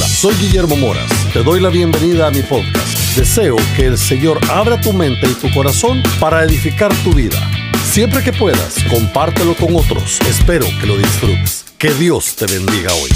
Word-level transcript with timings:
Hola, 0.00 0.08
soy 0.08 0.34
Guillermo 0.36 0.76
Moras. 0.76 1.10
Te 1.30 1.42
doy 1.42 1.60
la 1.60 1.68
bienvenida 1.68 2.28
a 2.28 2.30
mi 2.30 2.40
podcast. 2.40 3.16
Deseo 3.16 3.56
que 3.76 3.84
el 3.84 3.98
Señor 3.98 4.38
abra 4.50 4.80
tu 4.80 4.94
mente 4.94 5.28
y 5.28 5.34
tu 5.34 5.52
corazón 5.52 6.02
para 6.18 6.42
edificar 6.42 6.90
tu 7.04 7.12
vida. 7.12 7.36
Siempre 7.84 8.24
que 8.24 8.32
puedas, 8.32 8.76
compártelo 8.88 9.54
con 9.54 9.76
otros. 9.76 10.18
Espero 10.22 10.64
que 10.80 10.86
lo 10.86 10.96
disfrutes. 10.96 11.66
Que 11.78 11.92
Dios 11.92 12.34
te 12.34 12.46
bendiga 12.46 12.90
hoy. 12.94 13.10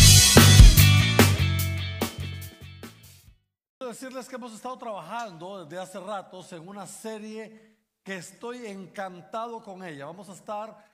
Quiero 3.78 3.92
decirles 3.94 4.28
que 4.28 4.37
hemos 4.37 4.53
estado 4.53 4.76
trabajando 4.76 5.64
desde 5.64 5.82
hace 5.82 5.98
ratos 5.98 6.53
en 6.53 6.69
una 6.69 6.87
serie 6.87 7.78
que 8.03 8.16
estoy 8.16 8.66
encantado 8.66 9.62
con 9.62 9.82
ella. 9.82 10.04
Vamos 10.04 10.28
a 10.28 10.35
estar 10.35 10.85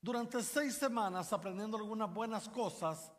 durante 0.00 0.40
seis 0.44 0.76
semanas 0.76 1.32
aprendiendo 1.32 1.76
algunas 1.76 2.14
buenas 2.14 2.48
cosas 2.48 3.10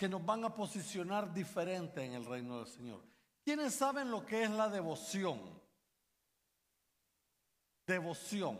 que 0.00 0.08
nos 0.08 0.24
van 0.24 0.42
a 0.46 0.54
posicionar 0.54 1.30
diferente 1.30 2.02
en 2.02 2.14
el 2.14 2.24
reino 2.24 2.56
del 2.56 2.66
Señor. 2.66 3.02
¿Quiénes 3.44 3.74
saben 3.74 4.10
lo 4.10 4.24
que 4.24 4.44
es 4.44 4.50
la 4.50 4.70
devoción? 4.70 5.38
Devoción. 7.86 8.58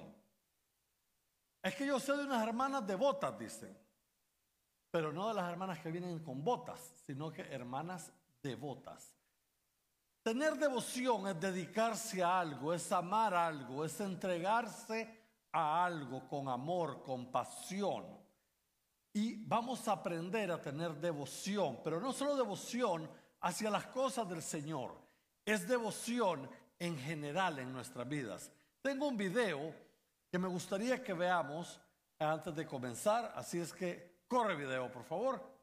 Es 1.62 1.74
que 1.74 1.86
yo 1.86 1.98
sé 1.98 2.14
de 2.14 2.24
unas 2.24 2.46
hermanas 2.46 2.86
devotas, 2.86 3.38
dicen, 3.38 3.74
pero 4.90 5.14
no 5.14 5.28
de 5.28 5.34
las 5.34 5.50
hermanas 5.50 5.78
que 5.78 5.90
vienen 5.90 6.18
con 6.18 6.44
botas, 6.44 6.78
sino 7.06 7.32
que 7.32 7.40
hermanas 7.40 8.12
devotas. 8.42 9.16
Tener 10.22 10.58
devoción 10.58 11.26
es 11.26 11.40
dedicarse 11.40 12.22
a 12.22 12.40
algo, 12.40 12.74
es 12.74 12.92
amar 12.92 13.32
algo, 13.32 13.82
es 13.86 13.98
entregarse 13.98 15.24
a 15.52 15.86
algo 15.86 16.28
con 16.28 16.50
amor, 16.50 17.02
con 17.02 17.32
pasión. 17.32 18.19
Y 19.12 19.36
vamos 19.44 19.88
a 19.88 19.92
aprender 19.92 20.50
a 20.52 20.60
tener 20.60 20.94
devoción, 20.94 21.80
pero 21.82 22.00
no 22.00 22.12
solo 22.12 22.36
devoción 22.36 23.10
hacia 23.40 23.70
las 23.70 23.86
cosas 23.86 24.28
del 24.28 24.42
Señor, 24.42 24.96
es 25.44 25.66
devoción 25.66 26.48
en 26.78 26.96
general 26.98 27.58
en 27.58 27.72
nuestras 27.72 28.08
vidas. 28.08 28.52
Tengo 28.82 29.08
un 29.08 29.16
video 29.16 29.74
que 30.30 30.38
me 30.38 30.48
gustaría 30.48 31.02
que 31.02 31.12
veamos 31.12 31.80
antes 32.18 32.54
de 32.54 32.66
comenzar, 32.66 33.32
así 33.34 33.58
es 33.58 33.72
que 33.72 34.20
corre 34.28 34.54
video, 34.54 34.90
por 34.92 35.04
favor. 35.04 35.59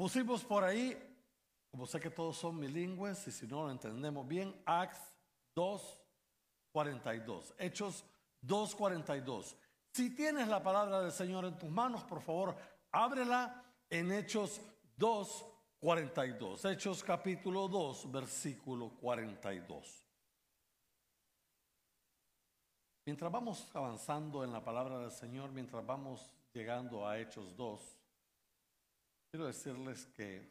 Pusimos 0.00 0.42
por 0.42 0.64
ahí, 0.64 0.96
como 1.70 1.86
sé 1.86 2.00
que 2.00 2.08
todos 2.08 2.34
son 2.34 2.58
bilingües 2.58 3.28
y 3.28 3.30
si 3.30 3.46
no 3.46 3.64
lo 3.64 3.70
entendemos 3.70 4.26
bien, 4.26 4.58
Acts 4.64 4.98
2.42, 5.54 7.52
Hechos 7.58 8.06
2.42. 8.42 9.56
Si 9.92 10.14
tienes 10.14 10.48
la 10.48 10.62
palabra 10.62 11.02
del 11.02 11.12
Señor 11.12 11.44
en 11.44 11.58
tus 11.58 11.68
manos, 11.68 12.02
por 12.04 12.22
favor, 12.22 12.56
ábrela 12.90 13.62
en 13.90 14.10
Hechos 14.10 14.62
2.42, 14.98 16.72
Hechos 16.72 17.04
capítulo 17.04 17.68
2, 17.68 18.10
versículo 18.10 18.88
42. 19.02 20.06
Mientras 23.04 23.30
vamos 23.30 23.70
avanzando 23.74 24.44
en 24.44 24.50
la 24.50 24.64
palabra 24.64 24.98
del 24.98 25.10
Señor, 25.10 25.52
mientras 25.52 25.84
vamos 25.84 26.32
llegando 26.54 27.06
a 27.06 27.18
Hechos 27.18 27.54
2, 27.54 27.99
quiero 29.30 29.46
decirles 29.46 30.06
que 30.16 30.50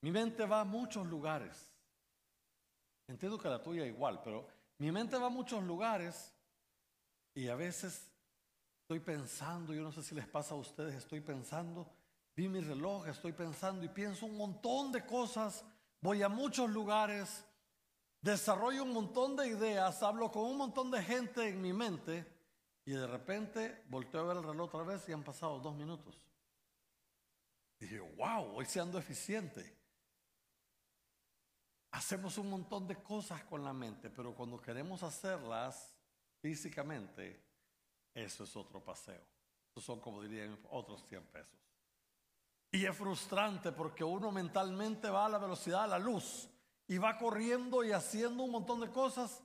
mi 0.00 0.10
mente 0.10 0.46
va 0.46 0.62
a 0.62 0.64
muchos 0.64 1.06
lugares. 1.06 1.72
Entiendo 3.08 3.38
que 3.38 3.48
la 3.48 3.62
tuya 3.62 3.84
igual, 3.84 4.20
pero 4.24 4.48
mi 4.78 4.90
mente 4.90 5.16
va 5.16 5.26
a 5.26 5.30
muchos 5.30 5.62
lugares 5.62 6.34
y 7.34 7.48
a 7.48 7.54
veces 7.54 8.10
estoy 8.82 9.00
pensando, 9.00 9.74
yo 9.74 9.82
no 9.82 9.92
sé 9.92 10.02
si 10.02 10.14
les 10.14 10.26
pasa 10.26 10.54
a 10.54 10.58
ustedes, 10.58 10.94
estoy 10.94 11.20
pensando, 11.20 11.86
vi 12.34 12.48
mi 12.48 12.60
reloj, 12.60 13.06
estoy 13.08 13.32
pensando 13.32 13.84
y 13.84 13.88
pienso 13.88 14.26
un 14.26 14.36
montón 14.36 14.90
de 14.90 15.04
cosas, 15.04 15.64
voy 16.00 16.22
a 16.22 16.28
muchos 16.28 16.70
lugares, 16.70 17.44
desarrollo 18.22 18.82
un 18.82 18.92
montón 18.92 19.36
de 19.36 19.48
ideas, 19.48 20.02
hablo 20.02 20.32
con 20.32 20.44
un 20.44 20.56
montón 20.56 20.90
de 20.90 21.02
gente 21.02 21.48
en 21.48 21.60
mi 21.60 21.72
mente 21.72 22.26
y 22.84 22.92
de 22.92 23.06
repente 23.06 23.84
volteo 23.88 24.22
a 24.22 24.24
ver 24.24 24.36
el 24.38 24.44
reloj 24.44 24.74
otra 24.74 24.82
vez 24.82 25.08
y 25.08 25.12
han 25.12 25.22
pasado 25.22 25.58
dos 25.58 25.74
minutos. 25.74 26.25
Dije, 27.78 28.00
wow, 28.00 28.56
hoy 28.56 28.64
se 28.64 28.80
ando 28.80 28.98
eficiente. 28.98 29.76
Hacemos 31.92 32.36
un 32.38 32.50
montón 32.50 32.86
de 32.86 32.96
cosas 33.02 33.44
con 33.44 33.64
la 33.64 33.72
mente, 33.72 34.10
pero 34.10 34.34
cuando 34.34 34.60
queremos 34.60 35.02
hacerlas 35.02 35.94
físicamente, 36.40 37.42
eso 38.14 38.44
es 38.44 38.56
otro 38.56 38.82
paseo. 38.82 39.22
Eso 39.70 39.80
son, 39.80 40.00
como 40.00 40.22
dirían, 40.22 40.58
otros 40.70 41.04
100 41.08 41.24
pesos. 41.26 41.58
Y 42.72 42.84
es 42.84 42.96
frustrante 42.96 43.72
porque 43.72 44.04
uno 44.04 44.30
mentalmente 44.30 45.08
va 45.08 45.26
a 45.26 45.28
la 45.30 45.38
velocidad 45.38 45.82
de 45.82 45.88
la 45.88 45.98
luz 45.98 46.48
y 46.88 46.98
va 46.98 47.16
corriendo 47.16 47.84
y 47.84 47.92
haciendo 47.92 48.42
un 48.42 48.50
montón 48.50 48.80
de 48.80 48.90
cosas 48.90 49.42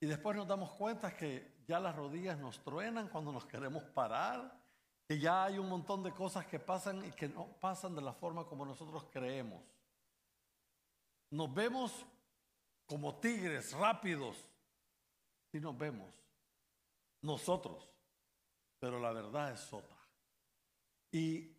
y 0.00 0.06
después 0.06 0.36
nos 0.36 0.48
damos 0.48 0.72
cuenta 0.72 1.16
que 1.16 1.62
ya 1.66 1.78
las 1.78 1.94
rodillas 1.94 2.38
nos 2.38 2.62
truenan 2.62 3.08
cuando 3.08 3.32
nos 3.32 3.44
queremos 3.44 3.84
parar 3.84 4.59
que 5.10 5.18
ya 5.18 5.46
hay 5.46 5.58
un 5.58 5.68
montón 5.68 6.04
de 6.04 6.12
cosas 6.12 6.46
que 6.46 6.60
pasan 6.60 7.04
y 7.04 7.10
que 7.10 7.28
no 7.28 7.48
pasan 7.58 7.96
de 7.96 8.00
la 8.00 8.12
forma 8.12 8.46
como 8.46 8.64
nosotros 8.64 9.06
creemos. 9.10 9.60
Nos 11.32 11.52
vemos 11.52 12.06
como 12.86 13.18
tigres 13.18 13.72
rápidos, 13.72 14.36
y 15.52 15.58
nos 15.58 15.76
vemos 15.76 16.14
nosotros, 17.22 17.90
pero 18.78 19.00
la 19.00 19.10
verdad 19.10 19.50
es 19.50 19.72
otra. 19.72 19.98
Y 21.10 21.56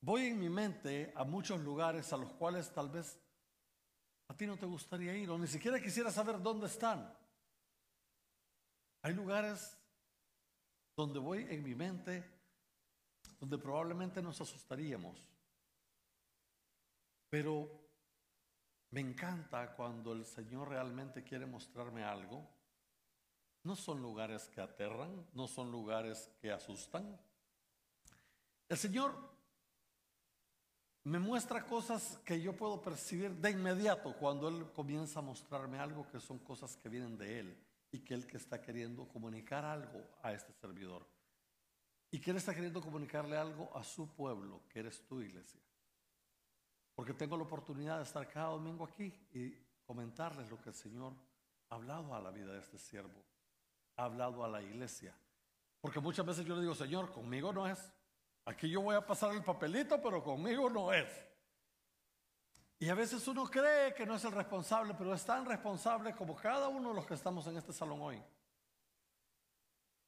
voy 0.00 0.26
en 0.26 0.40
mi 0.40 0.48
mente 0.48 1.12
a 1.14 1.22
muchos 1.22 1.60
lugares 1.60 2.12
a 2.12 2.16
los 2.16 2.32
cuales 2.32 2.72
tal 2.72 2.90
vez 2.90 3.16
a 4.26 4.36
ti 4.36 4.44
no 4.44 4.56
te 4.56 4.66
gustaría 4.66 5.16
ir 5.16 5.30
o 5.30 5.38
ni 5.38 5.46
siquiera 5.46 5.80
quisiera 5.80 6.10
saber 6.10 6.42
dónde 6.42 6.66
están. 6.66 7.16
Hay 9.02 9.14
lugares 9.14 9.78
donde 10.96 11.20
voy 11.20 11.46
en 11.48 11.62
mi 11.62 11.76
mente 11.76 12.35
donde 13.38 13.58
probablemente 13.58 14.22
nos 14.22 14.40
asustaríamos. 14.40 15.28
Pero 17.28 17.70
me 18.90 19.00
encanta 19.00 19.74
cuando 19.74 20.12
el 20.12 20.24
Señor 20.24 20.68
realmente 20.68 21.22
quiere 21.22 21.46
mostrarme 21.46 22.04
algo. 22.04 22.48
No 23.62 23.74
son 23.74 24.00
lugares 24.00 24.48
que 24.48 24.60
aterran, 24.60 25.26
no 25.34 25.48
son 25.48 25.70
lugares 25.70 26.30
que 26.40 26.52
asustan. 26.52 27.18
El 28.68 28.76
Señor 28.76 29.12
me 31.04 31.18
muestra 31.18 31.64
cosas 31.64 32.18
que 32.24 32.40
yo 32.40 32.56
puedo 32.56 32.80
percibir 32.80 33.32
de 33.36 33.50
inmediato 33.50 34.16
cuando 34.16 34.48
Él 34.48 34.72
comienza 34.72 35.20
a 35.20 35.22
mostrarme 35.22 35.78
algo 35.78 36.08
que 36.08 36.18
son 36.20 36.38
cosas 36.38 36.76
que 36.76 36.88
vienen 36.88 37.16
de 37.16 37.40
Él 37.40 37.64
y 37.92 38.00
que 38.00 38.14
Él 38.14 38.26
que 38.26 38.36
está 38.36 38.60
queriendo 38.60 39.06
comunicar 39.06 39.64
algo 39.64 40.02
a 40.22 40.32
este 40.32 40.52
servidor. 40.52 41.06
Y 42.10 42.20
que 42.20 42.30
Él 42.30 42.36
está 42.36 42.54
queriendo 42.54 42.80
comunicarle 42.80 43.36
algo 43.36 43.76
a 43.76 43.82
su 43.82 44.14
pueblo, 44.14 44.62
que 44.68 44.80
eres 44.80 45.04
tu 45.06 45.20
iglesia. 45.20 45.60
Porque 46.94 47.12
tengo 47.12 47.36
la 47.36 47.44
oportunidad 47.44 47.98
de 47.98 48.04
estar 48.04 48.26
cada 48.28 48.50
domingo 48.50 48.84
aquí 48.84 49.12
y 49.32 49.54
comentarles 49.84 50.50
lo 50.50 50.60
que 50.60 50.70
el 50.70 50.74
Señor 50.74 51.12
ha 51.68 51.74
hablado 51.74 52.14
a 52.14 52.20
la 52.20 52.30
vida 52.30 52.52
de 52.52 52.60
este 52.60 52.78
siervo, 52.78 53.24
ha 53.96 54.04
hablado 54.04 54.44
a 54.44 54.48
la 54.48 54.62
iglesia. 54.62 55.14
Porque 55.80 56.00
muchas 56.00 56.24
veces 56.24 56.46
yo 56.46 56.54
le 56.54 56.62
digo, 56.62 56.74
Señor, 56.74 57.12
conmigo 57.12 57.52
no 57.52 57.66
es, 57.66 57.92
Aquí 58.46 58.70
yo 58.70 58.80
voy 58.80 58.94
a 58.94 59.04
pasar 59.04 59.34
el 59.34 59.42
papelito, 59.42 60.00
pero 60.00 60.22
conmigo 60.22 60.70
no 60.70 60.92
es. 60.92 61.08
Y 62.78 62.88
a 62.88 62.94
veces 62.94 63.26
uno 63.26 63.44
cree 63.46 63.92
que 63.92 64.06
no 64.06 64.14
es 64.14 64.24
el 64.24 64.32
responsable, 64.32 64.94
pero 64.96 65.12
es 65.12 65.24
tan 65.24 65.44
responsable 65.44 66.14
como 66.14 66.36
cada 66.36 66.68
uno 66.68 66.90
de 66.90 66.94
los 66.94 67.06
que 67.06 67.14
estamos 67.14 67.44
en 67.48 67.56
este 67.56 67.72
salón 67.72 68.00
hoy. 68.00 68.22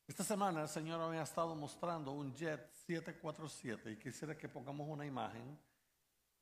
Esta 0.09 0.25
semana 0.25 0.63
el 0.63 0.69
Señor 0.71 1.11
me 1.11 1.19
ha 1.19 1.23
estado 1.23 1.55
mostrando 1.55 2.13
un 2.13 2.35
Jet 2.35 2.73
747 2.87 3.91
y 3.91 3.99
quisiera 3.99 4.39
que 4.39 4.49
pongamos 4.49 4.89
una 4.89 5.05
imagen 5.05 5.61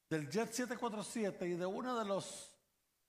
del 0.08 0.30
Jet 0.30 0.52
747 0.52 1.48
y 1.48 1.54
de 1.54 1.66
uno 1.66 1.98
de 1.98 2.04
los 2.04 2.54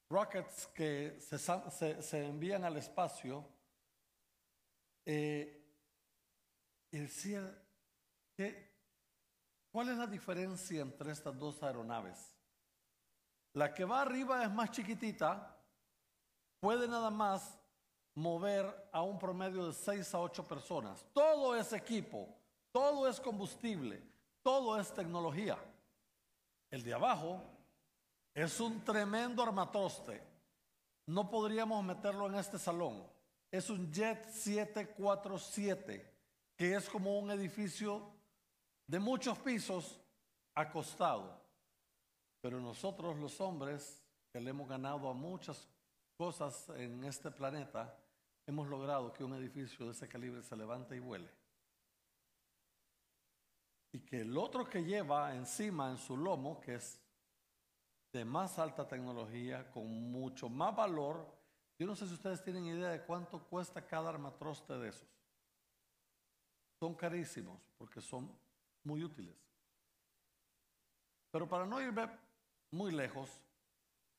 rockets 0.10 0.66
que 0.74 1.20
se, 1.22 2.26
envían 2.26 2.64
al 2.64 2.76
espacio. 2.76 3.48
Eh, 5.06 5.64
¿cuál 9.72 9.90
es 9.90 9.98
la 10.00 10.08
diferencia 10.08 10.82
entre 10.82 11.12
estas 11.12 11.38
dos 11.38 11.62
aeronaves? 11.62 12.36
La 13.54 13.76
que 13.76 13.86
va 13.86 14.02
arriba 14.02 14.44
es 14.44 14.52
más 14.52 14.72
chiquitita, 14.72 15.56
puede 16.60 16.88
nada 16.88 17.12
más 17.12 17.57
mover 18.18 18.90
a 18.92 19.04
un 19.04 19.20
promedio 19.20 19.68
de 19.68 19.74
6 19.74 20.16
a 20.16 20.20
8 20.20 20.44
personas. 20.44 21.06
Todo 21.14 21.56
es 21.56 21.72
equipo, 21.72 22.28
todo 22.72 23.08
es 23.08 23.20
combustible, 23.20 24.02
todo 24.42 24.80
es 24.80 24.92
tecnología. 24.92 25.56
El 26.72 26.82
de 26.82 26.96
abajo 26.96 27.44
es 28.34 28.60
un 28.60 28.84
tremendo 28.84 29.44
armatoste. 29.44 30.24
No 31.06 31.30
podríamos 31.30 31.84
meterlo 31.84 32.26
en 32.26 32.36
este 32.36 32.58
salón. 32.58 33.06
Es 33.52 33.70
un 33.70 33.92
Jet 33.92 34.28
747, 34.32 36.12
que 36.56 36.74
es 36.74 36.90
como 36.90 37.20
un 37.20 37.30
edificio 37.30 38.02
de 38.88 38.98
muchos 38.98 39.38
pisos 39.38 40.02
acostado. 40.56 41.40
Pero 42.42 42.60
nosotros 42.60 43.16
los 43.18 43.40
hombres, 43.40 44.04
que 44.34 44.42
le 44.42 44.50
hemos 44.50 44.68
ganado 44.68 45.08
a 45.08 45.14
muchas 45.14 45.68
cosas 46.18 46.68
en 46.70 47.04
este 47.04 47.30
planeta, 47.30 47.96
hemos 48.48 48.68
logrado 48.70 49.14
que 49.14 49.24
un 49.24 49.34
edificio 49.34 49.86
de 49.86 49.92
ese 49.92 50.08
calibre 50.08 50.42
se 50.42 50.56
levante 50.56 50.96
y 50.96 51.00
vuele. 51.00 51.30
Y 53.92 54.00
que 54.00 54.22
el 54.22 54.38
otro 54.38 54.66
que 54.66 54.84
lleva 54.84 55.36
encima 55.36 55.92
en 55.92 55.98
su 55.98 56.18
lomo, 56.18 56.60
que 56.62 56.76
es 56.76 57.00
de 58.14 58.24
más 58.24 58.58
alta 58.58 58.88
tecnología, 58.88 59.70
con 59.70 59.86
mucho 60.12 60.50
más 60.50 60.76
valor, 60.76 61.28
yo 61.78 61.86
no 61.86 61.96
sé 61.96 62.08
si 62.08 62.14
ustedes 62.14 62.42
tienen 62.42 62.66
idea 62.66 62.90
de 62.90 63.04
cuánto 63.04 63.44
cuesta 63.44 63.86
cada 63.86 64.10
armatroste 64.10 64.74
de 64.74 64.90
esos. 64.90 65.08
Son 66.80 66.96
carísimos 66.96 67.60
porque 67.78 68.02
son 68.02 68.32
muy 68.84 69.04
útiles. 69.04 69.36
Pero 71.32 71.48
para 71.48 71.66
no 71.66 71.82
irme 71.82 72.10
muy 72.72 72.92
lejos, 72.92 73.30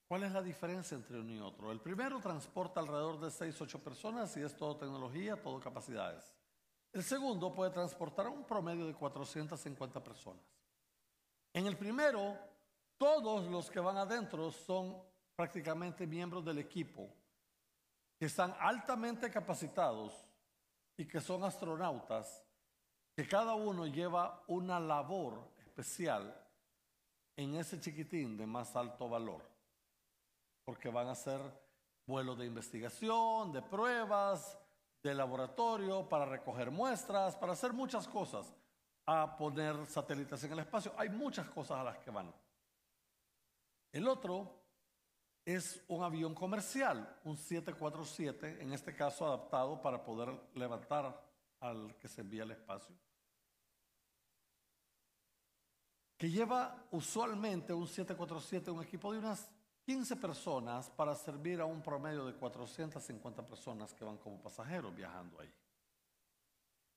¿cuál 0.08 0.24
es 0.24 0.32
la 0.32 0.42
diferencia 0.42 0.96
entre 0.96 1.20
uno 1.20 1.32
y 1.32 1.38
otro? 1.38 1.70
El 1.70 1.80
primero 1.80 2.18
transporta 2.18 2.80
alrededor 2.80 3.20
de 3.20 3.30
6, 3.30 3.60
8 3.60 3.78
personas 3.80 4.36
y 4.36 4.40
es 4.40 4.56
todo 4.56 4.76
tecnología, 4.76 5.40
todo 5.40 5.60
capacidades. 5.60 6.34
El 6.92 7.04
segundo 7.04 7.54
puede 7.54 7.70
transportar 7.70 8.26
un 8.28 8.44
promedio 8.44 8.86
de 8.86 8.94
450 8.94 10.02
personas. 10.02 10.42
En 11.52 11.66
el 11.66 11.76
primero, 11.76 12.36
todos 12.96 13.46
los 13.46 13.70
que 13.70 13.80
van 13.80 13.98
adentro 13.98 14.50
son 14.50 14.96
prácticamente 15.36 16.06
miembros 16.06 16.44
del 16.44 16.58
equipo, 16.58 17.08
que 18.18 18.26
están 18.26 18.54
altamente 18.58 19.30
capacitados 19.30 20.12
y 20.96 21.06
que 21.06 21.20
son 21.20 21.44
astronautas, 21.44 22.44
que 23.14 23.28
cada 23.28 23.54
uno 23.54 23.86
lleva 23.86 24.42
una 24.48 24.80
labor 24.80 25.52
especial 25.58 26.34
en 27.36 27.54
ese 27.54 27.80
chiquitín 27.80 28.36
de 28.36 28.46
más 28.46 28.74
alto 28.74 29.08
valor, 29.08 29.48
porque 30.68 30.90
van 30.90 31.06
a 31.06 31.12
hacer 31.12 31.40
vuelos 32.06 32.36
de 32.36 32.44
investigación, 32.44 33.50
de 33.52 33.62
pruebas, 33.62 34.58
de 35.02 35.14
laboratorio, 35.14 36.06
para 36.06 36.26
recoger 36.26 36.70
muestras, 36.70 37.34
para 37.36 37.54
hacer 37.54 37.72
muchas 37.72 38.06
cosas, 38.06 38.54
a 39.06 39.34
poner 39.38 39.86
satélites 39.86 40.44
en 40.44 40.52
el 40.52 40.58
espacio. 40.58 40.92
Hay 40.98 41.08
muchas 41.08 41.48
cosas 41.48 41.78
a 41.78 41.84
las 41.84 41.96
que 41.96 42.10
van. 42.10 42.34
El 43.90 44.06
otro 44.06 44.60
es 45.42 45.82
un 45.88 46.02
avión 46.02 46.34
comercial, 46.34 47.18
un 47.24 47.38
747, 47.38 48.62
en 48.62 48.74
este 48.74 48.94
caso 48.94 49.26
adaptado 49.26 49.80
para 49.80 50.04
poder 50.04 50.38
levantar 50.52 51.18
al 51.60 51.96
que 51.96 52.08
se 52.08 52.20
envía 52.20 52.42
al 52.42 52.50
espacio. 52.50 52.94
que 56.18 56.28
lleva 56.28 56.84
usualmente 56.90 57.72
un 57.72 57.86
747, 57.86 58.72
un 58.72 58.82
equipo 58.82 59.12
de 59.12 59.20
unas 59.20 59.48
15 59.88 60.16
personas 60.16 60.90
para 60.90 61.14
servir 61.14 61.62
a 61.62 61.64
un 61.64 61.80
promedio 61.80 62.26
de 62.26 62.34
450 62.34 63.46
personas 63.46 63.94
que 63.94 64.04
van 64.04 64.18
como 64.18 64.38
pasajeros 64.38 64.94
viajando 64.94 65.40
ahí. 65.40 65.50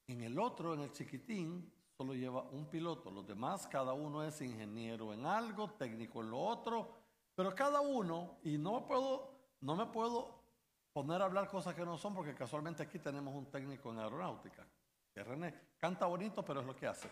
En 0.07 0.21
el 0.21 0.37
otro, 0.37 0.73
en 0.73 0.81
el 0.81 0.91
chiquitín, 0.91 1.71
solo 1.95 2.13
lleva 2.13 2.41
un 2.41 2.65
piloto. 2.65 3.09
Los 3.09 3.25
demás, 3.25 3.65
cada 3.65 3.93
uno 3.93 4.21
es 4.25 4.41
ingeniero 4.41 5.13
en 5.13 5.25
algo, 5.25 5.71
técnico 5.71 6.19
en 6.19 6.31
lo 6.31 6.41
otro, 6.41 6.93
pero 7.33 7.55
cada 7.55 7.79
uno, 7.79 8.39
y 8.43 8.57
no 8.57 8.85
puedo, 8.85 9.35
no 9.61 9.77
me 9.77 9.85
puedo 9.85 10.43
poner 10.91 11.21
a 11.21 11.25
hablar 11.25 11.47
cosas 11.47 11.73
que 11.73 11.85
no 11.85 11.97
son, 11.97 12.13
porque 12.13 12.35
casualmente 12.35 12.83
aquí 12.83 12.99
tenemos 12.99 13.33
un 13.33 13.45
técnico 13.45 13.89
en 13.89 13.99
aeronáutica, 13.99 14.67
que 15.13 15.23
René. 15.23 15.53
Canta 15.77 16.07
bonito, 16.07 16.43
pero 16.43 16.59
es 16.59 16.67
lo 16.67 16.75
que 16.75 16.87
hace. 16.87 17.09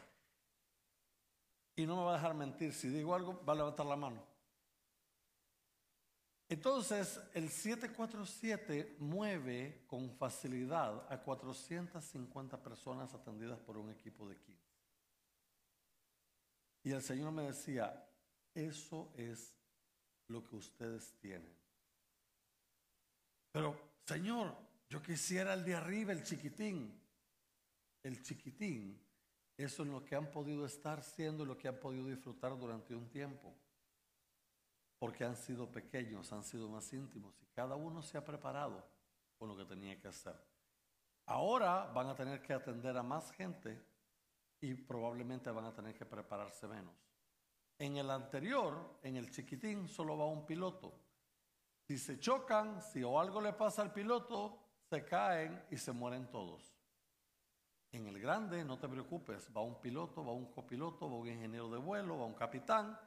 Y 1.77 1.85
no 1.85 1.95
me 1.95 2.03
va 2.03 2.09
a 2.09 2.15
dejar 2.15 2.33
mentir. 2.33 2.73
Si 2.73 2.89
digo 2.89 3.15
algo, 3.15 3.41
va 3.45 3.53
a 3.53 3.55
levantar 3.55 3.85
la 3.85 3.95
mano. 3.95 4.28
Entonces, 6.49 7.21
el 7.35 7.49
747 7.49 8.97
mueve 8.99 9.85
con 9.87 10.09
facilidad 10.17 11.05
a 11.11 11.21
450 11.21 12.61
personas 12.61 13.13
atendidas 13.13 13.59
por 13.59 13.77
un 13.77 13.91
equipo 13.91 14.27
de 14.27 14.35
15. 14.35 14.59
Y 16.83 16.91
el 16.91 17.03
Señor 17.03 17.31
me 17.31 17.43
decía, 17.43 18.09
eso 18.53 19.13
es 19.15 19.55
lo 20.27 20.43
que 20.43 20.55
ustedes 20.55 21.13
tienen. 21.19 21.55
Pero, 23.51 23.79
Señor, 24.05 24.55
yo 24.89 25.01
quisiera 25.03 25.53
el 25.53 25.63
de 25.63 25.75
arriba, 25.75 26.11
el 26.11 26.23
chiquitín. 26.23 26.99
El 28.01 28.23
chiquitín 28.23 28.99
eso 29.59 29.83
es 29.83 29.89
lo 29.89 30.05
que 30.05 30.15
han 30.15 30.31
podido 30.31 30.65
estar 30.65 31.03
siendo 31.03 31.43
y 31.43 31.47
lo 31.47 31.57
que 31.57 31.67
han 31.67 31.81
podido 31.81 32.07
disfrutar 32.07 32.57
durante 32.57 32.95
un 32.95 33.09
tiempo. 33.09 33.53
Porque 34.99 35.23
han 35.23 35.35
sido 35.35 35.71
pequeños, 35.71 36.31
han 36.33 36.43
sido 36.43 36.67
más 36.69 36.91
íntimos 36.93 37.41
y 37.41 37.45
cada 37.47 37.75
uno 37.75 38.01
se 38.01 38.17
ha 38.17 38.25
preparado 38.25 38.85
con 39.37 39.47
lo 39.47 39.57
que 39.57 39.65
tenía 39.65 39.97
que 39.97 40.09
hacer. 40.09 40.35
Ahora 41.25 41.85
van 41.85 42.07
a 42.07 42.15
tener 42.15 42.41
que 42.41 42.53
atender 42.53 42.97
a 42.97 43.03
más 43.03 43.31
gente 43.31 43.81
y 44.59 44.73
probablemente 44.73 45.49
van 45.51 45.65
a 45.65 45.73
tener 45.73 45.95
que 45.95 46.05
prepararse 46.05 46.67
menos. 46.67 46.95
En 47.77 47.95
el 47.95 48.09
anterior, 48.11 48.99
en 49.03 49.15
el 49.15 49.31
chiquitín, 49.31 49.87
solo 49.87 50.17
va 50.17 50.25
un 50.25 50.45
piloto. 50.45 50.93
Si 51.87 51.97
se 51.97 52.19
chocan, 52.19 52.81
si 52.81 53.01
o 53.03 53.19
algo 53.19 53.39
le 53.39 53.53
pasa 53.53 53.81
al 53.81 53.93
piloto, 53.93 54.59
se 54.89 55.05
caen 55.05 55.63
y 55.71 55.77
se 55.77 55.93
mueren 55.93 56.29
todos. 56.29 56.75
En 57.91 58.07
el 58.07 58.19
grande, 58.19 58.63
no 58.65 58.77
te 58.77 58.87
preocupes, 58.87 59.49
va 59.55 59.61
un 59.61 59.79
piloto, 59.79 60.23
va 60.23 60.33
un 60.33 60.51
copiloto, 60.51 61.09
va 61.09 61.15
un 61.15 61.27
ingeniero 61.27 61.69
de 61.69 61.77
vuelo, 61.77 62.19
va 62.19 62.25
un 62.25 62.35
capitán, 62.35 62.99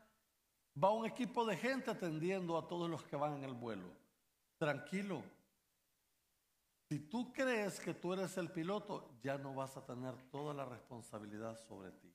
va 0.80 0.90
un 0.90 1.06
equipo 1.06 1.44
de 1.44 1.56
gente 1.56 1.90
atendiendo 1.90 2.56
a 2.56 2.66
todos 2.66 2.88
los 2.88 3.02
que 3.04 3.16
van 3.16 3.38
en 3.38 3.44
el 3.44 3.54
vuelo. 3.54 3.88
Tranquilo. 4.58 5.22
Si 6.88 6.98
tú 6.98 7.32
crees 7.32 7.80
que 7.80 7.94
tú 7.94 8.12
eres 8.12 8.36
el 8.36 8.50
piloto, 8.50 9.18
ya 9.22 9.38
no 9.38 9.54
vas 9.54 9.76
a 9.76 9.84
tener 9.84 10.14
toda 10.30 10.52
la 10.52 10.64
responsabilidad 10.64 11.56
sobre 11.66 11.90
ti. 11.92 12.12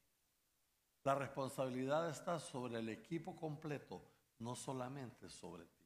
La 1.04 1.16
responsabilidad 1.16 2.10
está 2.10 2.40
sobre 2.40 2.80
el 2.80 2.90
equipo 2.90 3.36
completo, 3.36 4.02
no 4.40 4.56
solamente 4.56 5.30
sobre 5.30 5.66
ti. 5.66 5.86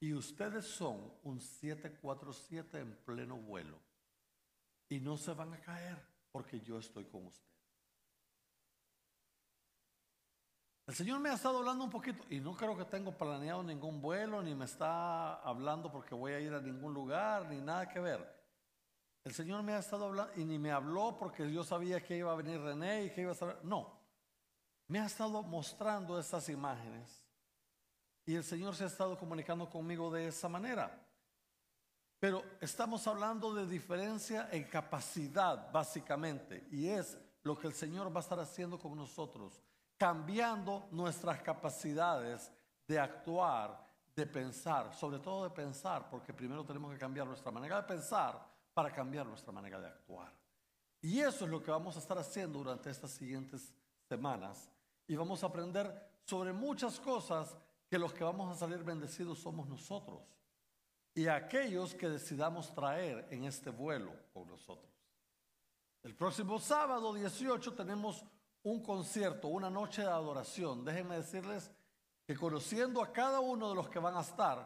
Y 0.00 0.12
ustedes 0.12 0.66
son 0.66 1.12
un 1.24 1.40
747 1.40 2.78
en 2.78 2.96
pleno 3.04 3.36
vuelo 3.36 3.78
y 4.88 5.00
no 5.00 5.16
se 5.16 5.32
van 5.32 5.52
a 5.54 5.60
caer 5.60 6.00
porque 6.30 6.60
yo 6.60 6.78
estoy 6.78 7.04
con 7.06 7.26
usted. 7.26 7.53
El 10.86 10.94
Señor 10.94 11.18
me 11.18 11.30
ha 11.30 11.34
estado 11.34 11.58
hablando 11.58 11.84
un 11.84 11.90
poquito 11.90 12.24
y 12.28 12.40
no 12.40 12.54
creo 12.54 12.76
que 12.76 12.84
tengo 12.84 13.16
planeado 13.16 13.62
ningún 13.62 14.02
vuelo, 14.02 14.42
ni 14.42 14.54
me 14.54 14.66
está 14.66 15.36
hablando 15.36 15.90
porque 15.90 16.14
voy 16.14 16.32
a 16.32 16.40
ir 16.40 16.52
a 16.52 16.60
ningún 16.60 16.92
lugar, 16.92 17.48
ni 17.48 17.58
nada 17.60 17.88
que 17.88 18.00
ver. 18.00 18.34
El 19.24 19.32
Señor 19.32 19.62
me 19.62 19.72
ha 19.72 19.78
estado 19.78 20.04
hablando 20.04 20.34
y 20.36 20.44
ni 20.44 20.58
me 20.58 20.70
habló 20.70 21.16
porque 21.18 21.50
yo 21.50 21.64
sabía 21.64 22.02
que 22.02 22.18
iba 22.18 22.30
a 22.30 22.36
venir 22.36 22.60
René 22.60 23.04
y 23.04 23.10
que 23.10 23.22
iba 23.22 23.32
a 23.32 23.34
saber. 23.34 23.64
No, 23.64 23.98
me 24.88 25.00
ha 25.00 25.06
estado 25.06 25.42
mostrando 25.42 26.18
esas 26.18 26.50
imágenes 26.50 27.24
y 28.26 28.34
el 28.34 28.44
Señor 28.44 28.76
se 28.76 28.84
ha 28.84 28.88
estado 28.88 29.16
comunicando 29.18 29.70
conmigo 29.70 30.10
de 30.10 30.28
esa 30.28 30.50
manera. 30.50 31.00
Pero 32.20 32.44
estamos 32.60 33.06
hablando 33.06 33.54
de 33.54 33.66
diferencia 33.66 34.48
en 34.52 34.64
capacidad, 34.64 35.70
básicamente, 35.72 36.66
y 36.70 36.88
es 36.88 37.18
lo 37.42 37.58
que 37.58 37.66
el 37.66 37.74
Señor 37.74 38.14
va 38.14 38.20
a 38.20 38.22
estar 38.22 38.40
haciendo 38.40 38.78
con 38.78 38.94
nosotros, 38.96 39.62
cambiando 40.04 40.86
nuestras 40.90 41.40
capacidades 41.40 42.52
de 42.86 42.98
actuar, 42.98 43.88
de 44.14 44.26
pensar, 44.26 44.92
sobre 44.92 45.18
todo 45.18 45.44
de 45.44 45.50
pensar, 45.50 46.10
porque 46.10 46.34
primero 46.34 46.62
tenemos 46.62 46.92
que 46.92 46.98
cambiar 46.98 47.26
nuestra 47.26 47.50
manera 47.50 47.76
de 47.80 47.88
pensar 47.88 48.38
para 48.74 48.92
cambiar 48.92 49.24
nuestra 49.24 49.50
manera 49.50 49.80
de 49.80 49.86
actuar. 49.86 50.30
Y 51.00 51.20
eso 51.20 51.46
es 51.46 51.50
lo 51.50 51.62
que 51.62 51.70
vamos 51.70 51.96
a 51.96 52.00
estar 52.00 52.18
haciendo 52.18 52.58
durante 52.58 52.90
estas 52.90 53.12
siguientes 53.12 53.72
semanas. 54.06 54.70
Y 55.06 55.16
vamos 55.16 55.42
a 55.42 55.46
aprender 55.46 56.20
sobre 56.26 56.52
muchas 56.52 57.00
cosas 57.00 57.56
que 57.88 57.98
los 57.98 58.12
que 58.12 58.24
vamos 58.24 58.54
a 58.54 58.58
salir 58.60 58.84
bendecidos 58.84 59.38
somos 59.38 59.66
nosotros 59.66 60.20
y 61.14 61.28
aquellos 61.28 61.94
que 61.94 62.10
decidamos 62.10 62.74
traer 62.74 63.26
en 63.30 63.44
este 63.44 63.70
vuelo 63.70 64.12
con 64.34 64.48
nosotros. 64.48 64.92
El 66.02 66.14
próximo 66.14 66.58
sábado 66.58 67.14
18 67.14 67.72
tenemos 67.72 68.22
un 68.64 68.82
concierto, 68.82 69.48
una 69.48 69.70
noche 69.70 70.02
de 70.02 70.08
adoración. 70.08 70.84
Déjenme 70.84 71.16
decirles 71.16 71.70
que 72.26 72.36
conociendo 72.36 73.02
a 73.02 73.12
cada 73.12 73.40
uno 73.40 73.68
de 73.68 73.74
los 73.74 73.88
que 73.88 73.98
van 73.98 74.16
a 74.16 74.22
estar, 74.22 74.58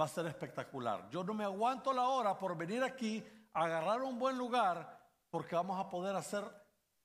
va 0.00 0.04
a 0.04 0.08
ser 0.08 0.26
espectacular. 0.26 1.08
Yo 1.08 1.22
no 1.24 1.34
me 1.34 1.44
aguanto 1.44 1.92
la 1.92 2.08
hora 2.08 2.36
por 2.36 2.56
venir 2.56 2.82
aquí, 2.82 3.24
agarrar 3.52 4.02
un 4.02 4.18
buen 4.18 4.36
lugar, 4.36 4.98
porque 5.30 5.54
vamos 5.54 5.78
a 5.78 5.88
poder 5.88 6.16
hacer 6.16 6.44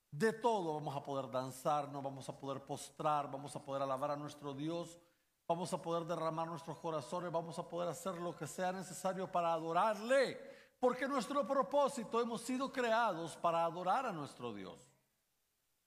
de 0.09 0.33
todo. 0.33 0.73
Vamos 0.73 0.95
a 0.95 1.03
poder 1.03 1.29
danzar, 1.29 1.89
nos 1.89 2.03
vamos 2.03 2.27
a 2.27 2.37
poder 2.37 2.63
postrar, 2.63 3.29
vamos 3.29 3.55
a 3.55 3.63
poder 3.63 3.83
alabar 3.83 4.11
a 4.11 4.15
nuestro 4.15 4.53
Dios, 4.53 4.99
vamos 5.47 5.71
a 5.71 5.81
poder 5.81 6.05
derramar 6.05 6.47
nuestros 6.47 6.79
corazones, 6.79 7.31
vamos 7.31 7.59
a 7.59 7.67
poder 7.67 7.89
hacer 7.89 8.15
lo 8.15 8.35
que 8.35 8.47
sea 8.47 8.71
necesario 8.71 9.31
para 9.31 9.53
adorarle. 9.53 10.39
Porque 10.79 11.07
nuestro 11.07 11.45
propósito 11.45 12.19
hemos 12.19 12.41
sido 12.41 12.71
creados 12.71 13.37
para 13.37 13.63
adorar 13.63 14.07
a 14.07 14.11
nuestro 14.11 14.51
Dios. 14.51 14.92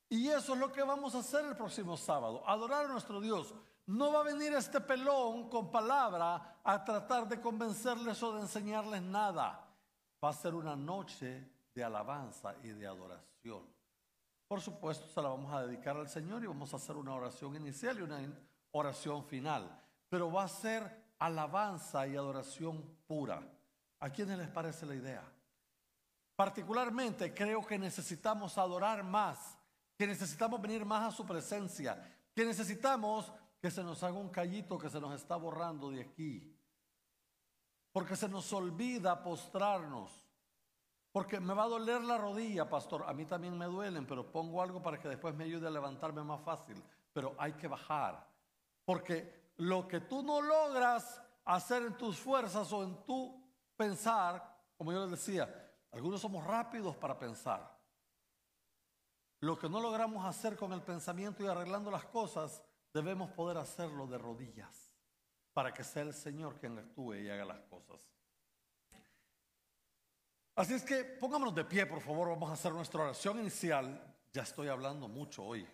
Y 0.08 0.28
eso 0.28 0.54
es 0.54 0.60
lo 0.60 0.72
que 0.72 0.82
vamos 0.82 1.14
a 1.14 1.18
hacer 1.18 1.44
el 1.44 1.56
próximo 1.56 1.96
sábado, 1.96 2.42
adorar 2.46 2.84
a 2.84 2.88
nuestro 2.88 3.20
Dios. 3.20 3.54
No 3.86 4.12
va 4.12 4.20
a 4.20 4.24
venir 4.24 4.52
este 4.54 4.80
pelón 4.80 5.48
con 5.48 5.70
palabra 5.70 6.60
a 6.62 6.84
tratar 6.84 7.28
de 7.28 7.40
convencerles 7.40 8.22
o 8.22 8.34
de 8.34 8.42
enseñarles 8.42 9.02
nada. 9.02 9.68
Va 10.22 10.30
a 10.30 10.32
ser 10.32 10.54
una 10.54 10.74
noche 10.74 11.48
de 11.74 11.84
alabanza 11.84 12.54
y 12.62 12.68
de 12.68 12.86
adoración. 12.86 13.62
Por 14.48 14.60
supuesto, 14.60 15.06
se 15.08 15.20
la 15.20 15.28
vamos 15.28 15.52
a 15.52 15.66
dedicar 15.66 15.96
al 15.96 16.08
Señor 16.08 16.42
y 16.42 16.46
vamos 16.46 16.72
a 16.72 16.76
hacer 16.76 16.96
una 16.96 17.14
oración 17.14 17.56
inicial 17.56 17.98
y 17.98 18.02
una 18.02 18.20
oración 18.72 19.24
final. 19.24 19.82
Pero 20.08 20.30
va 20.30 20.44
a 20.44 20.48
ser 20.48 21.06
alabanza 21.18 22.06
y 22.06 22.16
adoración 22.16 22.82
pura. 23.06 23.42
¿A 24.00 24.10
quiénes 24.10 24.38
les 24.38 24.48
parece 24.48 24.86
la 24.86 24.94
idea? 24.94 25.22
Particularmente 26.36 27.34
creo 27.34 27.66
que 27.66 27.78
necesitamos 27.78 28.58
adorar 28.58 29.02
más, 29.02 29.58
que 29.96 30.06
necesitamos 30.06 30.60
venir 30.60 30.84
más 30.84 31.12
a 31.12 31.16
su 31.16 31.24
presencia, 31.24 32.14
que 32.34 32.44
necesitamos 32.44 33.32
que 33.60 33.70
se 33.70 33.82
nos 33.82 34.02
haga 34.02 34.18
un 34.18 34.28
callito 34.28 34.78
que 34.78 34.90
se 34.90 35.00
nos 35.00 35.14
está 35.14 35.36
borrando 35.36 35.90
de 35.90 36.02
aquí. 36.02 36.52
Porque 37.92 38.14
se 38.14 38.28
nos 38.28 38.52
olvida 38.52 39.22
postrarnos. 39.22 40.26
Porque 41.10 41.40
me 41.40 41.54
va 41.54 41.64
a 41.64 41.68
doler 41.68 42.02
la 42.02 42.18
rodilla, 42.18 42.68
pastor. 42.68 43.04
A 43.08 43.14
mí 43.14 43.24
también 43.24 43.56
me 43.56 43.64
duelen, 43.64 44.06
pero 44.06 44.30
pongo 44.30 44.60
algo 44.60 44.82
para 44.82 45.00
que 45.00 45.08
después 45.08 45.34
me 45.34 45.44
ayude 45.44 45.66
a 45.66 45.70
levantarme 45.70 46.22
más 46.22 46.42
fácil. 46.42 46.82
Pero 47.12 47.34
hay 47.38 47.54
que 47.54 47.68
bajar. 47.68 48.28
Porque 48.84 49.52
lo 49.56 49.88
que 49.88 50.00
tú 50.00 50.22
no 50.22 50.42
logras 50.42 51.22
hacer 51.46 51.84
en 51.84 51.96
tus 51.96 52.18
fuerzas 52.18 52.70
o 52.72 52.84
en 52.84 53.02
tu 53.06 53.42
pensar, 53.76 54.62
como 54.76 54.92
yo 54.92 55.00
les 55.06 55.12
decía, 55.12 55.72
algunos 55.90 56.20
somos 56.20 56.44
rápidos 56.44 56.94
para 56.96 57.18
pensar. 57.18 57.75
Lo 59.46 59.56
que 59.56 59.68
no 59.68 59.78
logramos 59.78 60.24
hacer 60.24 60.56
con 60.56 60.72
el 60.72 60.82
pensamiento 60.82 61.44
y 61.44 61.46
arreglando 61.46 61.88
las 61.88 62.04
cosas, 62.06 62.64
debemos 62.92 63.30
poder 63.30 63.58
hacerlo 63.58 64.08
de 64.08 64.18
rodillas 64.18 64.92
para 65.52 65.72
que 65.72 65.84
sea 65.84 66.02
el 66.02 66.12
Señor 66.12 66.58
quien 66.58 66.76
actúe 66.76 67.14
y 67.14 67.30
haga 67.30 67.44
las 67.44 67.60
cosas. 67.60 68.00
Así 70.56 70.74
es 70.74 70.82
que 70.82 71.04
pongámonos 71.04 71.54
de 71.54 71.64
pie, 71.64 71.86
por 71.86 72.00
favor, 72.00 72.30
vamos 72.30 72.50
a 72.50 72.54
hacer 72.54 72.72
nuestra 72.72 73.04
oración 73.04 73.38
inicial. 73.38 74.16
Ya 74.32 74.42
estoy 74.42 74.66
hablando 74.66 75.06
mucho 75.06 75.44
hoy. 75.44 75.64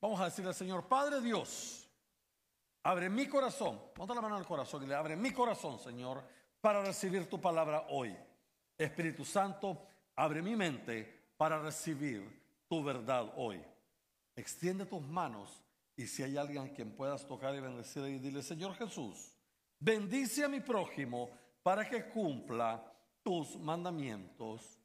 Vamos 0.00 0.20
a 0.20 0.24
decirle 0.24 0.48
al 0.48 0.56
Señor, 0.56 0.88
Padre 0.88 1.20
Dios, 1.20 1.88
abre 2.82 3.08
mi 3.08 3.28
corazón, 3.28 3.80
ponte 3.94 4.12
la 4.12 4.20
mano 4.20 4.34
al 4.34 4.44
corazón 4.44 4.82
y 4.82 4.86
le 4.88 4.96
abre 4.96 5.14
mi 5.14 5.30
corazón, 5.30 5.78
Señor, 5.78 6.20
para 6.60 6.82
recibir 6.82 7.30
tu 7.30 7.40
palabra 7.40 7.86
hoy. 7.90 8.12
Espíritu 8.76 9.24
Santo, 9.24 9.86
abre 10.16 10.42
mi 10.42 10.56
mente 10.56 11.21
para 11.42 11.58
recibir 11.58 12.22
tu 12.68 12.84
verdad 12.84 13.32
hoy. 13.34 13.60
Extiende 14.36 14.86
tus 14.86 15.02
manos 15.02 15.60
y 15.96 16.06
si 16.06 16.22
hay 16.22 16.36
alguien 16.36 16.66
a 16.66 16.72
quien 16.72 16.94
puedas 16.94 17.26
tocar 17.26 17.52
y 17.56 17.58
bendecir 17.58 18.04
y 18.04 18.20
dile, 18.20 18.44
Señor 18.44 18.76
Jesús, 18.76 19.34
bendice 19.80 20.44
a 20.44 20.48
mi 20.48 20.60
prójimo 20.60 21.30
para 21.60 21.84
que 21.90 22.08
cumpla 22.10 22.80
tus 23.24 23.58
mandamientos. 23.58 24.78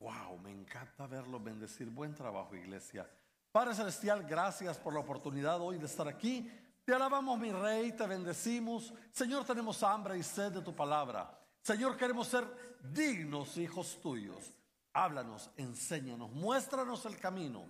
Wow, 0.00 0.36
me 0.42 0.50
encanta 0.50 1.06
verlo 1.06 1.38
bendecir. 1.38 1.88
Buen 1.88 2.12
trabajo, 2.12 2.56
iglesia. 2.56 3.08
Padre 3.52 3.72
Celestial, 3.72 4.24
gracias 4.24 4.78
por 4.78 4.94
la 4.94 4.98
oportunidad 4.98 5.60
hoy 5.60 5.78
de 5.78 5.86
estar 5.86 6.08
aquí. 6.08 6.50
Te 6.84 6.92
alabamos, 6.92 7.38
mi 7.38 7.52
rey, 7.52 7.92
te 7.92 8.04
bendecimos. 8.04 8.92
Señor, 9.12 9.44
tenemos 9.44 9.80
hambre 9.84 10.18
y 10.18 10.24
sed 10.24 10.54
de 10.54 10.62
tu 10.62 10.74
palabra. 10.74 11.38
Señor, 11.68 11.98
queremos 11.98 12.28
ser 12.28 12.46
dignos 12.80 13.58
hijos 13.58 14.00
tuyos. 14.00 14.54
Háblanos, 14.94 15.50
enséñanos, 15.54 16.30
muéstranos 16.30 17.04
el 17.04 17.18
camino. 17.18 17.66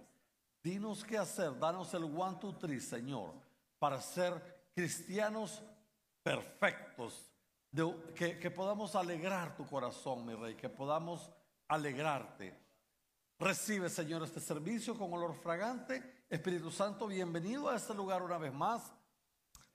Dinos 0.62 1.02
qué 1.02 1.18
hacer, 1.18 1.58
danos 1.58 1.92
el 1.94 2.04
one, 2.04 2.38
two, 2.40 2.54
three, 2.54 2.78
Señor, 2.78 3.34
para 3.76 4.00
ser 4.00 4.70
cristianos 4.72 5.64
perfectos, 6.22 7.28
que, 8.14 8.38
que 8.38 8.50
podamos 8.52 8.94
alegrar 8.94 9.56
tu 9.56 9.66
corazón, 9.66 10.24
mi 10.24 10.34
rey, 10.36 10.54
que 10.54 10.68
podamos 10.68 11.28
alegrarte. 11.66 12.56
Recibe, 13.36 13.90
Señor, 13.90 14.22
este 14.22 14.38
servicio 14.38 14.96
con 14.96 15.12
olor 15.12 15.34
fragante. 15.34 16.22
Espíritu 16.30 16.70
Santo, 16.70 17.08
bienvenido 17.08 17.68
a 17.68 17.74
este 17.74 17.94
lugar 17.94 18.22
una 18.22 18.38
vez 18.38 18.54
más. 18.54 18.92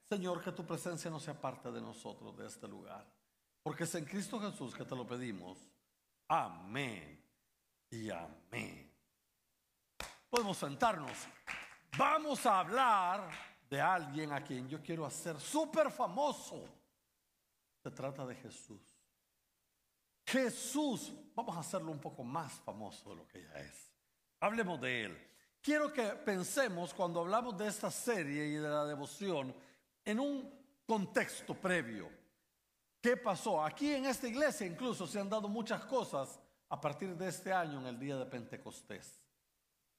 Señor, 0.07 0.41
que 0.41 0.53
tu 0.53 0.65
presencia 0.65 1.11
no 1.11 1.19
sea 1.19 1.33
parte 1.33 1.69
de 1.73 1.81
nosotros, 1.81 2.37
de 2.37 2.47
este 2.47 2.69
lugar. 2.69 3.12
Porque 3.63 3.85
es 3.85 3.95
en 3.95 4.03
Cristo 4.03 4.39
Jesús 4.39 4.75
que 4.75 4.83
te 4.83 4.95
lo 4.95 5.07
pedimos. 5.07 5.57
Amén 6.27 7.23
y 7.89 8.09
amén. 8.09 8.91
Podemos 10.29 10.57
sentarnos. 10.57 11.17
Vamos 11.97 12.45
a 12.45 12.59
hablar 12.59 13.29
de 13.69 13.79
alguien 13.79 14.33
a 14.33 14.43
quien 14.43 14.67
yo 14.67 14.81
quiero 14.81 15.05
hacer 15.05 15.39
súper 15.39 15.89
famoso. 15.89 16.67
Se 17.81 17.89
trata 17.91 18.25
de 18.25 18.35
Jesús. 18.35 18.81
Jesús, 20.25 21.13
vamos 21.35 21.55
a 21.55 21.59
hacerlo 21.59 21.91
un 21.91 21.99
poco 21.99 22.23
más 22.23 22.53
famoso 22.53 23.11
de 23.11 23.15
lo 23.15 23.27
que 23.27 23.41
ya 23.41 23.53
es. 23.59 23.93
Hablemos 24.39 24.81
de 24.81 25.05
él. 25.05 25.27
Quiero 25.61 25.93
que 25.93 26.03
pensemos 26.03 26.93
cuando 26.93 27.21
hablamos 27.21 27.57
de 27.57 27.67
esta 27.67 27.89
serie 27.89 28.45
y 28.47 28.55
de 28.55 28.67
la 28.67 28.85
devoción 28.85 29.55
en 30.03 30.19
un 30.19 30.83
contexto 30.85 31.53
previo. 31.55 32.22
¿Qué 33.03 33.17
pasó? 33.17 33.61
Aquí 33.61 33.93
en 33.93 34.05
esta 34.05 34.29
iglesia 34.29 34.65
incluso 34.65 35.05
se 35.05 35.19
han 35.19 35.29
dado 35.29 35.49
muchas 35.49 35.83
cosas 35.83 36.39
a 36.69 36.79
partir 36.79 37.17
de 37.17 37.27
este 37.27 37.51
año 37.51 37.81
en 37.81 37.87
el 37.87 37.99
día 37.99 38.15
de 38.15 38.25
Pentecostés. 38.25 39.21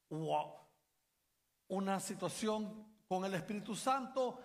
Hubo 0.09 0.67
una 1.67 1.99
situación 1.99 3.03
con 3.07 3.23
el 3.23 3.35
Espíritu 3.35 3.75
Santo, 3.75 4.39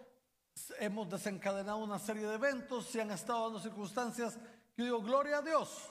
hemos 0.79 1.09
desencadenado 1.09 1.79
una 1.79 1.99
serie 1.99 2.26
de 2.26 2.35
eventos, 2.35 2.85
se 2.85 3.00
han 3.00 3.11
estado 3.12 3.45
dando 3.45 3.61
circunstancias 3.61 4.38
que 4.76 4.83
digo, 4.83 5.00
gloria 5.00 5.38
a 5.38 5.43
Dios. 5.43 5.88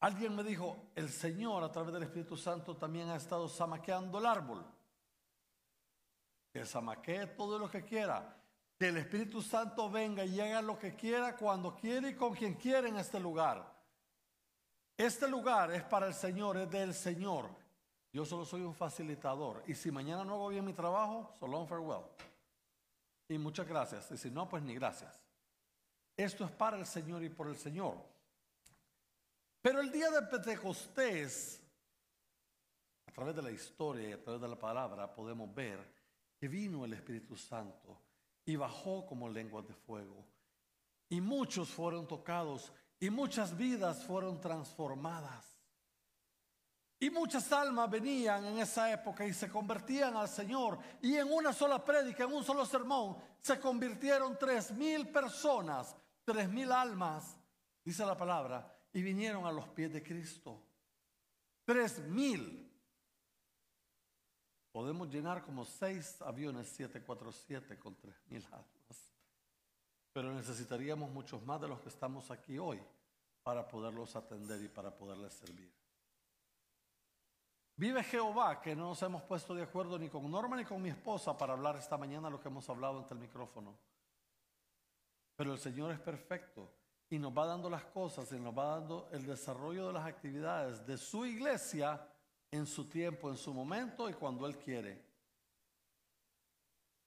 Alguien 0.00 0.34
me 0.34 0.42
dijo, 0.42 0.90
el 0.96 1.08
Señor 1.08 1.62
a 1.62 1.70
través 1.70 1.94
del 1.94 2.02
Espíritu 2.02 2.36
Santo 2.36 2.76
también 2.76 3.10
ha 3.10 3.16
estado 3.16 3.48
zamaqueando 3.48 4.18
el 4.18 4.26
árbol. 4.26 4.66
Que 6.52 6.66
zamaquee 6.66 7.28
todo 7.28 7.60
lo 7.60 7.70
que 7.70 7.84
quiera. 7.84 8.39
Que 8.80 8.88
el 8.88 8.96
Espíritu 8.96 9.42
Santo 9.42 9.90
venga 9.90 10.24
y 10.24 10.40
haga 10.40 10.62
lo 10.62 10.78
que 10.78 10.96
quiera, 10.96 11.36
cuando 11.36 11.76
quiera 11.76 12.08
y 12.08 12.14
con 12.14 12.34
quien 12.34 12.54
quiera 12.54 12.88
en 12.88 12.96
este 12.96 13.20
lugar. 13.20 13.70
Este 14.96 15.28
lugar 15.28 15.70
es 15.72 15.82
para 15.82 16.06
el 16.06 16.14
Señor, 16.14 16.56
es 16.56 16.70
del 16.70 16.94
Señor. 16.94 17.50
Yo 18.10 18.24
solo 18.24 18.46
soy 18.46 18.62
un 18.62 18.74
facilitador. 18.74 19.62
Y 19.66 19.74
si 19.74 19.90
mañana 19.90 20.24
no 20.24 20.32
hago 20.32 20.48
bien 20.48 20.64
mi 20.64 20.72
trabajo, 20.72 21.30
so 21.38 21.46
long 21.46 21.68
farewell. 21.68 22.06
Y 23.28 23.36
muchas 23.36 23.68
gracias. 23.68 24.10
Y 24.12 24.16
si 24.16 24.30
no, 24.30 24.48
pues 24.48 24.62
ni 24.62 24.74
gracias. 24.74 25.20
Esto 26.16 26.46
es 26.46 26.50
para 26.50 26.78
el 26.78 26.86
Señor 26.86 27.22
y 27.22 27.28
por 27.28 27.48
el 27.48 27.56
Señor. 27.58 27.98
Pero 29.60 29.82
el 29.82 29.92
día 29.92 30.10
de 30.10 30.22
Pentecostés, 30.22 31.62
a 33.04 33.12
través 33.12 33.36
de 33.36 33.42
la 33.42 33.50
historia 33.50 34.08
y 34.08 34.12
a 34.12 34.22
través 34.22 34.40
de 34.40 34.48
la 34.48 34.58
palabra, 34.58 35.14
podemos 35.14 35.54
ver 35.54 35.86
que 36.38 36.48
vino 36.48 36.86
el 36.86 36.94
Espíritu 36.94 37.36
Santo 37.36 37.99
y 38.44 38.56
bajó 38.56 39.06
como 39.06 39.28
lenguas 39.28 39.66
de 39.66 39.74
fuego. 39.74 40.26
Y 41.08 41.20
muchos 41.20 41.68
fueron 41.68 42.06
tocados 42.06 42.72
Y 43.02 43.08
muchas 43.08 43.56
vidas 43.56 44.04
fueron 44.04 44.38
transformadas. 44.40 45.58
Y 47.02 47.08
muchas 47.08 47.50
almas 47.50 47.88
venían 47.88 48.44
en 48.44 48.58
esa 48.58 48.92
época 48.92 49.24
y 49.24 49.32
se 49.32 49.48
convertían 49.48 50.14
al 50.16 50.28
Señor. 50.28 50.78
Y 51.00 51.16
en 51.16 51.32
una 51.32 51.54
sola 51.54 51.82
prédica, 51.82 52.24
en 52.24 52.32
un 52.34 52.44
solo 52.44 52.66
sermón, 52.66 53.16
se 53.40 53.58
convirtieron 53.58 54.38
tres 54.38 54.70
mil 54.72 55.08
personas, 55.08 55.96
tres 56.26 56.46
mil 56.50 56.70
almas, 56.70 57.38
dice 57.82 58.04
la 58.04 58.18
palabra, 58.18 58.70
y 58.92 59.00
vinieron 59.00 59.46
a 59.46 59.52
los 59.52 59.66
pies 59.68 59.90
de 59.94 60.02
Cristo. 60.02 60.62
Tres 61.64 62.00
mil. 62.00 62.69
Podemos 64.72 65.08
llenar 65.08 65.42
como 65.44 65.64
seis 65.64 66.20
aviones 66.22 66.68
747 66.68 67.78
con 67.78 67.96
tres 67.96 68.14
mil 68.28 68.44
almas. 68.46 69.14
Pero 70.12 70.32
necesitaríamos 70.32 71.10
muchos 71.10 71.44
más 71.44 71.60
de 71.60 71.68
los 71.68 71.80
que 71.80 71.88
estamos 71.88 72.30
aquí 72.30 72.58
hoy 72.58 72.80
para 73.42 73.66
poderlos 73.66 74.14
atender 74.16 74.62
y 74.62 74.68
para 74.68 74.96
poderles 74.96 75.32
servir. 75.32 75.72
Vive 77.76 78.04
Jehová, 78.04 78.60
que 78.60 78.76
no 78.76 78.88
nos 78.88 79.02
hemos 79.02 79.22
puesto 79.22 79.54
de 79.54 79.62
acuerdo 79.62 79.98
ni 79.98 80.08
con 80.08 80.30
Norma 80.30 80.56
ni 80.56 80.64
con 80.64 80.82
mi 80.82 80.90
esposa 80.90 81.36
para 81.36 81.54
hablar 81.54 81.76
esta 81.76 81.96
mañana 81.96 82.28
lo 82.28 82.38
que 82.38 82.48
hemos 82.48 82.68
hablado 82.68 82.98
ante 82.98 83.14
el 83.14 83.20
micrófono. 83.20 83.74
Pero 85.34 85.54
el 85.54 85.58
Señor 85.58 85.90
es 85.90 85.98
perfecto 85.98 86.70
y 87.08 87.18
nos 87.18 87.32
va 87.32 87.46
dando 87.46 87.70
las 87.70 87.84
cosas 87.86 88.30
y 88.32 88.38
nos 88.38 88.56
va 88.56 88.76
dando 88.76 89.08
el 89.12 89.24
desarrollo 89.24 89.86
de 89.86 89.94
las 89.94 90.06
actividades 90.06 90.86
de 90.86 90.98
su 90.98 91.24
iglesia 91.24 92.06
en 92.50 92.66
su 92.66 92.88
tiempo, 92.88 93.30
en 93.30 93.36
su 93.36 93.54
momento 93.54 94.08
y 94.08 94.14
cuando 94.14 94.46
Él 94.46 94.58
quiere. 94.58 95.04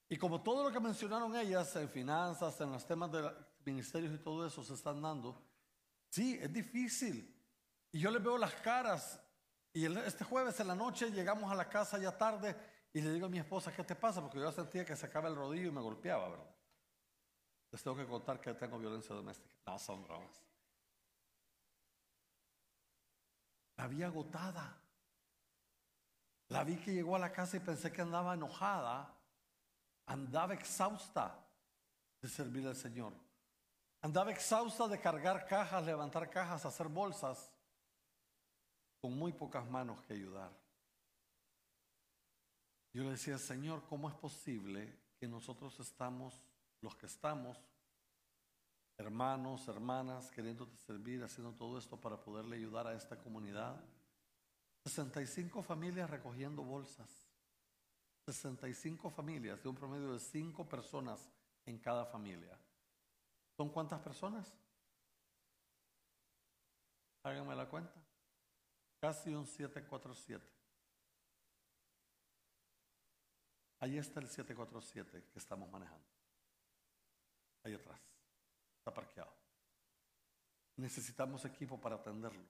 Y 0.09 0.17
como 0.17 0.41
todo 0.41 0.63
lo 0.63 0.71
que 0.71 0.79
mencionaron 0.79 1.35
ellas 1.35 1.75
en 1.75 1.89
finanzas, 1.89 2.59
en 2.61 2.71
los 2.71 2.85
temas 2.85 3.11
de 3.11 3.31
ministerios 3.65 4.13
y 4.13 4.19
todo 4.19 4.45
eso 4.45 4.63
se 4.63 4.73
están 4.73 5.01
dando, 5.01 5.41
sí, 6.09 6.37
es 6.41 6.51
difícil. 6.53 7.35
Y 7.91 7.99
yo 7.99 8.11
les 8.11 8.23
veo 8.23 8.37
las 8.37 8.53
caras 8.55 9.19
y 9.73 9.85
este 9.85 10.23
jueves 10.23 10.59
en 10.59 10.67
la 10.67 10.75
noche 10.75 11.09
llegamos 11.11 11.51
a 11.51 11.55
la 11.55 11.67
casa 11.67 11.97
ya 11.97 12.15
tarde 12.15 12.55
y 12.93 13.01
le 13.01 13.11
digo 13.11 13.25
a 13.25 13.29
mi 13.29 13.39
esposa, 13.39 13.73
¿qué 13.73 13.83
te 13.83 13.95
pasa? 13.95 14.21
Porque 14.21 14.39
yo 14.39 14.51
sentía 14.51 14.85
que 14.85 14.95
se 14.95 15.07
acaba 15.07 15.29
el 15.29 15.35
rodillo 15.35 15.69
y 15.69 15.71
me 15.71 15.81
golpeaba, 15.81 16.29
¿verdad? 16.29 16.55
Les 17.71 17.81
tengo 17.81 17.97
que 17.97 18.05
contar 18.05 18.39
que 18.39 18.53
tengo 18.53 18.77
violencia 18.77 19.15
doméstica. 19.15 19.55
No, 19.65 19.79
son 19.79 20.03
bromas. 20.03 20.43
La 23.77 23.87
vi 23.87 24.03
agotada. 24.03 24.82
La 26.53 26.63
vi 26.63 26.77
que 26.77 26.93
llegó 26.93 27.15
a 27.15 27.19
la 27.19 27.31
casa 27.31 27.57
y 27.57 27.61
pensé 27.61 27.91
que 27.91 28.03
andaba 28.03 28.35
enojada. 28.35 29.11
Andaba 30.05 30.53
exhausta 30.53 31.43
de 32.21 32.29
servir 32.29 32.67
al 32.67 32.75
Señor. 32.75 33.11
Andaba 34.03 34.31
exhausta 34.31 34.87
de 34.87 34.99
cargar 34.99 35.47
cajas, 35.47 35.83
levantar 35.83 36.29
cajas, 36.29 36.63
hacer 36.63 36.89
bolsas 36.89 37.51
con 39.01 39.17
muy 39.17 39.33
pocas 39.33 39.67
manos 39.67 39.99
que 40.03 40.13
ayudar. 40.13 40.51
Yo 42.93 43.03
le 43.03 43.11
decía, 43.11 43.39
Señor, 43.39 43.83
¿cómo 43.89 44.07
es 44.07 44.13
posible 44.13 44.95
que 45.17 45.27
nosotros 45.27 45.79
estamos, 45.79 46.45
los 46.81 46.95
que 46.95 47.07
estamos, 47.07 47.57
hermanos, 48.99 49.67
hermanas, 49.67 50.29
queriéndote 50.29 50.77
servir, 50.77 51.23
haciendo 51.23 51.51
todo 51.53 51.79
esto 51.79 51.99
para 51.99 52.17
poderle 52.21 52.57
ayudar 52.57 52.85
a 52.85 52.93
esta 52.93 53.17
comunidad? 53.17 53.83
65 54.85 55.63
familias 55.63 56.09
recogiendo 56.09 56.63
bolsas. 56.63 57.09
65 58.25 59.09
familias, 59.09 59.61
de 59.61 59.69
un 59.69 59.75
promedio 59.75 60.13
de 60.13 60.19
5 60.19 60.67
personas 60.67 61.29
en 61.65 61.77
cada 61.79 62.05
familia. 62.05 62.57
¿Son 63.57 63.69
cuántas 63.69 63.99
personas? 64.01 64.53
Háganme 67.23 67.55
la 67.55 67.69
cuenta. 67.69 67.93
Casi 68.99 69.33
un 69.33 69.45
747. 69.45 70.45
Ahí 73.79 73.97
está 73.97 74.21
el 74.21 74.29
747 74.29 75.25
que 75.31 75.39
estamos 75.39 75.69
manejando. 75.69 76.07
Ahí 77.63 77.73
atrás. 77.73 77.99
Está 78.77 78.93
parqueado. 78.93 79.33
Necesitamos 80.77 81.43
equipo 81.45 81.79
para 81.79 81.97
atenderlo. 81.97 82.45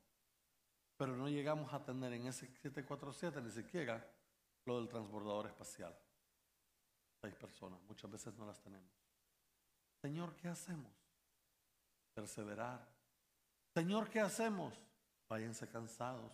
Pero 0.98 1.16
no 1.16 1.28
llegamos 1.28 1.74
a 1.74 1.78
atender 1.78 2.14
en 2.14 2.28
ese 2.28 2.48
747 2.48 3.42
ni 3.42 3.52
siquiera 3.52 4.06
lo 4.66 4.78
del 4.80 4.90
transbordador 4.90 5.48
espacial. 5.48 5.98
Seis 7.22 7.36
personas. 7.36 7.82
Muchas 7.84 8.12
veces 8.12 8.34
no 8.36 8.46
las 8.46 8.60
tenemos. 8.62 8.92
Señor, 10.02 10.36
¿qué 10.36 10.50
hacemos? 10.50 10.92
Perseverar. 12.14 12.88
Señor, 13.74 14.10
¿qué 14.10 14.20
hacemos? 14.20 14.74
Váyanse 15.30 15.68
cansados. 15.68 16.32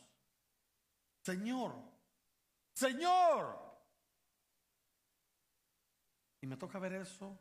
Señor, 1.24 1.76
Señor. 2.74 3.69
Y 6.41 6.48
me 6.48 6.58
toca 6.58 6.80
ver 6.80 6.93
eso 6.93 7.38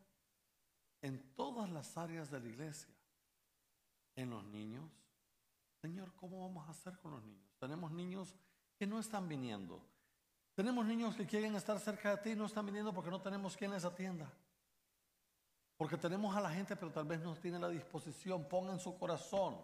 en 1.01 1.35
todas 1.35 1.71
las 1.71 1.97
áreas 1.97 2.31
de 2.31 2.41
la 2.41 2.49
iglesia. 2.49 2.95
En 4.17 4.31
los 4.31 4.45
niños. 4.45 4.91
Señor, 5.81 6.13
¿cómo 6.17 6.41
vamos 6.41 6.67
a 6.67 6.71
hacer 6.71 6.99
con 6.99 7.13
los 7.13 7.25
niños? 7.25 7.51
Tenemos 7.59 7.91
niños 7.93 8.35
que 8.77 8.87
no 8.87 8.99
están 8.99 9.29
viniendo. 9.29 9.81
Tenemos 10.55 10.85
niños 10.87 11.15
que 11.15 11.27
quieren 11.27 11.55
estar 11.55 11.79
cerca 11.79 12.17
de 12.17 12.23
ti 12.23 12.31
y 12.31 12.37
no 12.37 12.47
están 12.47 12.67
viniendo 12.67 12.93
porque 12.93 13.11
no 13.11 13.21
tenemos 13.21 13.57
quien 13.57 13.71
les 13.71 13.85
atienda. 13.85 14.31
Porque 15.77 15.97
tenemos 15.97 16.35
a 16.37 16.41
la 16.41 16.51
gente, 16.51 16.75
pero 16.75 16.91
tal 16.91 17.05
vez 17.05 17.21
no 17.21 17.35
tiene 17.37 17.59
la 17.59 17.69
disposición. 17.69 18.49
Ponga 18.49 18.73
en 18.73 18.81
su 18.81 18.99
corazón 18.99 19.57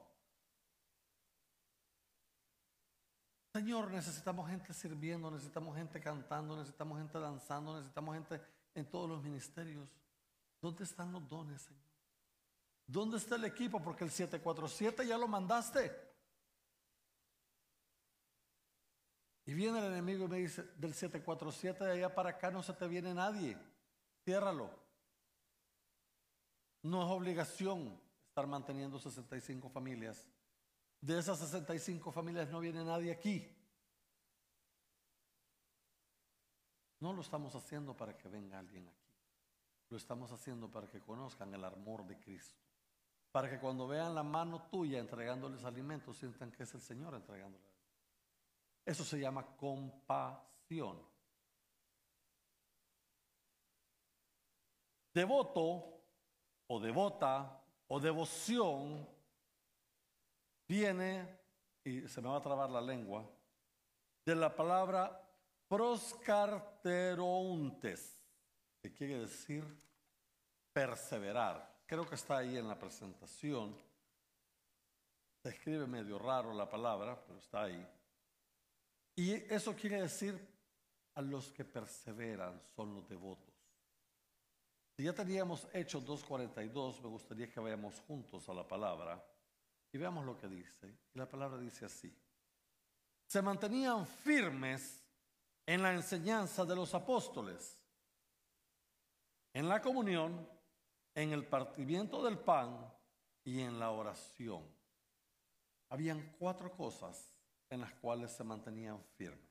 Señor, 3.55 3.89
necesitamos 3.93 4.51
gente 4.51 4.75
sirviendo, 4.75 5.31
necesitamos 5.31 5.77
gente 5.77 6.01
cantando, 6.01 6.57
necesitamos 6.57 6.99
gente 6.99 7.21
danzando, 7.21 7.77
necesitamos 7.77 8.17
gente 8.17 8.41
en 8.75 8.85
todos 8.85 9.09
los 9.09 9.23
ministerios. 9.23 9.89
¿Dónde 10.61 10.83
están 10.83 11.13
los 11.13 11.29
dones, 11.29 11.63
Señor? 11.63 11.85
¿Dónde 12.85 13.17
está 13.17 13.37
el 13.37 13.45
equipo? 13.45 13.81
Porque 13.81 14.03
el 14.03 14.11
747 14.11 15.07
ya 15.07 15.17
lo 15.17 15.29
mandaste. 15.29 15.93
Y 19.47 19.53
viene 19.55 19.79
el 19.79 19.93
enemigo 19.93 20.25
y 20.25 20.29
me 20.29 20.39
dice, 20.39 20.63
del 20.77 20.95
747 20.95 21.85
de 21.85 21.93
allá 21.93 22.15
para 22.15 22.31
acá 22.31 22.51
no 22.51 22.63
se 22.63 22.73
te 22.73 22.87
viene 22.89 23.13
nadie. 23.13 23.59
Ciérralo. 24.25 24.71
No 26.83 27.03
es 27.03 27.11
obligación 27.11 28.01
estar 28.29 28.47
manteniendo 28.47 28.99
65 28.99 29.69
familias. 29.69 30.27
De 31.01 31.19
esas 31.19 31.39
65 31.39 32.11
familias 32.11 32.49
no 32.49 32.61
viene 32.61 32.85
nadie 32.85 33.13
aquí. 33.13 33.55
No 37.01 37.13
lo 37.13 37.21
estamos 37.21 37.55
haciendo 37.55 37.95
para 37.95 38.17
que 38.17 38.29
venga 38.29 38.59
alguien 38.59 38.89
aquí. 38.89 39.13
Lo 39.91 39.99
estamos 39.99 40.33
haciendo 40.33 40.71
para 40.71 40.89
que 40.89 41.01
conozcan 41.01 41.53
el 41.53 41.65
amor 41.65 42.07
de 42.07 42.19
Cristo. 42.19 42.59
Para 43.31 43.51
que 43.51 43.59
cuando 43.59 43.87
vean 43.87 44.15
la 44.15 44.23
mano 44.23 44.63
tuya 44.71 45.01
entregándoles 45.01 45.65
alimentos, 45.65 46.17
sientan 46.17 46.51
que 46.51 46.63
es 46.63 46.73
el 46.73 46.81
Señor 46.81 47.15
entregándoles. 47.15 47.74
Eso 48.85 49.05
se 49.05 49.19
llama 49.19 49.57
compasión. 49.57 51.01
Devoto 55.15 56.03
o 56.67 56.81
devota 56.81 57.65
o 57.89 58.01
devoción 58.01 59.09
viene, 60.67 61.39
y 61.85 62.09
se 62.09 62.21
me 62.21 62.29
va 62.29 62.39
a 62.39 62.43
trabar 62.43 62.69
la 62.71 62.81
lengua, 62.81 63.25
de 64.27 64.35
la 64.35 64.53
palabra 64.55 65.21
proscarterontes, 65.69 68.21
que 68.83 68.93
quiere 68.93 69.21
decir 69.21 69.65
perseverar. 70.73 71.85
Creo 71.87 72.09
que 72.09 72.17
está 72.17 72.39
ahí 72.39 72.57
en 72.57 72.67
la 72.67 72.79
presentación. 72.79 73.77
Se 75.43 75.51
escribe 75.51 75.87
medio 75.87 76.19
raro 76.19 76.55
la 76.55 76.67
palabra, 76.69 77.23
pero 77.25 77.39
está 77.39 77.63
ahí. 77.65 77.87
Y 79.17 79.33
eso 79.53 79.75
quiere 79.75 80.03
decir 80.03 80.39
a 81.15 81.23
los 81.23 81.53
que 81.53 81.65
perseveran 81.65 82.61
son 82.75 82.95
los 82.95 83.09
devotos. 83.09 83.55
Si 84.97 85.03
ya 85.03 85.13
teníamos 85.13 85.67
Hechos 85.73 86.05
2.42, 86.05 87.01
me 87.03 87.09
gustaría 87.09 87.51
que 87.51 87.61
vayamos 87.61 88.01
juntos 88.01 88.49
a 88.49 88.55
la 88.55 88.67
palabra. 88.67 89.25
Y 89.93 89.99
veamos 89.99 90.25
lo 90.25 90.37
que 90.37 90.49
dice. 90.49 90.99
Y 91.15 91.19
la 91.19 91.29
palabra 91.29 91.59
dice 91.59 91.85
así. 91.85 92.17
Se 93.27 93.43
mantenían 93.43 94.07
firmes 94.07 95.05
en 95.67 95.83
la 95.83 95.93
enseñanza 95.93 96.65
de 96.65 96.77
los 96.77 96.95
apóstoles, 96.95 97.79
en 99.53 99.69
la 99.69 99.81
comunión, 99.81 100.49
en 101.15 101.33
el 101.33 101.47
partimiento 101.47 102.23
del 102.23 102.39
pan 102.39 102.93
y 103.45 103.61
en 103.61 103.79
la 103.79 103.91
oración. 103.91 104.65
Habían 105.89 106.35
cuatro 106.39 106.73
cosas 106.73 107.34
en 107.75 107.83
las 107.83 107.93
cuales 107.95 108.33
se 108.33 108.45
mantenían 108.45 108.99
firmes. 109.17 109.51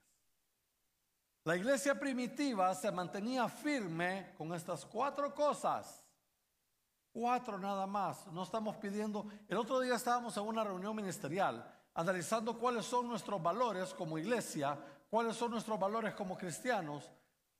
La 1.45 1.55
iglesia 1.57 1.99
primitiva 1.99 2.73
se 2.73 2.91
mantenía 2.91 3.49
firme 3.49 4.33
con 4.37 4.53
estas 4.53 4.85
cuatro 4.85 5.33
cosas. 5.35 6.03
Cuatro 7.11 7.59
nada 7.59 7.85
más. 7.85 8.25
No 8.27 8.43
estamos 8.43 8.77
pidiendo. 8.77 9.27
El 9.47 9.57
otro 9.57 9.79
día 9.79 9.95
estábamos 9.95 10.35
en 10.37 10.43
una 10.43 10.63
reunión 10.63 10.95
ministerial 10.95 11.69
analizando 11.95 12.57
cuáles 12.57 12.85
son 12.85 13.07
nuestros 13.07 13.41
valores 13.41 13.93
como 13.93 14.17
iglesia, 14.17 14.77
cuáles 15.09 15.35
son 15.35 15.51
nuestros 15.51 15.79
valores 15.79 16.13
como 16.13 16.37
cristianos. 16.37 17.11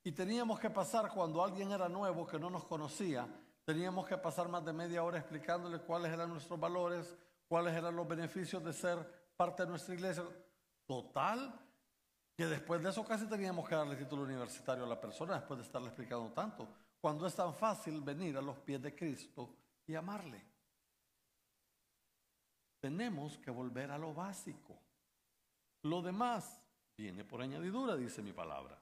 Y 0.04 0.12
teníamos 0.12 0.60
que 0.60 0.69
pasar 0.69 1.10
cuando 1.12 1.43
alguien 1.43 1.71
era 1.71 1.88
nuevo 1.88 2.26
que 2.26 2.39
no 2.39 2.49
nos 2.49 2.65
conocía, 2.65 3.28
teníamos 3.63 4.06
que 4.08 4.17
pasar 4.17 4.49
más 4.49 4.65
de 4.65 4.73
media 4.73 5.04
hora 5.04 5.19
explicándole 5.19 5.80
cuáles 5.80 6.12
eran 6.12 6.30
nuestros 6.30 6.60
valores, 6.60 7.15
cuáles 7.47 7.73
eran 7.73 7.95
los 7.95 8.08
beneficios 8.08 8.63
de 8.63 8.73
ser 8.73 8.97
parte 9.38 9.63
de 9.63 9.69
nuestra 9.69 9.93
iglesia. 9.93 10.23
Total, 10.86 11.60
que 12.36 12.46
después 12.46 12.82
de 12.82 12.89
eso 12.89 13.06
casi 13.06 13.28
teníamos 13.28 13.67
que 13.67 13.76
darle 13.76 13.96
título 13.96 14.24
universitario 14.24 14.84
a 14.84 14.88
la 14.88 15.00
persona 15.00 15.36
después 15.36 15.60
de 15.60 15.65
estarle 15.65 15.88
explicando 15.88 16.32
tanto 16.32 16.67
cuando 17.00 17.28
es 17.28 17.36
tan 17.36 17.54
fácil 17.54 18.02
venir 18.02 18.38
a 18.38 18.41
los 18.41 18.58
pies 18.60 18.82
de 18.82 18.96
Cristo 18.96 19.56
y 19.86 19.93
amarle. 19.93 20.41
Tenemos 22.80 23.38
que 23.38 23.52
volver 23.52 23.91
a 23.91 23.98
lo 23.98 24.13
básico. 24.13 24.80
Lo 25.84 26.02
demás 26.02 26.62
viene 26.98 27.26
por 27.26 27.41
añadidura, 27.41 27.96
dice 27.96 28.22
mi 28.22 28.32
palabra. 28.32 28.80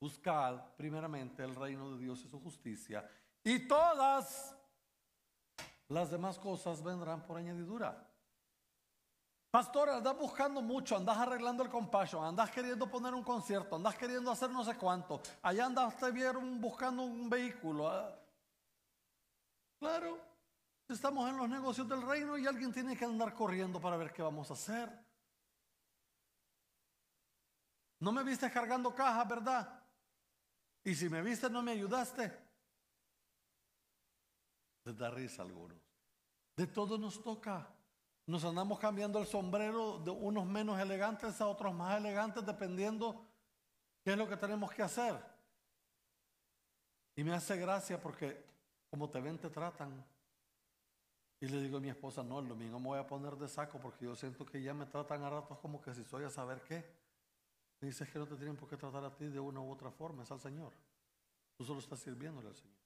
Buscad 0.00 0.74
primeramente 0.76 1.44
el 1.44 1.54
reino 1.54 1.92
de 1.92 1.98
Dios 1.98 2.24
y 2.24 2.28
su 2.28 2.40
justicia 2.40 3.08
y 3.44 3.68
todas 3.68 4.56
las 5.88 6.10
demás 6.10 6.38
cosas 6.38 6.82
vendrán 6.82 7.24
por 7.24 7.36
añadidura. 7.36 8.09
Pastor, 9.50 9.88
andas 9.90 10.16
buscando 10.16 10.62
mucho, 10.62 10.96
andas 10.96 11.18
arreglando 11.18 11.64
el 11.64 11.68
compassion, 11.68 12.24
andas 12.24 12.52
queriendo 12.52 12.88
poner 12.88 13.12
un 13.14 13.24
concierto, 13.24 13.74
andas 13.74 13.96
queriendo 13.96 14.30
hacer 14.30 14.48
no 14.50 14.62
sé 14.64 14.76
cuánto. 14.76 15.20
Allá 15.42 15.66
andas 15.66 15.96
te 15.96 16.12
vieron 16.12 16.60
buscando 16.60 17.02
un 17.02 17.28
vehículo. 17.28 17.88
Ah. 17.88 18.16
Claro, 19.80 20.20
estamos 20.88 21.28
en 21.28 21.36
los 21.36 21.48
negocios 21.48 21.88
del 21.88 22.00
reino 22.02 22.38
y 22.38 22.46
alguien 22.46 22.72
tiene 22.72 22.96
que 22.96 23.04
andar 23.04 23.34
corriendo 23.34 23.80
para 23.80 23.96
ver 23.96 24.12
qué 24.12 24.22
vamos 24.22 24.48
a 24.50 24.54
hacer. 24.54 24.88
No 27.98 28.12
me 28.12 28.22
viste 28.22 28.48
cargando 28.52 28.94
cajas, 28.94 29.28
¿verdad? 29.28 29.82
Y 30.84 30.94
si 30.94 31.08
me 31.08 31.22
viste, 31.22 31.50
no 31.50 31.60
me 31.60 31.72
ayudaste. 31.72 32.32
Les 34.84 34.96
da 34.96 35.10
risa 35.10 35.42
a 35.42 35.44
algunos. 35.44 35.76
De 36.56 36.68
todo 36.68 36.96
nos 36.96 37.20
toca. 37.20 37.79
Nos 38.30 38.44
andamos 38.44 38.78
cambiando 38.78 39.18
el 39.18 39.26
sombrero 39.26 39.98
de 39.98 40.12
unos 40.12 40.46
menos 40.46 40.78
elegantes 40.78 41.40
a 41.40 41.48
otros 41.48 41.74
más 41.74 41.98
elegantes 41.98 42.46
dependiendo 42.46 43.26
qué 44.04 44.12
es 44.12 44.16
lo 44.16 44.28
que 44.28 44.36
tenemos 44.36 44.70
que 44.70 44.84
hacer. 44.84 45.20
Y 47.16 47.24
me 47.24 47.34
hace 47.34 47.56
gracia 47.56 48.00
porque 48.00 48.40
como 48.88 49.10
te 49.10 49.20
ven 49.20 49.36
te 49.36 49.50
tratan. 49.50 50.06
Y 51.40 51.48
le 51.48 51.60
digo 51.60 51.78
a 51.78 51.80
mi 51.80 51.88
esposa, 51.88 52.22
no, 52.22 52.38
el 52.38 52.46
domingo 52.46 52.78
me 52.78 52.86
voy 52.86 52.98
a 53.00 53.06
poner 53.06 53.34
de 53.34 53.48
saco 53.48 53.80
porque 53.80 54.04
yo 54.04 54.14
siento 54.14 54.46
que 54.46 54.62
ya 54.62 54.74
me 54.74 54.86
tratan 54.86 55.24
a 55.24 55.30
ratos 55.30 55.58
como 55.58 55.82
que 55.82 55.92
si 55.92 56.04
soy 56.04 56.22
a 56.22 56.30
saber 56.30 56.62
qué. 56.62 56.88
Me 57.80 57.88
dice 57.88 58.06
que 58.06 58.16
no 58.16 58.28
te 58.28 58.36
tienen 58.36 58.54
por 58.54 58.68
qué 58.68 58.76
tratar 58.76 59.04
a 59.04 59.12
ti 59.12 59.26
de 59.26 59.40
una 59.40 59.58
u 59.58 59.72
otra 59.72 59.90
forma, 59.90 60.22
es 60.22 60.30
al 60.30 60.38
Señor. 60.38 60.72
Tú 61.56 61.64
solo 61.64 61.80
estás 61.80 61.98
sirviéndole 61.98 62.46
al 62.46 62.54
Señor. 62.54 62.78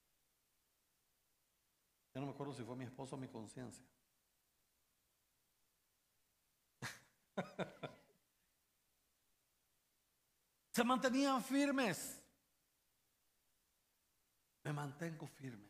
Ya 2.14 2.20
no 2.22 2.28
me 2.28 2.33
acuerdo 2.33 2.54
si 2.54 2.62
fue 2.62 2.76
mi 2.76 2.87
esposo 2.87 3.16
o 3.16 3.18
mi 3.18 3.28
conciencia. 3.28 3.85
Se 10.70 10.83
mantenían 10.85 11.42
firmes. 11.42 12.20
Me 14.64 14.73
mantengo 14.73 15.27
firme. 15.27 15.68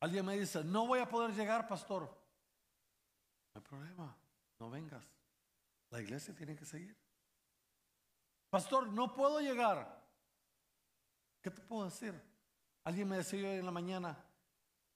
Alguien 0.00 0.26
me 0.26 0.38
dice, 0.38 0.62
no 0.64 0.86
voy 0.86 1.00
a 1.00 1.08
poder 1.08 1.32
llegar, 1.34 1.66
pastor. 1.66 2.02
No 2.02 3.60
hay 3.60 3.62
problema, 3.62 4.16
no 4.58 4.70
vengas. 4.70 5.04
La 5.90 6.00
iglesia 6.00 6.34
tiene 6.34 6.56
que 6.56 6.64
seguir. 6.64 6.96
Pastor, 8.50 8.88
no 8.88 9.14
puedo 9.14 9.40
llegar. 9.40 10.02
¿Qué 11.40 11.50
te 11.50 11.60
puedo 11.62 11.84
decir? 11.84 12.14
Alguien 12.84 13.08
me 13.08 13.16
decía 13.16 13.48
hoy 13.48 13.56
en 13.56 13.66
la 13.66 13.72
mañana, 13.72 14.16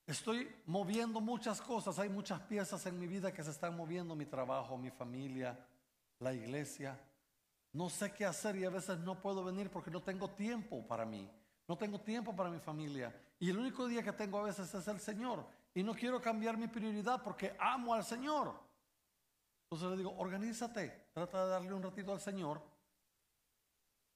Estoy 0.07 0.49
moviendo 0.67 1.21
muchas 1.21 1.61
cosas, 1.61 1.99
hay 1.99 2.09
muchas 2.09 2.41
piezas 2.43 2.87
en 2.87 2.99
mi 2.99 3.09
vida 3.09 3.33
que 3.33 3.43
se 3.43 3.51
están 3.51 3.77
moviendo, 3.77 4.15
mi 4.15 4.25
trabajo, 4.25 4.79
mi 4.79 4.91
familia, 4.91 5.59
la 6.21 6.33
iglesia. 6.33 6.97
No 7.73 7.91
sé 7.91 8.13
qué 8.13 8.25
hacer 8.25 8.55
y 8.57 8.65
a 8.65 8.71
veces 8.71 8.99
no 9.01 9.21
puedo 9.21 9.43
venir 9.45 9.69
porque 9.69 9.91
no 9.91 10.01
tengo 10.01 10.31
tiempo 10.31 10.87
para 10.87 11.05
mí, 11.05 11.29
no 11.67 11.77
tengo 11.77 12.01
tiempo 12.01 12.35
para 12.37 12.49
mi 12.51 12.61
familia. 12.61 13.13
Y 13.41 13.51
el 13.51 13.59
único 13.59 13.89
día 13.89 14.03
que 14.03 14.13
tengo 14.13 14.39
a 14.39 14.45
veces 14.45 14.73
es 14.73 14.87
el 14.87 15.01
Señor. 15.01 15.45
Y 15.75 15.83
no 15.83 15.93
quiero 15.93 16.23
cambiar 16.23 16.57
mi 16.57 16.69
prioridad 16.69 17.23
porque 17.23 17.57
amo 17.59 17.93
al 17.93 18.05
Señor. 18.05 18.55
Entonces 19.65 19.91
le 19.91 19.97
digo, 19.97 20.17
organízate, 20.17 21.09
trata 21.13 21.45
de 21.45 21.51
darle 21.51 21.75
un 21.75 21.83
ratito 21.83 22.13
al 22.13 22.21
Señor, 22.21 22.63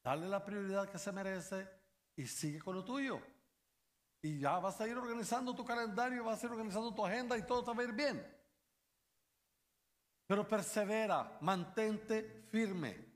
dale 0.04 0.28
la 0.28 0.44
prioridad 0.44 0.88
que 0.88 0.98
se 0.98 1.10
merece 1.10 1.68
y 2.14 2.26
sigue 2.26 2.60
con 2.60 2.76
lo 2.76 2.84
tuyo. 2.84 3.20
Y 4.22 4.38
ya 4.38 4.58
vas 4.58 4.80
a 4.80 4.86
ir 4.86 4.96
organizando 4.96 5.54
tu 5.54 5.64
calendario, 5.64 6.24
vas 6.24 6.42
a 6.42 6.46
ir 6.46 6.52
organizando 6.52 6.94
tu 6.94 7.04
agenda 7.04 7.38
y 7.38 7.42
todo 7.42 7.64
te 7.64 7.72
va 7.74 7.82
a 7.82 7.86
ir 7.86 7.92
bien. 7.92 8.40
Pero 10.26 10.46
persevera, 10.46 11.38
mantente 11.40 12.46
firme. 12.50 13.08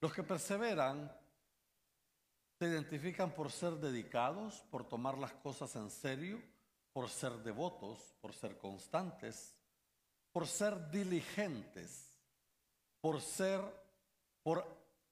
Los 0.00 0.12
que 0.12 0.22
perseveran 0.22 1.10
se 2.58 2.66
identifican 2.66 3.32
por 3.32 3.50
ser 3.50 3.74
dedicados, 3.74 4.60
por 4.70 4.86
tomar 4.86 5.16
las 5.16 5.32
cosas 5.32 5.74
en 5.76 5.90
serio, 5.90 6.40
por 6.92 7.08
ser 7.08 7.32
devotos, 7.38 8.14
por 8.20 8.34
ser 8.34 8.58
constantes, 8.58 9.56
por 10.30 10.46
ser 10.46 10.90
diligentes, 10.90 12.16
por 13.00 13.20
ser, 13.20 13.60
por 14.42 14.64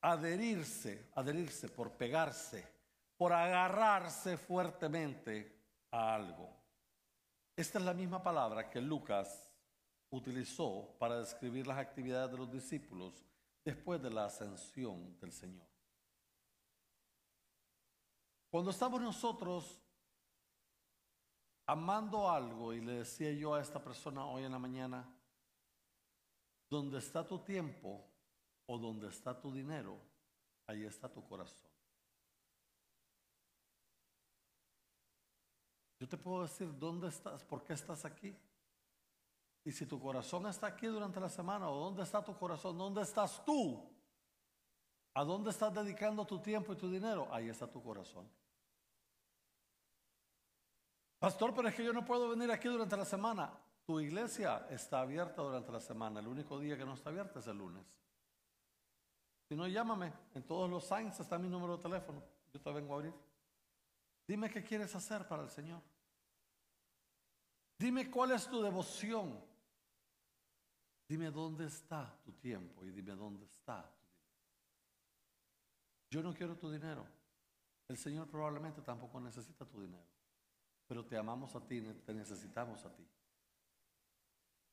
adherirse, 0.02 1.10
adherirse, 1.14 1.68
por 1.68 1.92
pegarse 1.92 2.75
por 3.16 3.32
agarrarse 3.32 4.36
fuertemente 4.36 5.60
a 5.90 6.14
algo. 6.14 6.48
Esta 7.56 7.78
es 7.78 7.84
la 7.84 7.94
misma 7.94 8.22
palabra 8.22 8.68
que 8.68 8.80
Lucas 8.80 9.50
utilizó 10.10 10.94
para 10.98 11.18
describir 11.18 11.66
las 11.66 11.78
actividades 11.78 12.30
de 12.30 12.38
los 12.38 12.52
discípulos 12.52 13.24
después 13.64 14.00
de 14.02 14.10
la 14.10 14.26
ascensión 14.26 15.18
del 15.18 15.32
Señor. 15.32 15.66
Cuando 18.50 18.70
estamos 18.70 19.00
nosotros 19.00 19.80
amando 21.66 22.30
algo, 22.30 22.72
y 22.72 22.80
le 22.80 22.98
decía 22.98 23.32
yo 23.32 23.54
a 23.54 23.60
esta 23.60 23.82
persona 23.82 24.24
hoy 24.26 24.44
en 24.44 24.52
la 24.52 24.58
mañana, 24.58 25.04
donde 26.70 26.98
está 26.98 27.26
tu 27.26 27.40
tiempo 27.40 28.04
o 28.66 28.78
donde 28.78 29.08
está 29.08 29.38
tu 29.38 29.52
dinero, 29.52 29.98
ahí 30.66 30.84
está 30.84 31.08
tu 31.08 31.24
corazón. 31.24 31.65
Yo 35.98 36.08
te 36.08 36.16
puedo 36.16 36.42
decir 36.42 36.76
dónde 36.78 37.08
estás, 37.08 37.44
por 37.44 37.64
qué 37.64 37.72
estás 37.72 38.04
aquí. 38.04 38.36
Y 39.64 39.72
si 39.72 39.86
tu 39.86 39.98
corazón 39.98 40.46
está 40.46 40.68
aquí 40.68 40.86
durante 40.86 41.18
la 41.18 41.28
semana, 41.28 41.68
o 41.68 41.84
dónde 41.84 42.02
está 42.02 42.22
tu 42.22 42.36
corazón, 42.36 42.78
dónde 42.78 43.02
estás 43.02 43.44
tú, 43.44 43.90
a 45.14 45.24
dónde 45.24 45.50
estás 45.50 45.74
dedicando 45.74 46.24
tu 46.26 46.40
tiempo 46.40 46.72
y 46.72 46.76
tu 46.76 46.90
dinero, 46.90 47.26
ahí 47.32 47.48
está 47.48 47.66
tu 47.66 47.82
corazón. 47.82 48.28
Pastor, 51.18 51.54
pero 51.54 51.68
es 51.68 51.74
que 51.74 51.82
yo 51.82 51.92
no 51.92 52.04
puedo 52.04 52.28
venir 52.28 52.50
aquí 52.50 52.68
durante 52.68 52.96
la 52.96 53.04
semana. 53.04 53.58
Tu 53.86 54.00
iglesia 54.00 54.66
está 54.68 55.00
abierta 55.00 55.42
durante 55.42 55.72
la 55.72 55.80
semana. 55.80 56.20
El 56.20 56.28
único 56.28 56.60
día 56.60 56.76
que 56.76 56.84
no 56.84 56.94
está 56.94 57.10
abierta 57.10 57.38
es 57.38 57.46
el 57.46 57.56
lunes. 57.56 57.98
Si 59.48 59.56
no, 59.56 59.66
llámame. 59.66 60.12
En 60.34 60.42
todos 60.42 60.68
los 60.68 60.84
signs 60.84 61.18
está 61.18 61.38
mi 61.38 61.48
número 61.48 61.76
de 61.76 61.82
teléfono. 61.82 62.22
Yo 62.52 62.60
te 62.60 62.72
vengo 62.72 62.92
a 62.92 62.96
abrir. 62.96 63.14
Dime 64.26 64.50
qué 64.50 64.62
quieres 64.62 64.94
hacer 64.94 65.26
para 65.26 65.42
el 65.42 65.50
Señor. 65.50 65.82
Dime 67.78 68.10
cuál 68.10 68.32
es 68.32 68.48
tu 68.48 68.60
devoción. 68.60 69.38
Dime 71.08 71.30
dónde 71.30 71.66
está 71.66 72.18
tu 72.24 72.32
tiempo 72.32 72.84
y 72.84 72.90
dime 72.90 73.14
dónde 73.14 73.44
está 73.44 73.82
tu 73.82 74.06
dinero. 74.06 74.26
Yo 76.10 76.22
no 76.22 76.34
quiero 76.34 76.56
tu 76.56 76.70
dinero. 76.70 77.06
El 77.88 77.96
Señor 77.96 78.28
probablemente 78.28 78.82
tampoco 78.82 79.20
necesita 79.20 79.64
tu 79.64 79.80
dinero. 79.80 80.06
Pero 80.88 81.04
te 81.04 81.16
amamos 81.16 81.54
a 81.54 81.60
ti, 81.60 81.80
te 81.80 82.12
necesitamos 82.12 82.84
a 82.84 82.92
ti. 82.92 83.06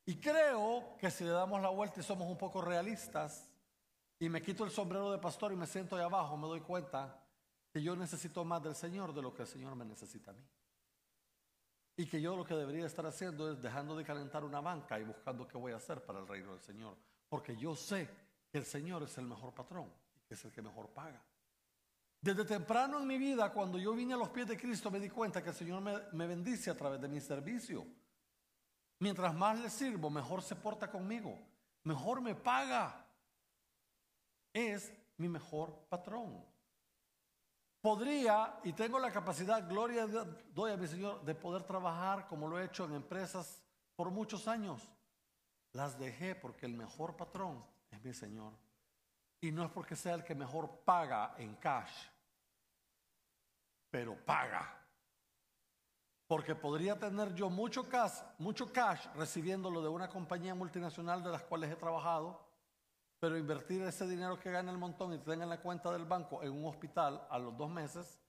Y 0.06 0.16
creo 0.16 0.98
que 0.98 1.12
si 1.12 1.24
le 1.24 1.30
damos 1.30 1.62
la 1.62 1.70
vuelta 1.70 2.00
y 2.00 2.04
somos 2.04 2.28
un 2.28 2.38
poco 2.38 2.62
realistas 2.62 3.50
y 4.20 4.28
me 4.30 4.42
quito 4.42 4.64
el 4.64 4.72
sombrero 4.72 5.12
de 5.12 5.18
pastor 5.18 5.54
y 5.54 5.56
me 5.56 5.68
siento 5.68 5.96
ahí 5.96 6.04
abajo, 6.04 6.36
me 6.36 6.48
doy 6.48 6.62
cuenta 6.62 7.24
que 7.74 7.82
yo 7.82 7.96
necesito 7.96 8.46
más 8.46 8.62
del 8.62 8.76
Señor 8.76 9.16
de 9.16 9.22
lo 9.24 9.34
que 9.34 9.42
el 9.42 9.48
Señor 9.48 9.76
me 9.76 9.84
necesita 9.84 10.30
a 10.30 10.36
mí. 10.36 10.48
Y 11.98 12.06
que 12.06 12.22
yo 12.22 12.36
lo 12.36 12.46
que 12.46 12.54
debería 12.54 12.86
estar 12.86 13.04
haciendo 13.08 13.52
es 13.52 13.60
dejando 13.64 13.96
de 13.96 14.04
calentar 14.04 14.44
una 14.44 14.62
banca 14.62 15.00
y 15.00 15.04
buscando 15.04 15.48
qué 15.48 15.58
voy 15.58 15.72
a 15.72 15.78
hacer 15.78 16.06
para 16.06 16.20
el 16.20 16.28
reino 16.28 16.52
del 16.52 16.62
Señor. 16.62 16.96
Porque 17.28 17.58
yo 17.58 17.76
sé 17.76 18.08
que 18.52 18.60
el 18.60 18.66
Señor 18.66 19.02
es 19.02 19.18
el 19.18 19.26
mejor 19.26 19.56
patrón 19.56 19.92
y 20.16 20.20
que 20.22 20.36
es 20.36 20.46
el 20.46 20.52
que 20.52 20.62
mejor 20.62 20.90
paga. 20.90 21.20
Desde 22.22 22.46
temprano 22.46 23.00
en 23.00 23.08
mi 23.08 23.18
vida, 23.18 23.52
cuando 23.52 23.80
yo 23.80 23.94
vine 23.94 24.14
a 24.14 24.18
los 24.18 24.30
pies 24.30 24.48
de 24.48 24.58
Cristo, 24.58 24.92
me 24.92 25.00
di 25.00 25.10
cuenta 25.10 25.42
que 25.42 25.50
el 25.50 25.56
Señor 25.56 25.82
me, 25.82 25.98
me 26.12 26.28
bendice 26.28 26.70
a 26.70 26.78
través 26.78 27.02
de 27.02 27.08
mi 27.08 27.20
servicio. 27.20 27.88
Mientras 29.00 29.34
más 29.34 29.60
le 29.60 29.72
sirvo, 29.72 30.12
mejor 30.12 30.44
se 30.44 30.56
porta 30.56 30.92
conmigo, 30.92 31.40
mejor 31.84 32.22
me 32.22 32.36
paga. 32.36 33.04
Es 34.54 34.94
mi 35.18 35.28
mejor 35.28 35.88
patrón. 35.90 36.53
Podría, 37.84 38.62
y 38.64 38.72
tengo 38.72 38.98
la 38.98 39.12
capacidad, 39.12 39.68
gloria 39.68 40.08
doy 40.08 40.72
a 40.72 40.78
mi 40.78 40.88
Señor, 40.88 41.22
de 41.26 41.36
poder 41.36 41.64
trabajar 41.64 42.28
como 42.28 42.48
lo 42.48 42.58
he 42.58 42.64
hecho 42.64 42.86
en 42.86 42.94
empresas 42.94 43.62
por 43.98 44.10
muchos 44.10 44.48
años. 44.48 44.90
Las 45.74 46.00
dejé 46.00 46.34
porque 46.34 46.66
el 46.66 46.76
mejor 46.76 47.18
patrón 47.18 47.62
es 47.92 48.02
mi 48.02 48.14
Señor. 48.14 48.54
Y 49.42 49.52
no 49.52 49.66
es 49.66 49.72
porque 49.72 49.98
sea 49.98 50.14
el 50.14 50.24
que 50.24 50.34
mejor 50.34 50.86
paga 50.86 51.36
en 51.38 51.58
cash, 51.58 52.08
pero 53.90 54.16
paga. 54.16 54.82
Porque 56.26 56.56
podría 56.56 56.98
tener 56.98 57.36
yo 57.36 57.50
mucho 57.50 57.90
cash, 57.90 58.22
mucho 58.38 58.72
cash 58.72 59.08
recibiéndolo 59.14 59.82
de 59.82 59.90
una 59.90 60.08
compañía 60.08 60.56
multinacional 60.56 61.22
de 61.22 61.32
las 61.32 61.44
cuales 61.44 61.70
he 61.70 61.76
trabajado, 61.76 62.43
pero 63.24 63.38
invertir 63.38 63.82
ese 63.84 64.06
dinero 64.06 64.38
que 64.38 64.52
gana 64.52 64.70
el 64.70 64.78
montón 64.78 65.14
y 65.14 65.18
tenga 65.20 65.44
en 65.44 65.50
la 65.50 65.62
cuenta 65.62 65.90
del 65.94 66.04
banco 66.04 66.44
en 66.44 66.52
un 66.52 66.66
hospital 66.66 67.26
a 67.30 67.40
los 67.40 67.56
dos 67.56 67.70
meses, 67.72 68.20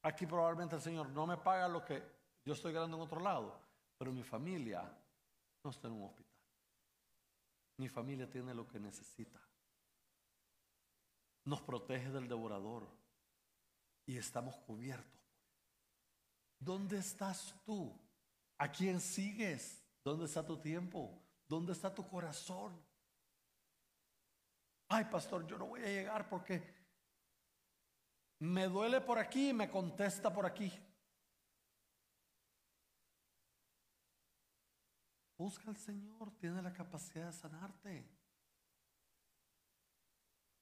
aquí 0.00 0.24
probablemente 0.24 0.76
el 0.76 0.80
Señor 0.80 1.10
no 1.10 1.26
me 1.26 1.36
paga 1.36 1.68
lo 1.68 1.84
que 1.84 2.02
yo 2.42 2.54
estoy 2.54 2.72
ganando 2.72 2.96
en 2.96 3.02
otro 3.02 3.20
lado, 3.20 3.60
pero 3.98 4.12
mi 4.12 4.22
familia 4.22 4.90
no 5.62 5.70
está 5.70 5.88
en 5.88 5.92
un 5.92 6.04
hospital. 6.04 6.32
Mi 7.76 7.86
familia 7.90 8.30
tiene 8.30 8.54
lo 8.54 8.66
que 8.66 8.80
necesita 8.80 9.38
nos 11.44 11.60
protege 11.60 12.10
del 12.10 12.26
devorador 12.26 12.88
y 14.06 14.16
estamos 14.16 14.56
cubiertos. 14.56 15.20
¿Dónde 16.58 16.96
estás 16.96 17.54
tú? 17.66 17.94
¿A 18.56 18.72
quién 18.72 19.02
sigues? 19.02 19.84
¿Dónde 20.02 20.24
está 20.24 20.46
tu 20.46 20.56
tiempo? 20.56 21.22
¿Dónde 21.46 21.74
está 21.74 21.94
tu 21.94 22.08
corazón? 22.08 22.82
Ay, 24.96 25.06
pastor, 25.06 25.44
yo 25.44 25.58
no 25.58 25.66
voy 25.66 25.82
a 25.82 25.86
llegar 25.86 26.28
porque 26.28 26.62
me 28.38 28.68
duele 28.68 29.00
por 29.00 29.18
aquí 29.18 29.48
y 29.48 29.52
me 29.52 29.68
contesta 29.68 30.32
por 30.32 30.46
aquí. 30.46 30.72
Busca 35.36 35.68
al 35.68 35.76
Señor, 35.76 36.30
tiene 36.38 36.62
la 36.62 36.72
capacidad 36.72 37.26
de 37.26 37.32
sanarte. 37.32 38.08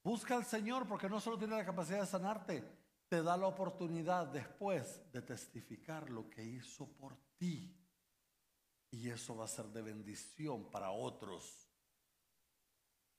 Busca 0.02 0.34
al 0.34 0.46
Señor 0.46 0.88
porque 0.88 1.10
no 1.10 1.20
solo 1.20 1.36
tiene 1.36 1.54
la 1.54 1.66
capacidad 1.66 2.00
de 2.00 2.06
sanarte, 2.06 2.64
te 3.08 3.22
da 3.22 3.36
la 3.36 3.48
oportunidad 3.48 4.28
después 4.28 5.12
de 5.12 5.20
testificar 5.20 6.08
lo 6.08 6.30
que 6.30 6.42
hizo 6.42 6.90
por 6.94 7.18
ti. 7.36 7.78
Y 8.92 9.10
eso 9.10 9.36
va 9.36 9.44
a 9.44 9.48
ser 9.48 9.66
de 9.66 9.82
bendición 9.82 10.70
para 10.70 10.90
otros. 10.90 11.61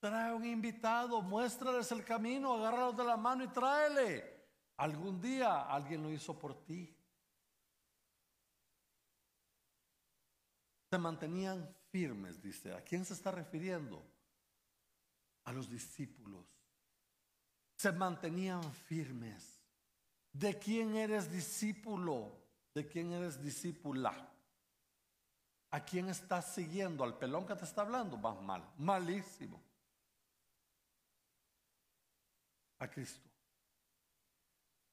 Trae 0.03 0.33
un 0.33 0.43
invitado, 0.45 1.21
muéstrales 1.21 1.89
el 1.93 2.03
camino, 2.03 2.55
agárralos 2.55 2.97
de 2.97 3.05
la 3.05 3.15
mano 3.15 3.45
y 3.45 3.47
tráele. 3.47 4.49
Algún 4.75 5.21
día 5.21 5.61
alguien 5.61 6.03
lo 6.03 6.11
hizo 6.11 6.37
por 6.37 6.65
ti. 6.65 6.93
Se 10.89 10.97
mantenían 10.97 11.73
firmes, 11.89 12.41
dice. 12.41 12.73
¿A 12.73 12.81
quién 12.81 13.05
se 13.05 13.13
está 13.13 13.31
refiriendo? 13.31 14.03
A 15.45 15.53
los 15.53 15.69
discípulos 15.69 16.45
se 17.77 17.93
mantenían 17.93 18.61
firmes. 18.73 19.63
¿De 20.33 20.59
quién 20.59 20.97
eres 20.97 21.31
discípulo? 21.31 22.29
¿De 22.75 22.85
quién 22.85 23.13
eres 23.13 23.41
discípula? 23.41 24.29
¿A 25.71 25.85
quién 25.85 26.09
estás 26.09 26.53
siguiendo? 26.53 27.05
¿Al 27.05 27.17
pelón 27.17 27.47
que 27.47 27.55
te 27.55 27.63
está 27.63 27.83
hablando? 27.83 28.17
Vas 28.17 28.41
mal, 28.41 28.69
malísimo. 28.77 29.71
A 32.84 32.89
Cristo. 32.89 33.30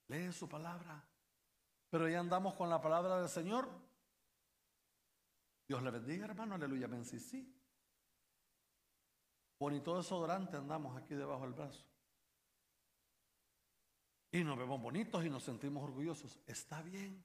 Lee 0.08 0.32
su 0.32 0.48
palabra. 0.48 1.04
Pero 1.88 2.08
ya 2.08 2.20
andamos 2.20 2.54
con 2.54 2.70
la 2.70 2.80
palabra 2.80 3.18
del 3.18 3.28
Señor. 3.28 3.68
Dios 5.66 5.82
le 5.82 5.90
bendiga, 5.90 6.26
hermano. 6.26 6.54
Aleluya. 6.54 6.86
Ven, 6.86 7.04
sí, 7.04 7.18
sí. 7.18 7.52
Bonito 9.58 9.96
desodorante 9.96 10.56
andamos 10.56 10.96
aquí 10.96 11.14
debajo 11.14 11.42
del 11.42 11.52
brazo 11.52 11.90
y 14.32 14.44
nos 14.44 14.56
vemos 14.56 14.80
bonitos 14.80 15.24
y 15.24 15.30
nos 15.30 15.42
sentimos 15.42 15.82
orgullosos. 15.82 16.38
Está 16.46 16.82
bien 16.82 17.24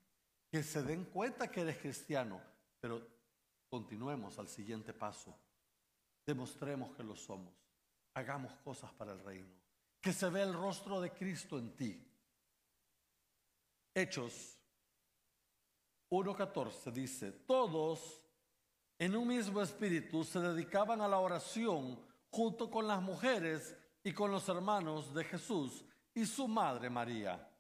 que 0.49 0.63
se 0.63 0.81
den 0.83 1.05
cuenta 1.05 1.49
que 1.49 1.61
eres 1.61 1.77
cristiano, 1.77 2.41
pero 2.79 3.07
continuemos 3.69 4.39
al 4.39 4.47
siguiente 4.47 4.93
paso. 4.93 5.37
Demostremos 6.25 6.95
que 6.95 7.03
lo 7.03 7.15
somos. 7.15 7.53
Hagamos 8.15 8.55
cosas 8.57 8.91
para 8.93 9.13
el 9.13 9.19
reino. 9.19 9.64
Que 10.05 10.13
se 10.13 10.29
vea 10.29 10.43
el 10.43 10.53
rostro 10.53 11.01
de 11.01 11.11
Cristo 11.11 11.57
en 11.57 11.75
ti. 11.75 11.99
Hechos 13.91 14.55
1.14 16.11 16.91
dice, 16.91 17.31
todos 17.31 18.21
en 18.99 19.15
un 19.15 19.27
mismo 19.27 19.63
espíritu 19.63 20.23
se 20.23 20.39
dedicaban 20.39 21.01
a 21.01 21.07
la 21.07 21.17
oración 21.17 21.99
junto 22.29 22.69
con 22.69 22.87
las 22.87 23.01
mujeres 23.01 23.75
y 24.03 24.13
con 24.13 24.29
los 24.29 24.47
hermanos 24.47 25.11
de 25.11 25.23
Jesús 25.23 25.83
y 26.13 26.27
su 26.27 26.47
madre 26.47 26.87
María. 26.87 27.51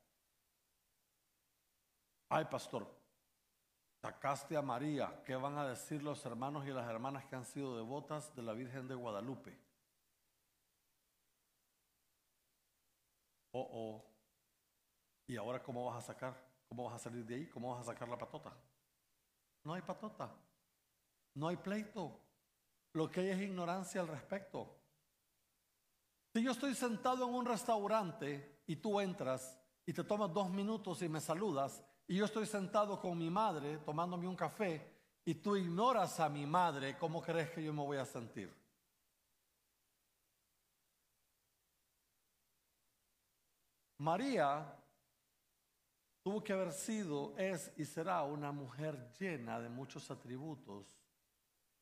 Ay, 2.29 2.45
pastor, 2.45 2.95
sacaste 4.03 4.55
a 4.55 4.61
María. 4.61 5.23
¿Qué 5.25 5.35
van 5.35 5.57
a 5.57 5.67
decir 5.67 6.03
los 6.03 6.23
hermanos 6.27 6.67
y 6.67 6.69
las 6.69 6.87
hermanas 6.87 7.25
que 7.25 7.37
han 7.37 7.45
sido 7.45 7.75
devotas 7.75 8.35
de 8.35 8.43
la 8.43 8.53
Virgen 8.53 8.87
de 8.87 8.93
Guadalupe? 8.93 9.64
Oh, 13.57 13.69
oh. 13.71 14.05
¿Y 15.27 15.37
ahora 15.37 15.63
cómo 15.63 15.85
vas 15.85 16.03
a 16.03 16.07
sacar? 16.07 16.35
¿Cómo 16.67 16.83
vas 16.83 16.95
a 16.95 16.99
salir 16.99 17.25
de 17.25 17.35
ahí? 17.35 17.47
¿Cómo 17.47 17.73
vas 17.73 17.87
a 17.87 17.93
sacar 17.93 18.09
la 18.09 18.17
patota? 18.17 18.51
No 19.63 19.73
hay 19.73 19.81
patota. 19.81 20.29
No 21.35 21.47
hay 21.47 21.55
pleito. 21.55 22.19
Lo 22.91 23.09
que 23.09 23.21
hay 23.21 23.29
es 23.29 23.39
ignorancia 23.39 24.01
al 24.01 24.09
respecto. 24.09 24.75
Si 26.33 26.43
yo 26.43 26.51
estoy 26.51 26.75
sentado 26.75 27.25
en 27.29 27.33
un 27.33 27.45
restaurante 27.45 28.59
y 28.67 28.75
tú 28.75 28.99
entras 28.99 29.57
y 29.85 29.93
te 29.93 30.03
tomas 30.03 30.33
dos 30.33 30.49
minutos 30.49 31.01
y 31.01 31.07
me 31.07 31.21
saludas, 31.21 31.81
y 32.09 32.17
yo 32.17 32.25
estoy 32.25 32.45
sentado 32.47 32.99
con 32.99 33.17
mi 33.17 33.29
madre 33.29 33.77
tomándome 33.77 34.27
un 34.27 34.35
café 34.35 34.85
y 35.23 35.35
tú 35.35 35.55
ignoras 35.55 36.19
a 36.19 36.27
mi 36.27 36.45
madre, 36.45 36.97
¿cómo 36.97 37.21
crees 37.21 37.51
que 37.51 37.63
yo 37.63 37.71
me 37.71 37.83
voy 37.83 37.99
a 37.99 38.05
sentir? 38.05 38.53
María 43.97 44.77
tuvo 46.21 46.43
que 46.43 46.53
haber 46.53 46.71
sido, 46.71 47.37
es 47.37 47.71
y 47.77 47.85
será 47.85 48.23
una 48.23 48.51
mujer 48.51 49.13
llena 49.19 49.59
de 49.59 49.69
muchos 49.69 50.11
atributos 50.11 50.97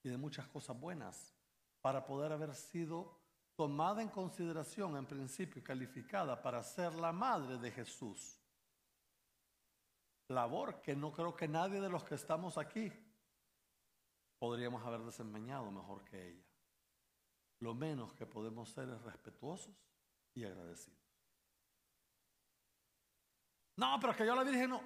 y 0.03 0.09
de 0.09 0.17
muchas 0.17 0.47
cosas 0.47 0.79
buenas 0.79 1.33
para 1.81 2.05
poder 2.05 2.31
haber 2.31 2.53
sido 2.53 3.19
tomada 3.55 4.01
en 4.01 4.09
consideración 4.09 4.97
en 4.97 5.05
principio 5.05 5.59
y 5.59 5.63
calificada 5.63 6.41
para 6.41 6.61
ser 6.61 6.93
la 6.95 7.11
madre 7.11 7.57
de 7.57 7.71
Jesús. 7.71 8.39
Labor 10.29 10.81
que 10.81 10.95
no 10.95 11.11
creo 11.11 11.35
que 11.35 11.47
nadie 11.47 11.79
de 11.79 11.89
los 11.89 12.03
que 12.03 12.15
estamos 12.15 12.57
aquí 12.57 12.91
podríamos 14.39 14.83
haber 14.85 15.01
desempeñado 15.01 15.71
mejor 15.71 16.03
que 16.03 16.29
ella. 16.29 16.45
Lo 17.59 17.73
menos 17.73 18.13
que 18.13 18.25
podemos 18.25 18.69
ser 18.69 18.89
es 18.89 19.01
respetuosos 19.01 19.75
y 20.33 20.43
agradecidos. 20.43 21.02
No, 23.75 23.99
pero 23.99 24.15
que 24.15 24.25
yo 24.25 24.35
la 24.35 24.43
Virgen 24.43 24.69
no. 24.69 24.81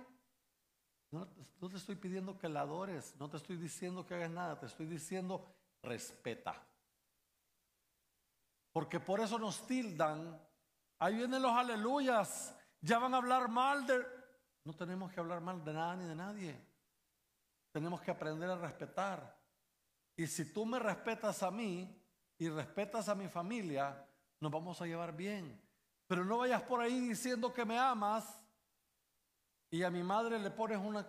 no. 1.12 1.28
No 1.60 1.70
te 1.70 1.78
estoy 1.78 1.96
pidiendo 1.96 2.38
que 2.38 2.48
la 2.50 2.62
adores, 2.62 3.16
no 3.18 3.30
te 3.30 3.38
estoy 3.38 3.58
diciendo 3.58 4.06
que 4.06 4.14
hagas 4.14 4.30
nada, 4.30 4.60
te 4.60 4.68
estoy 4.68 4.86
diciendo 4.86 5.44
respeta. 5.82 6.64
Porque 8.72 9.00
por 9.00 9.20
eso 9.20 9.40
nos 9.40 9.66
tildan. 9.66 10.40
Ahí 11.00 11.16
vienen 11.16 11.42
los 11.42 11.52
aleluyas. 11.52 12.56
Ya 12.82 13.00
van 13.00 13.14
a 13.16 13.18
hablar 13.18 13.50
mal 13.50 13.88
de... 13.88 14.06
No 14.64 14.74
tenemos 14.74 15.12
que 15.12 15.20
hablar 15.20 15.42
mal 15.42 15.64
de 15.64 15.74
nada 15.74 15.96
ni 15.96 16.06
de 16.06 16.16
nadie. 16.16 16.68
Tenemos 17.72 18.02
que 18.02 18.12
aprender 18.12 18.50
a 18.52 18.58
respetar. 18.58 19.36
Y 20.16 20.28
si 20.28 20.54
tú 20.54 20.64
me 20.64 20.78
respetas 20.78 21.42
a 21.42 21.50
mí 21.50 22.00
y 22.38 22.50
respetas 22.50 23.10
a 23.10 23.16
mi 23.16 23.28
familia, 23.28 24.08
nos 24.40 24.52
vamos 24.52 24.80
a 24.80 24.86
llevar 24.86 25.16
bien. 25.16 25.60
Pero 26.06 26.24
no 26.24 26.38
vayas 26.38 26.62
por 26.62 26.82
ahí 26.82 27.00
diciendo 27.00 27.52
que 27.52 27.66
me 27.66 27.80
amas 27.80 28.44
y 29.70 29.84
a 29.84 29.90
mi 29.90 30.04
madre 30.04 30.40
le 30.40 30.52
pones 30.52 30.78
una 30.78 31.06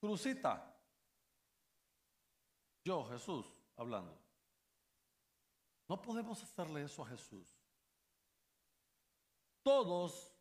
crucita. 0.00 0.74
Yo, 2.84 3.04
Jesús, 3.06 3.46
hablando. 3.76 4.16
No 5.88 6.00
podemos 6.00 6.42
hacerle 6.42 6.82
eso 6.82 7.02
a 7.02 7.06
Jesús. 7.06 7.48
Todos 9.62 10.34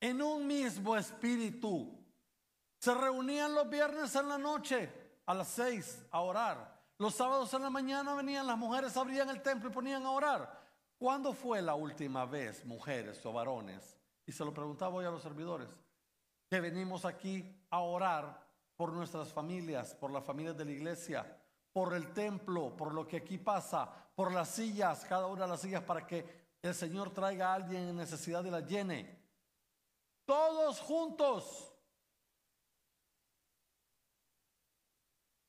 en 0.00 0.20
un 0.20 0.46
mismo 0.46 0.96
espíritu. 0.96 1.98
Se 2.78 2.94
reunían 2.94 3.54
los 3.54 3.68
viernes 3.70 4.14
en 4.14 4.28
la 4.28 4.36
noche 4.36 4.92
a 5.24 5.32
las 5.32 5.48
seis 5.48 6.04
a 6.10 6.20
orar. 6.20 6.74
Los 6.98 7.14
sábados 7.14 7.52
en 7.54 7.62
la 7.62 7.70
mañana 7.70 8.14
venían 8.14 8.46
las 8.46 8.58
mujeres, 8.58 8.96
abrían 8.96 9.30
el 9.30 9.42
templo 9.42 9.70
y 9.70 9.72
ponían 9.72 10.04
a 10.04 10.10
orar. 10.10 10.62
¿Cuándo 10.98 11.32
fue 11.32 11.60
la 11.62 11.74
última 11.74 12.24
vez, 12.26 12.64
mujeres 12.64 13.24
o 13.24 13.32
varones? 13.32 13.96
Y 14.26 14.32
se 14.32 14.44
lo 14.44 14.52
preguntaba 14.52 14.94
hoy 14.94 15.04
a 15.06 15.10
los 15.10 15.22
servidores, 15.22 15.68
que 16.54 16.60
venimos 16.60 17.04
aquí 17.04 17.52
a 17.70 17.80
orar 17.80 18.40
por 18.76 18.92
nuestras 18.92 19.32
familias, 19.32 19.92
por 19.96 20.12
las 20.12 20.22
familias 20.22 20.56
de 20.56 20.64
la 20.64 20.70
iglesia, 20.70 21.36
por 21.72 21.92
el 21.94 22.12
templo, 22.12 22.76
por 22.76 22.94
lo 22.94 23.08
que 23.08 23.16
aquí 23.16 23.38
pasa, 23.38 23.92
por 24.14 24.32
las 24.32 24.50
sillas, 24.50 25.04
cada 25.04 25.26
una 25.26 25.42
de 25.42 25.48
las 25.48 25.60
sillas 25.60 25.82
para 25.82 26.06
que 26.06 26.54
el 26.62 26.72
Señor 26.72 27.10
traiga 27.10 27.50
a 27.50 27.54
alguien 27.54 27.88
en 27.88 27.96
necesidad 27.96 28.44
y 28.44 28.50
la 28.50 28.60
llene. 28.60 29.18
Todos 30.24 30.78
juntos. 30.78 31.74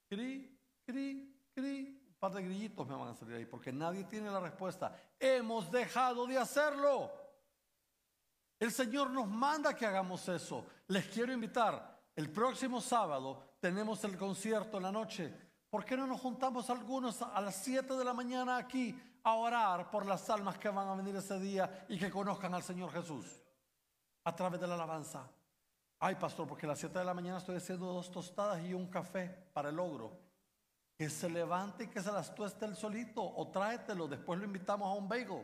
Cri, 0.10 0.60
cri, 0.88 1.40
cri. 1.54 2.02
Un 2.08 2.16
par 2.16 2.34
de 2.34 2.42
grillitos 2.42 2.88
me 2.88 2.96
van 2.96 3.10
a 3.10 3.14
salir 3.14 3.36
ahí 3.36 3.46
porque 3.46 3.72
nadie 3.72 4.06
tiene 4.06 4.32
la 4.32 4.40
respuesta. 4.40 5.00
Hemos 5.20 5.70
dejado 5.70 6.26
de 6.26 6.40
hacerlo. 6.40 7.25
El 8.60 8.72
Señor 8.72 9.10
nos 9.12 9.28
manda 9.28 9.76
que 9.76 9.86
hagamos 9.86 10.28
eso. 10.30 10.66
Les 10.88 11.06
quiero 11.08 11.34
invitar. 11.34 11.96
El 12.16 12.32
próximo 12.32 12.80
sábado 12.80 13.56
tenemos 13.60 14.04
el 14.06 14.18
concierto 14.18 14.78
en 14.78 14.84
la 14.84 14.92
noche. 14.92 15.34
¿Por 15.70 15.84
qué 15.84 15.98
no 15.98 16.08
nos 16.08 16.22
juntamos 16.22 16.70
algunos 16.70 17.22
a 17.22 17.42
las 17.42 17.56
7 17.58 17.96
de 17.96 18.06
la 18.06 18.14
mañana 18.14 18.56
aquí 18.56 18.98
a 19.24 19.34
orar 19.34 19.92
por 19.92 20.06
las 20.06 20.30
almas 20.30 20.58
que 20.58 20.70
van 20.70 20.88
a 20.88 20.96
venir 20.96 21.16
ese 21.18 21.38
día 21.40 21.86
y 21.90 22.00
que 22.00 22.10
conozcan 22.10 22.54
al 22.54 22.64
Señor 22.64 22.92
Jesús 22.92 23.26
a 24.24 24.34
través 24.34 24.62
de 24.62 24.68
la 24.68 24.76
alabanza? 24.76 25.30
Ay, 26.00 26.16
pastor, 26.16 26.48
porque 26.48 26.66
a 26.66 26.70
las 26.70 26.80
7 26.80 26.98
de 26.98 27.06
la 27.06 27.14
mañana 27.14 27.40
estoy 27.40 27.58
haciendo 27.58 27.92
dos 27.92 28.10
tostadas 28.10 28.64
y 28.64 28.74
un 28.74 28.88
café 28.88 29.28
para 29.52 29.70
el 29.70 29.76
logro. 29.76 30.18
Que 30.98 31.10
se 31.10 31.30
levante 31.30 31.84
y 31.84 31.88
que 31.88 32.02
se 32.02 32.12
las 32.12 32.34
tueste 32.34 32.66
el 32.66 32.76
solito 32.78 33.22
o 33.22 33.50
tráetelo, 33.50 34.08
después 34.08 34.40
lo 34.40 34.46
invitamos 34.46 34.88
a 34.88 34.98
un 34.98 35.10
bagel. 35.10 35.44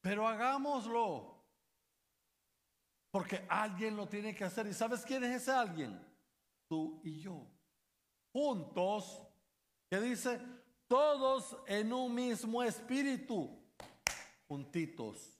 Pero 0.00 0.26
hagámoslo. 0.26 1.40
Porque 3.10 3.44
alguien 3.48 3.96
lo 3.96 4.08
tiene 4.08 4.34
que 4.34 4.44
hacer. 4.44 4.66
¿Y 4.66 4.74
sabes 4.74 5.04
quién 5.04 5.24
es 5.24 5.42
ese 5.42 5.50
alguien? 5.50 6.00
Tú 6.68 7.00
y 7.04 7.20
yo. 7.20 7.46
Juntos, 8.32 9.26
que 9.90 10.00
dice, 10.00 10.40
todos 10.86 11.56
en 11.66 11.92
un 11.92 12.14
mismo 12.14 12.62
espíritu. 12.62 13.50
Juntitos. 14.46 15.36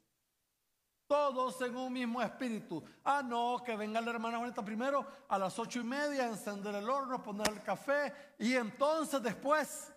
Todos 1.06 1.60
en 1.62 1.76
un 1.76 1.92
mismo 1.92 2.22
espíritu. 2.22 2.84
Ah, 3.02 3.22
no, 3.22 3.62
que 3.64 3.76
venga 3.76 4.00
la 4.00 4.10
hermana 4.10 4.38
Juanita 4.38 4.64
primero 4.64 5.04
a 5.28 5.38
las 5.38 5.58
ocho 5.58 5.80
y 5.80 5.84
media, 5.84 6.26
encender 6.26 6.74
el 6.74 6.88
horno, 6.88 7.22
poner 7.22 7.48
el 7.48 7.62
café. 7.62 8.12
Y 8.38 8.54
entonces 8.54 9.20
después 9.22 9.92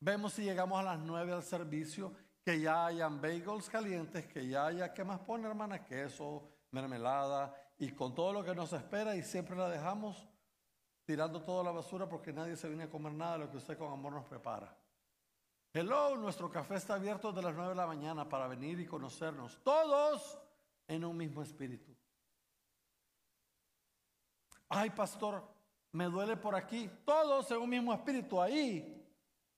vemos 0.00 0.32
si 0.34 0.42
llegamos 0.42 0.78
a 0.80 0.82
las 0.82 0.98
nueve 0.98 1.32
al 1.32 1.42
servicio, 1.42 2.14
que 2.44 2.60
ya 2.60 2.86
hayan 2.86 3.20
bagels 3.20 3.70
calientes, 3.70 4.26
que 4.26 4.46
ya 4.46 4.66
haya, 4.66 4.92
¿qué 4.92 5.02
más 5.02 5.18
pone 5.20 5.48
hermana? 5.48 5.82
Queso, 5.82 6.46
mermelada 6.70 7.54
y 7.78 7.90
con 7.92 8.14
todo 8.14 8.34
lo 8.34 8.44
que 8.44 8.54
nos 8.54 8.72
espera 8.74 9.16
y 9.16 9.22
siempre 9.22 9.56
la 9.56 9.70
dejamos 9.70 10.28
tirando 11.06 11.42
toda 11.42 11.64
la 11.64 11.70
basura 11.70 12.06
porque 12.06 12.32
nadie 12.32 12.56
se 12.56 12.68
viene 12.68 12.84
a 12.84 12.90
comer 12.90 13.14
nada 13.14 13.32
de 13.32 13.38
lo 13.40 13.50
que 13.50 13.56
usted 13.56 13.78
con 13.78 13.90
amor 13.90 14.12
nos 14.12 14.26
prepara. 14.26 14.76
Hello, 15.72 16.16
nuestro 16.16 16.50
café 16.50 16.76
está 16.76 16.94
abierto 16.94 17.32
desde 17.32 17.46
las 17.48 17.54
9 17.54 17.70
de 17.70 17.76
la 17.76 17.86
mañana 17.86 18.28
para 18.28 18.46
venir 18.46 18.78
y 18.78 18.86
conocernos, 18.86 19.58
todos 19.64 20.38
en 20.86 21.04
un 21.04 21.16
mismo 21.16 21.42
espíritu. 21.42 21.96
Ay, 24.68 24.90
pastor, 24.90 25.42
me 25.92 26.04
duele 26.04 26.36
por 26.36 26.54
aquí, 26.54 26.90
todos 27.04 27.50
en 27.50 27.56
un 27.58 27.70
mismo 27.70 27.92
espíritu, 27.92 28.40
ahí 28.40 29.03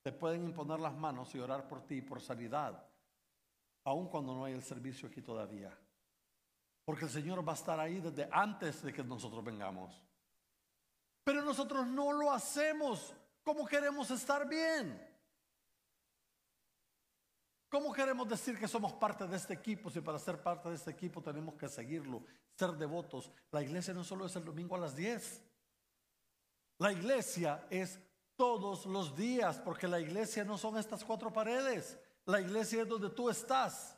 te 0.06 0.12
pueden 0.12 0.44
imponer 0.44 0.78
las 0.78 0.94
manos 0.94 1.34
y 1.34 1.40
orar 1.40 1.66
por 1.66 1.84
ti, 1.84 2.00
por 2.00 2.20
sanidad, 2.20 2.80
aun 3.82 4.08
cuando 4.08 4.36
no 4.36 4.44
hay 4.44 4.52
el 4.52 4.62
servicio 4.62 5.08
aquí 5.08 5.20
todavía. 5.20 5.76
Porque 6.84 7.06
el 7.06 7.10
Señor 7.10 7.44
va 7.44 7.50
a 7.50 7.56
estar 7.56 7.80
ahí 7.80 7.98
desde 7.98 8.28
antes 8.30 8.84
de 8.84 8.92
que 8.92 9.02
nosotros 9.02 9.42
vengamos. 9.42 10.00
Pero 11.24 11.42
nosotros 11.42 11.88
no 11.88 12.12
lo 12.12 12.30
hacemos 12.30 13.16
como 13.42 13.66
queremos 13.66 14.08
estar 14.12 14.48
bien. 14.48 14.96
¿Cómo 17.68 17.92
queremos 17.92 18.28
decir 18.28 18.56
que 18.60 18.68
somos 18.68 18.92
parte 18.92 19.26
de 19.26 19.36
este 19.36 19.54
equipo 19.54 19.90
si 19.90 20.00
para 20.02 20.20
ser 20.20 20.40
parte 20.40 20.68
de 20.68 20.76
este 20.76 20.92
equipo 20.92 21.20
tenemos 21.20 21.56
que 21.56 21.68
seguirlo, 21.68 22.22
ser 22.54 22.74
devotos? 22.74 23.28
La 23.50 23.60
iglesia 23.60 23.92
no 23.92 24.04
solo 24.04 24.26
es 24.26 24.36
el 24.36 24.44
domingo 24.44 24.76
a 24.76 24.78
las 24.78 24.94
10. 24.94 25.42
La 26.78 26.92
iglesia 26.92 27.66
es 27.70 27.98
todos 28.36 28.86
los 28.86 29.16
días, 29.16 29.58
porque 29.58 29.88
la 29.88 29.98
iglesia 29.98 30.44
no 30.44 30.58
son 30.58 30.76
estas 30.76 31.04
cuatro 31.04 31.32
paredes. 31.32 31.98
La 32.24 32.40
iglesia 32.40 32.82
es 32.82 32.88
donde 32.88 33.10
tú 33.10 33.30
estás. 33.30 33.96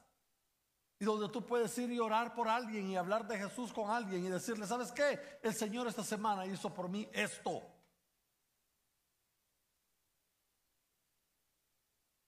Y 1.01 1.05
donde 1.05 1.29
tú 1.29 1.45
puedes 1.45 1.77
ir 1.79 1.91
y 1.93 2.01
orar 2.01 2.35
por 2.35 2.49
alguien 2.49 2.89
y 2.89 2.97
hablar 2.97 3.27
de 3.27 3.39
Jesús 3.39 3.73
con 3.73 3.91
alguien 3.91 4.25
y 4.25 4.29
decirle, 4.29 4.67
¿sabes 4.67 4.91
qué? 4.91 5.39
El 5.43 5.55
Señor 5.55 5.87
esta 5.87 6.03
semana 6.03 6.45
hizo 6.47 6.73
por 6.73 6.89
mí 6.89 7.09
esto. 7.13 7.63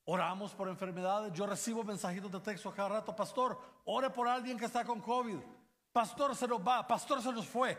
Oramos 0.05 0.53
por 0.55 0.69
enfermedades. 0.69 1.33
Yo 1.33 1.47
recibo 1.47 1.85
mensajitos 1.85 2.31
de 2.31 2.41
texto 2.41 2.73
cada 2.73 2.89
rato. 2.89 3.15
Pastor, 3.15 3.61
ore 3.85 4.11
por 4.11 4.29
alguien 4.29 4.59
que 4.59 4.65
está 4.65 4.85
con 4.85 5.01
COVID. 5.01 5.39
Pastor, 5.93 6.37
se 6.37 6.47
nos 6.47 6.67
va. 6.67 6.87
Pastor, 6.87 7.23
se 7.23 7.33
nos 7.33 7.47
fue. 7.47 7.77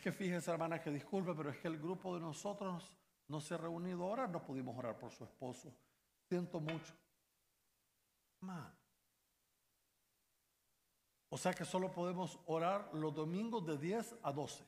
Es 0.00 0.04
que 0.04 0.12
fíjese, 0.12 0.50
hermana, 0.50 0.80
que 0.80 0.90
disculpe, 0.90 1.34
pero 1.34 1.50
es 1.50 1.58
que 1.58 1.68
el 1.68 1.78
grupo 1.78 2.14
de 2.14 2.22
nosotros 2.22 2.90
no 3.28 3.38
se 3.38 3.52
ha 3.52 3.58
reunido 3.58 4.04
ahora. 4.04 4.26
No 4.26 4.42
pudimos 4.42 4.74
orar 4.78 4.98
por 4.98 5.12
su 5.12 5.24
esposo. 5.24 5.70
Siento 6.26 6.58
mucho. 6.58 6.94
O 11.28 11.36
sea 11.36 11.52
que 11.52 11.66
solo 11.66 11.92
podemos 11.92 12.40
orar 12.46 12.88
los 12.94 13.14
domingos 13.14 13.66
de 13.66 13.76
10 13.76 14.16
a 14.22 14.32
12. 14.32 14.64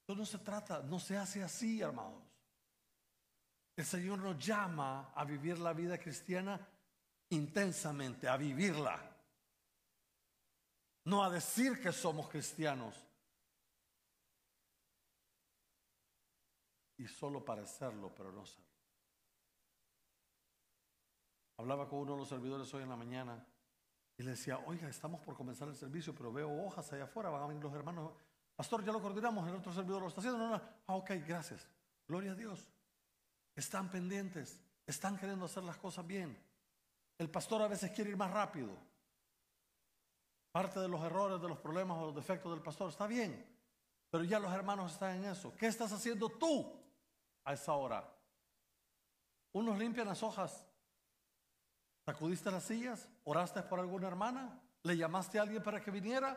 Esto 0.00 0.14
no 0.14 0.26
se 0.26 0.38
trata, 0.40 0.82
no 0.82 0.98
se 0.98 1.16
hace 1.16 1.42
así, 1.42 1.80
hermanos. 1.80 2.22
El 3.74 3.86
Señor 3.86 4.18
nos 4.18 4.36
llama 4.44 5.10
a 5.14 5.24
vivir 5.24 5.58
la 5.58 5.72
vida 5.72 5.96
cristiana 5.96 6.60
intensamente, 7.30 8.28
a 8.28 8.36
vivirla. 8.36 9.11
No 11.04 11.24
a 11.24 11.30
decir 11.30 11.80
que 11.80 11.92
somos 11.92 12.28
cristianos. 12.28 12.94
Y 16.96 17.06
solo 17.06 17.44
parecerlo, 17.44 18.14
pero 18.14 18.30
no 18.30 18.46
serlo. 18.46 18.72
Hablaba 21.56 21.88
con 21.88 22.00
uno 22.00 22.12
de 22.12 22.18
los 22.18 22.28
servidores 22.28 22.72
hoy 22.74 22.82
en 22.82 22.88
la 22.88 22.96
mañana 22.96 23.44
y 24.16 24.22
le 24.22 24.30
decía, 24.30 24.58
oiga, 24.66 24.88
estamos 24.88 25.20
por 25.20 25.36
comenzar 25.36 25.68
el 25.68 25.76
servicio, 25.76 26.14
pero 26.14 26.32
veo 26.32 26.64
hojas 26.64 26.92
allá 26.92 27.04
afuera, 27.04 27.30
van 27.30 27.42
a 27.42 27.46
venir 27.46 27.62
los 27.62 27.74
hermanos. 27.74 28.12
Pastor, 28.54 28.84
ya 28.84 28.92
lo 28.92 29.00
coordinamos, 29.00 29.48
el 29.48 29.56
otro 29.56 29.72
servidor 29.72 30.02
lo 30.02 30.08
está 30.08 30.20
haciendo. 30.20 30.38
No, 30.38 30.50
no. 30.50 30.62
Ah, 30.86 30.94
ok, 30.94 31.10
gracias. 31.26 31.66
Gloria 32.06 32.32
a 32.32 32.34
Dios. 32.34 32.68
Están 33.54 33.90
pendientes, 33.90 34.60
están 34.86 35.16
queriendo 35.16 35.46
hacer 35.46 35.64
las 35.64 35.76
cosas 35.76 36.06
bien. 36.06 36.38
El 37.18 37.30
pastor 37.30 37.62
a 37.62 37.68
veces 37.68 37.90
quiere 37.90 38.10
ir 38.10 38.16
más 38.16 38.30
rápido. 38.30 38.76
Parte 40.52 40.78
de 40.78 40.88
los 40.88 41.02
errores, 41.02 41.40
de 41.40 41.48
los 41.48 41.58
problemas 41.58 41.98
o 41.98 42.06
los 42.06 42.14
defectos 42.14 42.52
del 42.52 42.62
pastor 42.62 42.90
está 42.90 43.06
bien, 43.06 43.44
pero 44.10 44.22
ya 44.22 44.38
los 44.38 44.52
hermanos 44.52 44.92
están 44.92 45.16
en 45.16 45.24
eso. 45.30 45.54
¿Qué 45.56 45.66
estás 45.66 45.90
haciendo 45.92 46.28
tú 46.28 46.70
a 47.44 47.54
esa 47.54 47.72
hora? 47.72 48.08
Unos 49.52 49.78
limpian 49.78 50.06
las 50.06 50.22
hojas, 50.22 50.66
¿Sacudiste 52.04 52.50
las 52.50 52.64
sillas? 52.64 53.08
¿Oraste 53.24 53.62
por 53.62 53.78
alguna 53.78 54.08
hermana? 54.08 54.60
¿Le 54.82 54.96
llamaste 54.96 55.38
a 55.38 55.42
alguien 55.42 55.62
para 55.62 55.80
que 55.80 55.90
viniera? 55.90 56.36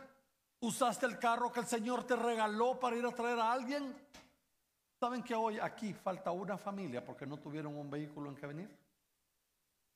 ¿Usaste 0.59 1.07
el 1.07 1.17
carro 1.17 1.51
que 1.51 1.59
el 1.59 1.65
Señor 1.65 2.05
te 2.05 2.15
regaló 2.15 2.79
para 2.79 2.95
ir 2.95 3.05
a 3.05 3.11
traer 3.11 3.39
a 3.39 3.51
alguien? 3.51 3.95
¿Saben 4.99 5.23
que 5.23 5.33
hoy 5.33 5.59
aquí 5.59 5.93
falta 5.93 6.31
una 6.31 6.57
familia 6.57 7.03
porque 7.03 7.25
no 7.25 7.37
tuvieron 7.37 7.75
un 7.75 7.89
vehículo 7.89 8.29
en 8.29 8.35
que 8.35 8.45
venir? 8.45 8.77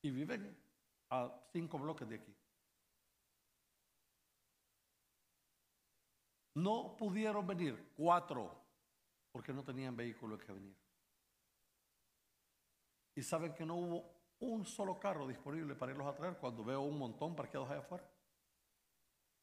Y 0.02 0.10
viven 0.10 0.56
a 1.10 1.30
cinco 1.52 1.78
bloques 1.78 2.08
de 2.08 2.16
aquí. 2.16 2.34
No 6.54 6.96
pudieron 6.96 7.46
venir 7.46 7.92
cuatro 7.96 8.60
porque 9.32 9.52
no 9.52 9.62
tenían 9.62 9.96
vehículo 9.96 10.38
que 10.38 10.52
venir. 10.52 10.76
Y 13.14 13.22
saben 13.22 13.54
que 13.54 13.64
no 13.64 13.76
hubo 13.76 14.20
un 14.40 14.64
solo 14.64 14.98
carro 14.98 15.26
disponible 15.28 15.74
para 15.74 15.92
irlos 15.92 16.06
a 16.06 16.14
traer 16.14 16.36
cuando 16.38 16.64
veo 16.64 16.80
un 16.80 16.98
montón 16.98 17.36
parqueados 17.36 17.70
allá 17.70 17.80
afuera, 17.80 18.04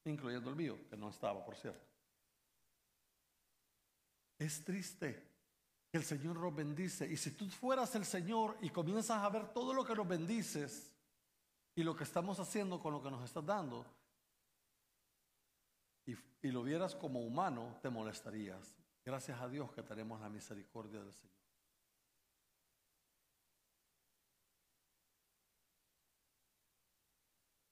incluyendo 0.05 0.49
el 0.49 0.55
mío, 0.55 0.77
que 0.89 0.97
no 0.97 1.09
estaba, 1.09 1.45
por 1.45 1.55
cierto. 1.55 1.85
Es 4.39 4.63
triste 4.63 5.27
que 5.91 5.97
el 5.97 6.03
Señor 6.03 6.37
nos 6.37 6.55
bendice. 6.55 7.07
Y 7.07 7.17
si 7.17 7.31
tú 7.31 7.47
fueras 7.49 7.93
el 7.95 8.05
Señor 8.05 8.57
y 8.61 8.69
comienzas 8.69 9.23
a 9.23 9.29
ver 9.29 9.53
todo 9.53 9.73
lo 9.73 9.85
que 9.85 9.95
nos 9.95 10.07
bendices 10.07 10.93
y 11.75 11.83
lo 11.83 11.95
que 11.95 12.03
estamos 12.03 12.39
haciendo 12.39 12.79
con 12.79 12.93
lo 12.93 13.01
que 13.01 13.11
nos 13.11 13.23
estás 13.23 13.45
dando, 13.45 13.85
y, 16.07 16.51
lo 16.51 16.63
vieras 16.63 16.95
como 16.95 17.19
humano, 17.19 17.77
te 17.81 17.89
molestarías. 17.89 18.75
Gracias 19.03 19.39
a 19.39 19.47
Dios 19.47 19.71
que 19.71 19.83
tenemos 19.83 20.19
la 20.19 20.29
misericordia 20.29 20.99
del 20.99 21.13
Señor. 21.13 21.35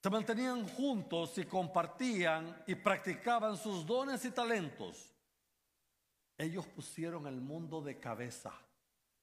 Se 0.03 0.09
mantenían 0.09 0.67
juntos 0.67 1.37
y 1.37 1.45
compartían 1.45 2.63
y 2.67 2.75
practicaban 2.75 3.57
sus 3.57 3.85
dones 3.85 4.23
y 4.25 4.31
talentos. 4.31 5.15
Ellos 6.37 6.67
pusieron 6.67 7.25
el 7.25 7.41
mundo 7.41 7.81
de 7.81 7.99
cabeza. 7.99 8.53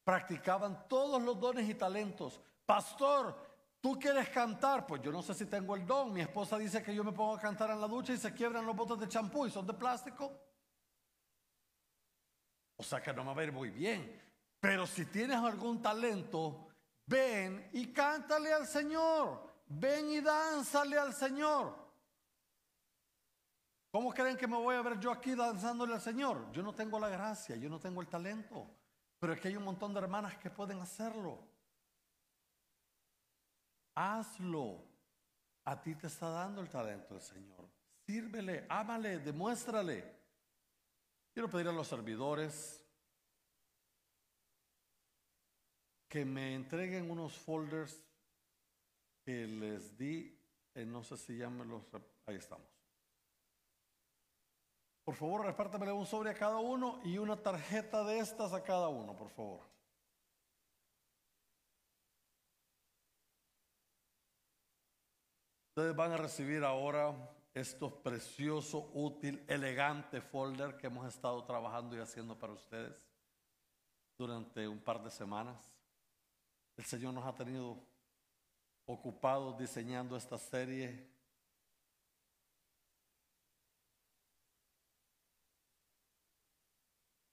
Practicaban 0.03 0.87
todos 0.89 1.21
los 1.21 1.39
dones 1.39 1.69
y 1.69 1.75
talentos. 1.75 2.41
Pastor, 2.65 3.52
¿tú 3.83 3.99
quieres 3.99 4.29
cantar? 4.29 4.87
Pues 4.87 5.01
yo 5.01 5.11
no 5.11 5.21
sé 5.21 5.33
si 5.33 5.45
tengo 5.45 5.75
el 5.75 5.85
don. 5.85 6.13
Mi 6.13 6.21
esposa 6.21 6.57
dice 6.57 6.81
que 6.81 6.95
yo 6.95 7.03
me 7.03 7.11
pongo 7.11 7.35
a 7.35 7.39
cantar 7.39 7.69
en 7.71 7.81
la 7.81 7.87
ducha 7.87 8.13
y 8.13 8.17
se 8.17 8.33
quiebran 8.33 8.65
los 8.65 8.75
botes 8.75 8.97
de 8.97 9.09
champú 9.09 9.45
y 9.45 9.51
son 9.51 9.67
de 9.67 9.73
plástico. 9.73 10.31
O 12.77 12.83
sea 12.83 13.01
que 13.03 13.11
no 13.11 13.25
me 13.25 13.35
va 13.35 13.41
a 13.41 13.43
ir 13.43 13.51
muy 13.51 13.69
bien. 13.69 14.21
Pero 14.61 14.87
si 14.87 15.05
tienes 15.07 15.35
algún 15.35 15.81
talento, 15.81 16.69
ven 17.05 17.69
y 17.73 17.91
cántale 17.91 18.53
al 18.53 18.65
Señor. 18.65 19.51
Ven 19.67 20.09
y 20.09 20.21
dánzale 20.21 20.97
al 20.97 21.13
Señor. 21.13 21.75
¿Cómo 23.91 24.13
creen 24.13 24.37
que 24.37 24.47
me 24.47 24.55
voy 24.55 24.75
a 24.75 24.81
ver 24.81 24.97
yo 24.97 25.11
aquí 25.11 25.35
danzándole 25.35 25.93
al 25.93 26.01
Señor? 26.01 26.49
Yo 26.53 26.63
no 26.63 26.73
tengo 26.73 26.97
la 26.99 27.09
gracia, 27.09 27.57
yo 27.57 27.69
no 27.69 27.79
tengo 27.79 27.99
el 27.99 28.07
talento. 28.07 28.65
Pero 29.19 29.33
es 29.33 29.41
que 29.41 29.49
hay 29.49 29.57
un 29.57 29.65
montón 29.65 29.93
de 29.93 29.99
hermanas 29.99 30.37
que 30.37 30.49
pueden 30.49 30.79
hacerlo. 30.79 31.52
Hazlo. 33.95 34.83
A 35.65 35.81
ti 35.81 35.95
te 35.95 36.07
está 36.07 36.29
dando 36.29 36.61
el 36.61 36.69
talento 36.69 37.15
el 37.15 37.21
Señor. 37.21 37.69
Sírvele, 38.05 38.65
ámale, 38.69 39.19
demuéstrale. 39.19 40.03
Quiero 41.33 41.49
pedir 41.49 41.69
a 41.69 41.71
los 41.71 41.87
servidores 41.87 42.83
que 46.09 46.25
me 46.25 46.53
entreguen 46.53 47.09
unos 47.09 47.37
folders 47.37 48.05
que 49.25 49.47
les 49.47 49.97
di, 49.97 50.37
no 50.75 51.03
sé 51.03 51.17
si 51.17 51.37
ya 51.37 51.49
me 51.49 51.65
los... 51.65 51.81
Ahí 52.25 52.35
estamos. 52.35 52.67
Por 55.03 55.15
favor, 55.15 55.45
repártamele 55.45 55.91
un 55.91 56.05
sobre 56.05 56.29
a 56.29 56.33
cada 56.33 56.57
uno 56.57 57.01
y 57.03 57.17
una 57.17 57.35
tarjeta 57.41 58.03
de 58.03 58.19
estas 58.19 58.53
a 58.53 58.63
cada 58.63 58.89
uno, 58.89 59.15
por 59.15 59.29
favor. 59.29 59.72
Ustedes 65.75 65.95
van 65.95 66.11
a 66.11 66.17
recibir 66.17 66.63
ahora 66.63 67.15
estos 67.51 67.91
precioso, 67.93 68.91
útil, 68.93 69.43
elegante 69.47 70.21
folder 70.21 70.77
que 70.77 70.85
hemos 70.85 71.07
estado 71.07 71.43
trabajando 71.45 71.97
y 71.97 71.99
haciendo 71.99 72.37
para 72.37 72.53
ustedes 72.53 73.03
durante 74.15 74.67
un 74.67 74.79
par 74.79 75.01
de 75.01 75.09
semanas. 75.09 75.57
El 76.77 76.85
Señor 76.85 77.15
nos 77.15 77.25
ha 77.25 77.33
tenido 77.33 77.83
ocupados 78.85 79.57
diseñando 79.57 80.15
esta 80.15 80.37
serie. 80.37 81.09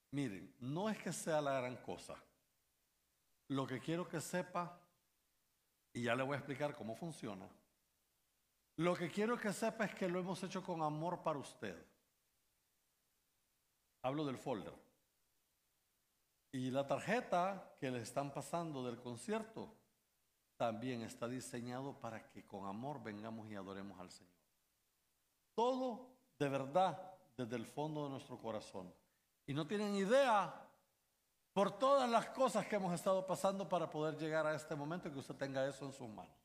Miren, 0.09 0.51
no 0.61 0.89
es 0.89 0.97
que 0.97 1.13
sea 1.13 1.41
la 1.41 1.59
gran 1.59 1.77
cosa. 1.77 2.15
Lo 3.49 3.67
que 3.67 3.79
quiero 3.79 4.07
que 4.07 4.19
sepa, 4.19 4.81
y 5.93 6.01
ya 6.01 6.15
le 6.15 6.23
voy 6.23 6.33
a 6.33 6.37
explicar 6.37 6.75
cómo 6.75 6.95
funciona, 6.95 7.47
lo 8.81 8.95
que 8.95 9.09
quiero 9.09 9.37
que 9.37 9.53
sepa 9.53 9.85
es 9.85 9.93
que 9.93 10.09
lo 10.09 10.19
hemos 10.19 10.41
hecho 10.43 10.63
con 10.63 10.81
amor 10.81 11.21
para 11.21 11.37
usted. 11.37 11.85
Hablo 14.01 14.25
del 14.25 14.37
folder. 14.37 14.73
Y 16.51 16.71
la 16.71 16.85
tarjeta 16.87 17.75
que 17.79 17.91
le 17.91 18.01
están 18.01 18.33
pasando 18.33 18.83
del 18.83 18.99
concierto 18.99 19.73
también 20.57 21.03
está 21.03 21.27
diseñado 21.27 21.99
para 21.99 22.27
que 22.29 22.45
con 22.45 22.65
amor 22.65 23.01
vengamos 23.01 23.49
y 23.49 23.55
adoremos 23.55 23.99
al 23.99 24.09
Señor. 24.09 24.33
Todo 25.53 26.09
de 26.39 26.49
verdad 26.49 27.13
desde 27.37 27.55
el 27.55 27.67
fondo 27.67 28.05
de 28.05 28.09
nuestro 28.09 28.39
corazón. 28.39 28.91
Y 29.45 29.53
no 29.53 29.67
tienen 29.67 29.95
idea 29.95 30.67
por 31.53 31.77
todas 31.77 32.09
las 32.09 32.29
cosas 32.29 32.65
que 32.65 32.77
hemos 32.77 32.93
estado 32.93 33.25
pasando 33.27 33.69
para 33.69 33.89
poder 33.89 34.17
llegar 34.17 34.47
a 34.47 34.55
este 34.55 34.75
momento 34.75 35.07
y 35.07 35.11
que 35.11 35.19
usted 35.19 35.35
tenga 35.35 35.67
eso 35.67 35.85
en 35.85 35.93
sus 35.93 36.09
manos. 36.09 36.40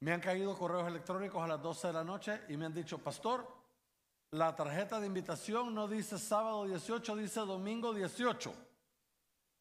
Me 0.00 0.12
han 0.12 0.20
caído 0.20 0.56
correos 0.56 0.88
electrónicos 0.88 1.42
a 1.42 1.46
las 1.46 1.62
12 1.62 1.86
de 1.88 1.92
la 1.92 2.04
noche 2.04 2.42
y 2.48 2.56
me 2.56 2.66
han 2.66 2.74
dicho, 2.74 2.98
pastor, 2.98 3.46
la 4.30 4.54
tarjeta 4.56 4.98
de 4.98 5.06
invitación 5.06 5.74
no 5.74 5.88
dice 5.88 6.18
sábado 6.18 6.64
18, 6.64 7.16
dice 7.16 7.40
domingo 7.40 7.92
18. 7.92 8.54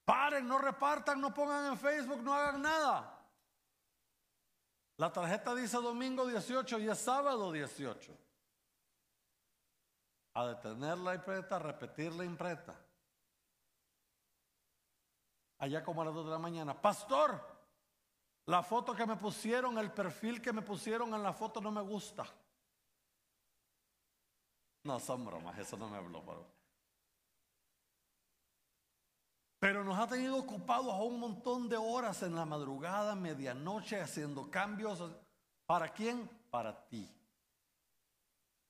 Paren, 0.05 0.47
no 0.47 0.57
repartan, 0.57 1.19
no 1.19 1.33
pongan 1.33 1.71
en 1.71 1.77
Facebook, 1.77 2.21
no 2.21 2.33
hagan 2.33 2.61
nada. 2.61 3.19
La 4.97 5.11
tarjeta 5.11 5.53
dice 5.55 5.77
domingo 5.77 6.25
18 6.25 6.79
y 6.79 6.89
es 6.89 6.97
sábado 6.99 7.51
18. 7.51 8.17
A 10.35 10.47
detener 10.47 10.97
la 10.99 11.15
imprenta, 11.15 11.59
repetir 11.59 12.13
la 12.13 12.23
imprenta. 12.23 12.79
Allá 15.57 15.83
como 15.83 16.01
a 16.01 16.05
las 16.05 16.13
2 16.13 16.25
de 16.25 16.31
la 16.31 16.39
mañana. 16.39 16.81
Pastor, 16.81 17.48
la 18.45 18.63
foto 18.63 18.95
que 18.95 19.05
me 19.05 19.15
pusieron, 19.15 19.77
el 19.77 19.91
perfil 19.91 20.41
que 20.41 20.53
me 20.53 20.61
pusieron 20.61 21.13
en 21.13 21.23
la 21.23 21.33
foto 21.33 21.61
no 21.61 21.71
me 21.71 21.81
gusta. 21.81 22.25
No, 24.83 24.99
son 24.99 25.25
bromas, 25.25 25.57
eso 25.57 25.77
no 25.77 25.89
me 25.89 25.97
habló. 25.97 26.23
Pero... 26.25 26.59
Pero 29.59 29.83
nos 29.83 29.99
ha 29.99 30.07
tenido 30.07 30.37
ocupados 30.37 30.93
a 30.93 31.03
un 31.03 31.19
montón 31.19 31.67
de 31.67 31.75
horas 31.75 32.23
en 32.23 32.33
la 32.33 32.45
madrugada, 32.45 33.13
medianoche, 33.13 33.99
haciendo 33.99 34.49
cambios. 34.49 35.03
¿Para 35.65 35.89
quién? 35.89 36.29
Para 36.49 36.87
ti. 36.87 37.13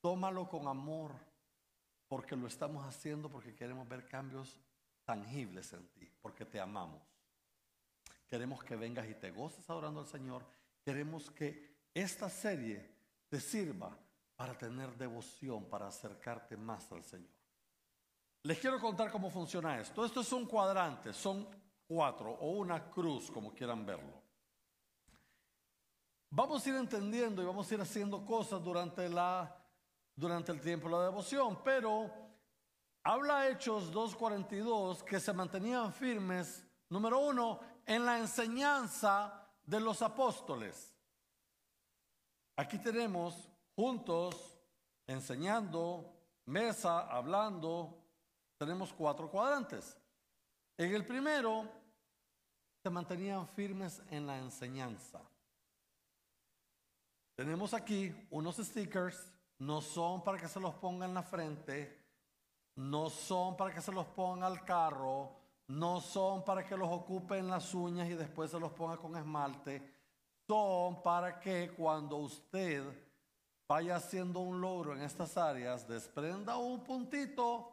Tómalo 0.02 0.50
con 0.50 0.68
amor, 0.68 1.12
porque 2.08 2.36
lo 2.36 2.48
estamos 2.48 2.84
haciendo 2.86 3.30
porque 3.30 3.54
queremos 3.54 3.88
ver 3.88 4.08
cambios 4.08 4.60
tangibles 5.06 5.72
en 5.74 5.88
ti, 5.90 6.12
porque 6.22 6.44
te 6.44 6.60
amamos. 6.60 7.02
Queremos 8.30 8.64
que 8.64 8.76
vengas 8.76 9.10
y 9.10 9.16
te 9.16 9.32
goces 9.32 9.68
adorando 9.70 10.00
al 10.00 10.06
Señor. 10.06 10.46
Queremos 10.86 11.32
que 11.32 11.80
esta 11.94 12.30
serie 12.30 12.90
te 13.28 13.40
sirva 13.40 13.98
para 14.36 14.58
tener 14.58 14.96
devoción, 14.96 15.66
para 15.66 15.88
acercarte 15.88 16.56
más 16.56 16.92
al 16.92 17.04
Señor. 17.04 17.32
Les 18.44 18.60
quiero 18.60 18.80
contar 18.80 19.12
cómo 19.12 19.30
funciona 19.30 19.80
esto. 19.82 20.06
Esto 20.06 20.22
es 20.22 20.32
un 20.32 20.46
cuadrante, 20.46 21.12
son 21.12 21.48
cuatro 21.88 22.32
o 22.32 22.52
una 22.52 22.90
cruz, 22.90 23.30
como 23.32 23.52
quieran 23.52 23.86
verlo. 23.86 24.22
Vamos 26.30 26.64
a 26.64 26.70
ir 26.70 26.76
entendiendo 26.76 27.42
y 27.42 27.46
vamos 27.46 27.70
a 27.70 27.74
ir 27.74 27.82
haciendo 27.82 28.24
cosas 28.24 28.64
durante, 28.64 29.10
la, 29.10 29.54
durante 30.16 30.52
el 30.52 30.62
tiempo 30.62 30.88
de 30.88 30.96
la 30.96 31.04
devoción, 31.06 31.60
pero 31.64 32.12
habla 33.04 33.50
Hechos 33.50 33.92
2.42 33.92 35.04
que 35.04 35.20
se 35.20 35.34
mantenían 35.34 35.92
firmes, 35.92 36.64
número 36.88 37.20
uno, 37.20 37.60
en 37.90 38.06
la 38.06 38.20
enseñanza 38.20 39.34
de 39.66 39.80
los 39.80 40.04
apóstoles. 40.04 40.96
Aquí 42.56 42.78
tenemos 42.78 43.50
juntos, 43.76 44.62
enseñando, 45.08 46.14
mesa, 46.46 47.08
hablando, 47.10 48.00
tenemos 48.60 48.94
cuatro 48.94 49.32
cuadrantes. 49.32 49.98
En 50.78 50.94
el 50.94 51.04
primero, 51.04 51.68
se 52.84 52.92
mantenían 52.92 53.48
firmes 53.48 54.04
en 54.12 54.28
la 54.28 54.38
enseñanza. 54.38 55.20
Tenemos 57.34 57.74
aquí 57.74 58.14
unos 58.30 58.58
stickers, 58.58 59.34
no 59.58 59.82
son 59.82 60.24
para 60.24 60.38
que 60.38 60.48
se 60.48 60.60
los 60.60 60.76
pongan 60.76 61.10
en 61.10 61.16
la 61.16 61.24
frente, 61.24 62.06
no 62.76 63.10
son 63.10 63.58
para 63.58 63.74
que 63.74 63.82
se 63.82 63.92
los 63.92 64.06
pongan 64.06 64.44
al 64.44 64.64
carro, 64.64 65.39
no 65.70 66.02
son 66.02 66.44
para 66.44 66.66
que 66.66 66.76
los 66.76 66.90
ocupen 66.90 67.48
las 67.48 67.74
uñas 67.74 68.10
y 68.10 68.16
después 68.16 68.50
se 68.50 68.60
los 68.60 68.72
ponga 68.74 68.98
con 68.98 69.16
esmalte, 69.16 69.82
son 70.48 71.02
para 71.04 71.40
que 71.40 71.72
cuando 71.78 72.18
usted 72.18 72.84
vaya 73.68 73.98
haciendo 73.98 74.40
un 74.40 74.60
logro 74.60 74.96
en 74.96 75.04
estas 75.04 75.38
áreas, 75.38 75.88
desprenda 75.88 76.58
un 76.58 76.84
puntito 76.84 77.72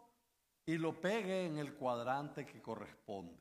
y 0.67 0.77
lo 0.77 1.01
pegue 1.01 1.47
en 1.47 1.57
el 1.57 1.75
cuadrante 1.75 2.45
que 2.45 2.61
corresponde. 2.61 3.41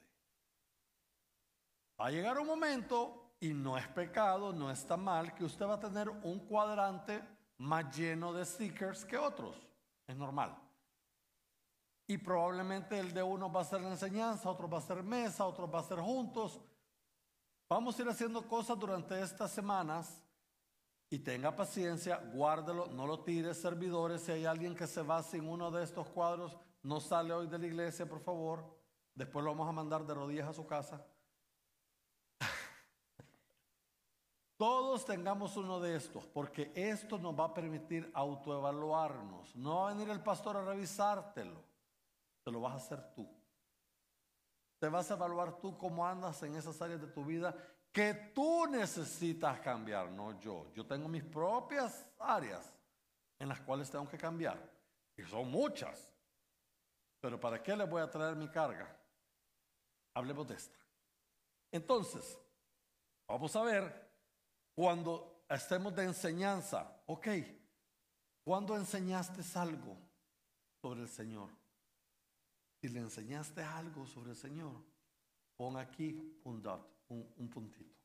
Va 1.99 2.07
a 2.07 2.11
llegar 2.11 2.39
un 2.39 2.47
momento, 2.47 3.33
y 3.41 3.53
no 3.53 3.77
es 3.77 3.87
pecado, 3.89 4.53
no 4.53 4.71
está 4.71 4.95
mal, 4.95 5.33
que 5.35 5.43
usted 5.43 5.67
va 5.67 5.73
a 5.73 5.79
tener 5.79 6.09
un 6.09 6.39
cuadrante 6.39 7.21
más 7.57 7.95
lleno 7.95 8.31
de 8.31 8.45
stickers 8.45 9.03
que 9.03 9.17
otros. 9.17 9.67
Es 10.07 10.15
normal. 10.15 10.64
Y 12.07 12.17
probablemente 12.17 12.99
el 12.99 13.13
de 13.13 13.23
uno 13.23 13.51
va 13.51 13.61
a 13.61 13.65
ser 13.65 13.81
la 13.81 13.89
enseñanza, 13.89 14.49
otro 14.49 14.69
va 14.69 14.77
a 14.77 14.81
ser 14.81 15.01
mesa, 15.01 15.45
otro 15.45 15.69
va 15.69 15.79
a 15.79 15.83
ser 15.83 15.99
juntos. 15.99 16.61
Vamos 17.67 17.97
a 17.97 18.01
ir 18.03 18.09
haciendo 18.09 18.47
cosas 18.47 18.77
durante 18.77 19.19
estas 19.19 19.51
semanas 19.51 20.23
y 21.09 21.19
tenga 21.19 21.55
paciencia, 21.55 22.17
guárdelo, 22.17 22.87
no 22.87 23.07
lo 23.07 23.23
tire, 23.23 23.53
servidores. 23.53 24.21
Si 24.21 24.31
hay 24.31 24.45
alguien 24.45 24.75
que 24.75 24.85
se 24.85 25.01
va 25.01 25.23
sin 25.23 25.47
uno 25.47 25.71
de 25.71 25.83
estos 25.83 26.07
cuadros, 26.09 26.57
no 26.83 26.99
sale 26.99 27.33
hoy 27.33 27.47
de 27.47 27.57
la 27.57 27.67
iglesia, 27.67 28.07
por 28.07 28.19
favor. 28.19 28.63
Después 29.13 29.43
lo 29.43 29.51
vamos 29.51 29.69
a 29.69 29.71
mandar 29.71 30.05
de 30.05 30.13
rodillas 30.13 30.49
a 30.49 30.53
su 30.53 30.67
casa. 30.67 31.03
Todos 34.57 35.05
tengamos 35.05 35.57
uno 35.57 35.79
de 35.79 35.95
estos, 35.95 36.27
porque 36.27 36.71
esto 36.75 37.17
nos 37.17 37.33
va 37.33 37.45
a 37.45 37.53
permitir 37.53 38.11
autoevaluarnos. 38.13 39.55
No 39.55 39.81
va 39.81 39.89
a 39.89 39.93
venir 39.93 40.09
el 40.09 40.21
pastor 40.21 40.57
a 40.57 40.65
revisártelo, 40.65 41.63
te 42.45 42.51
lo 42.51 42.61
vas 42.61 42.73
a 42.73 42.77
hacer 42.77 43.13
tú. 43.15 43.27
Te 44.77 44.87
vas 44.87 45.09
a 45.09 45.15
evaluar 45.15 45.57
tú 45.59 45.75
cómo 45.77 46.05
andas 46.05 46.43
en 46.43 46.55
esas 46.55 46.79
áreas 46.79 47.01
de 47.01 47.07
tu 47.07 47.25
vida 47.25 47.55
que 47.91 48.13
tú 48.35 48.67
necesitas 48.67 49.59
cambiar, 49.61 50.11
no 50.11 50.39
yo. 50.39 50.71
Yo 50.75 50.85
tengo 50.85 51.07
mis 51.07 51.23
propias 51.23 52.05
áreas 52.19 52.71
en 53.39 53.49
las 53.49 53.59
cuales 53.61 53.89
tengo 53.89 54.07
que 54.07 54.17
cambiar, 54.17 54.57
y 55.17 55.23
son 55.23 55.49
muchas. 55.49 56.07
Pero 57.19 57.39
¿para 57.39 57.63
qué 57.63 57.75
le 57.75 57.85
voy 57.85 58.01
a 58.01 58.11
traer 58.11 58.35
mi 58.35 58.47
carga? 58.47 58.95
Hablemos 60.13 60.47
de 60.47 60.53
esta. 60.53 60.77
Entonces, 61.71 62.37
vamos 63.27 63.55
a 63.55 63.63
ver 63.63 64.11
cuando 64.75 65.43
estemos 65.49 65.95
de 65.95 66.03
enseñanza, 66.03 67.01
ok, 67.07 67.27
¿cuándo 68.43 68.75
enseñaste 68.77 69.41
algo 69.57 69.97
sobre 70.81 71.01
el 71.01 71.09
Señor? 71.09 71.49
Si 72.85 72.91
le 72.91 72.99
enseñaste 72.99 73.63
algo 73.63 74.05
sobre 74.05 74.29
el 74.29 74.35
Señor, 74.35 74.75
pon 75.57 75.75
aquí 75.75 76.39
un 76.43 76.61
dot 76.61 76.87
un, 77.09 77.49
puntito. 77.49 77.97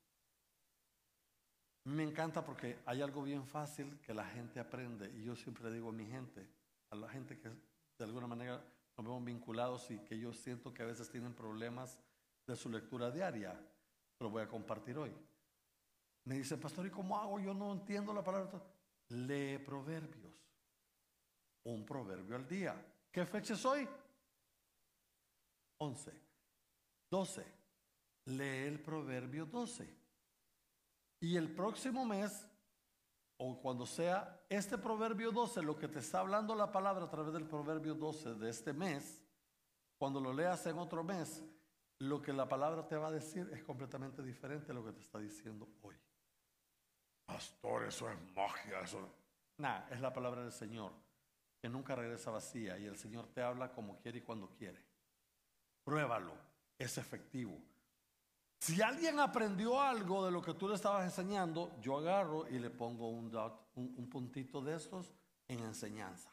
Me 1.85 2.03
encanta 2.03 2.43
porque 2.43 2.79
hay 2.87 3.03
algo 3.03 3.23
bien 3.23 3.45
fácil 3.45 4.01
que 4.01 4.15
la 4.15 4.25
gente 4.25 4.59
aprende 4.59 5.13
y 5.15 5.23
yo 5.23 5.37
siempre 5.37 5.71
digo 5.71 5.91
a 5.91 5.93
mi 5.93 6.07
gente, 6.07 6.49
a 6.89 6.97
la 6.97 7.11
gente 7.11 7.39
que 7.39 7.51
de 7.51 8.05
alguna 8.07 8.27
manera 8.27 8.65
nos 8.97 9.07
vemos 9.07 9.23
vinculados 9.23 9.91
y 9.91 9.99
que 9.99 10.19
yo 10.19 10.33
siento 10.33 10.73
que 10.73 10.83
a 10.83 10.87
veces 10.87 11.11
tienen 11.11 11.35
problemas 11.35 11.99
de 12.47 12.57
su 12.57 12.71
lectura 12.71 13.11
diaria, 13.11 13.61
lo 14.19 14.31
voy 14.31 14.45
a 14.45 14.49
compartir 14.49 14.97
hoy. 14.97 15.13
Me 16.25 16.37
dice, 16.37 16.57
pastor, 16.57 16.87
¿y 16.87 16.91
cómo 16.91 17.19
hago? 17.19 17.39
Yo 17.39 17.53
no 17.53 17.71
entiendo 17.75 18.15
la 18.15 18.25
palabra. 18.25 18.63
Lee 19.11 19.59
proverbios. 19.59 20.33
Un 21.65 21.85
proverbio 21.85 22.35
al 22.35 22.49
día. 22.49 22.83
¿Qué 23.13 23.27
fecha 23.27 23.53
es 23.53 23.65
hoy? 23.67 23.87
11, 25.81 26.13
12, 27.11 27.45
lee 28.27 28.67
el 28.67 28.81
Proverbio 28.81 29.47
12. 29.47 29.89
Y 31.21 31.37
el 31.37 31.55
próximo 31.55 32.05
mes, 32.05 32.47
o 33.39 33.61
cuando 33.61 33.87
sea 33.87 34.45
este 34.49 34.77
Proverbio 34.77 35.33
12, 35.33 35.63
lo 35.63 35.79
que 35.79 35.89
te 35.89 36.01
está 36.01 36.21
hablando 36.21 36.55
la 36.55 36.71
palabra 36.71 37.05
a 37.07 37.11
través 37.11 37.33
del 37.33 37.47
Proverbio 37.47 37.95
12 37.95 38.35
de 38.35 38.51
este 38.51 38.75
mes, 38.75 39.23
cuando 39.99 40.21
lo 40.21 40.33
leas 40.35 40.67
en 40.67 40.79
otro 40.79 41.03
mes, 41.03 41.43
lo 41.99 42.21
que 42.21 42.33
la 42.33 42.49
palabra 42.49 42.87
te 42.87 42.97
va 42.97 43.09
a 43.09 43.13
decir 43.13 43.51
es 43.53 43.63
completamente 43.65 44.23
diferente 44.23 44.73
a 44.73 44.75
lo 44.75 44.85
que 44.85 44.93
te 44.93 45.01
está 45.01 45.19
diciendo 45.19 45.67
hoy. 45.83 45.97
Pastor, 47.25 47.85
eso 47.85 48.11
es 48.11 48.19
magia, 48.35 48.81
eso. 48.81 49.15
Nah, 49.59 49.89
es 49.91 50.01
la 50.01 50.13
palabra 50.13 50.43
del 50.43 50.53
Señor, 50.53 50.93
que 51.61 51.69
nunca 51.69 51.95
regresa 51.95 52.31
vacía 52.31 52.79
y 52.79 52.85
el 52.85 52.97
Señor 52.97 53.29
te 53.29 53.43
habla 53.43 53.73
como 53.73 53.99
quiere 53.99 54.19
y 54.19 54.23
cuando 54.23 54.51
quiere. 54.51 54.90
Pruébalo, 55.85 56.35
es 56.79 56.99
efectivo. 56.99 57.61
Si 58.61 58.83
alguien 58.83 59.19
aprendió 59.19 59.81
algo 59.81 60.25
de 60.25 60.31
lo 60.31 60.43
que 60.43 60.53
tú 60.53 60.69
le 60.69 60.75
estabas 60.75 61.05
enseñando, 61.05 61.75
yo 61.81 61.97
agarro 61.97 62.47
y 62.47 62.59
le 62.59 62.69
pongo 62.69 63.09
un, 63.09 63.35
un, 63.75 64.11
puntito 64.11 64.61
de 64.61 64.77
estos 64.77 65.15
en 65.49 65.61
enseñanza. 65.61 66.31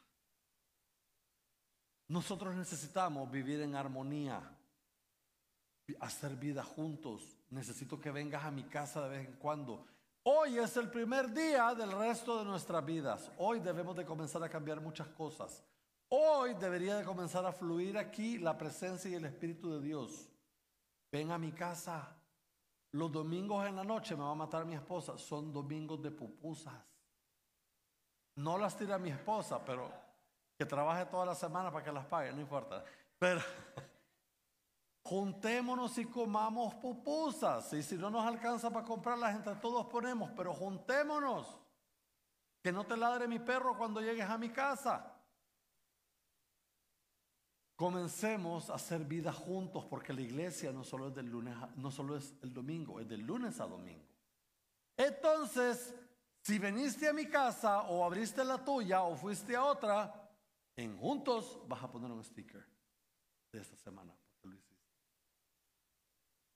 Nosotros 2.09 2.53
necesitamos 2.53 3.31
vivir 3.31 3.61
en 3.61 3.75
armonía, 3.75 4.41
hacer 6.01 6.35
vida 6.35 6.63
juntos. 6.63 7.37
Necesito 7.49 7.99
que 7.99 8.11
vengas 8.11 8.43
a 8.43 8.51
mi 8.51 8.63
casa 8.63 9.01
de 9.03 9.17
vez 9.17 9.27
en 9.27 9.35
cuando. 9.37 9.85
Hoy 10.23 10.57
es 10.57 10.75
el 10.75 10.89
primer 10.89 11.33
día 11.33 11.73
del 11.73 11.93
resto 11.93 12.39
de 12.39 12.45
nuestras 12.45 12.85
vidas. 12.85 13.31
Hoy 13.37 13.61
debemos 13.61 13.95
de 13.95 14.05
comenzar 14.05 14.43
a 14.43 14.49
cambiar 14.49 14.81
muchas 14.81 15.07
cosas. 15.07 15.63
Hoy 16.09 16.53
debería 16.53 16.95
de 16.95 17.03
comenzar 17.03 17.45
a 17.45 17.51
fluir 17.51 17.97
aquí 17.97 18.37
la 18.37 18.57
presencia 18.57 19.11
y 19.11 19.15
el 19.15 19.25
Espíritu 19.25 19.71
de 19.71 19.81
Dios. 19.81 20.29
Ven 21.11 21.31
a 21.31 21.37
mi 21.37 21.51
casa. 21.51 22.15
Los 22.91 23.11
domingos 23.11 23.67
en 23.67 23.75
la 23.75 23.83
noche 23.83 24.15
me 24.15 24.23
va 24.23 24.31
a 24.31 24.35
matar 24.35 24.65
mi 24.65 24.75
esposa. 24.75 25.17
Son 25.17 25.51
domingos 25.51 26.01
de 26.01 26.11
pupusas. 26.11 26.73
No 28.35 28.57
las 28.57 28.77
tira 28.77 28.97
mi 28.97 29.09
esposa, 29.09 29.63
pero 29.65 29.91
que 30.57 30.65
trabaje 30.65 31.05
toda 31.07 31.25
la 31.25 31.35
semana 31.35 31.71
para 31.71 31.83
que 31.83 31.91
las 31.91 32.05
pague, 32.05 32.31
no 32.31 32.39
importa. 32.39 32.85
Pero 33.19 33.41
juntémonos 35.03 35.97
y 35.97 36.05
comamos 36.05 36.73
pupusas. 36.75 37.73
Y 37.73 37.83
si 37.83 37.97
no 37.97 38.09
nos 38.09 38.25
alcanza 38.25 38.69
para 38.69 38.85
comprarlas, 38.85 39.35
entre 39.35 39.55
todos 39.55 39.87
ponemos, 39.87 40.31
pero 40.37 40.53
juntémonos. 40.53 41.57
Que 42.63 42.71
no 42.71 42.85
te 42.85 42.95
ladre 42.95 43.27
mi 43.27 43.39
perro 43.39 43.77
cuando 43.77 43.99
llegues 43.99 44.29
a 44.29 44.37
mi 44.37 44.49
casa. 44.49 45.16
Comencemos 47.77 48.71
a 48.71 48.73
hacer 48.73 49.05
vida 49.05 49.31
juntos 49.31 49.85
porque 49.85 50.11
la 50.11 50.21
iglesia 50.21 50.71
no 50.71 50.83
solo 50.83 51.09
es 51.09 51.15
del 51.15 51.27
lunes, 51.27 51.55
no 51.75 51.91
solo 51.91 52.17
es 52.17 52.33
el 52.41 52.51
domingo, 52.51 52.99
es 52.99 53.07
del 53.07 53.21
lunes 53.21 53.59
a 53.59 53.67
domingo. 53.67 54.03
Entonces, 54.97 55.93
si 56.41 56.57
viniste 56.57 57.07
a 57.07 57.13
mi 57.13 57.27
casa 57.27 57.83
o 57.83 58.03
abriste 58.03 58.43
la 58.43 58.65
tuya 58.65 59.03
o 59.03 59.15
fuiste 59.15 59.55
a 59.55 59.63
otra, 59.63 60.27
en 60.75 60.97
juntos 60.97 61.59
vas 61.67 61.83
a 61.83 61.91
poner 61.91 62.11
un 62.11 62.23
sticker 62.23 62.65
de 63.51 63.61
esta 63.61 63.77
semana. 63.77 64.17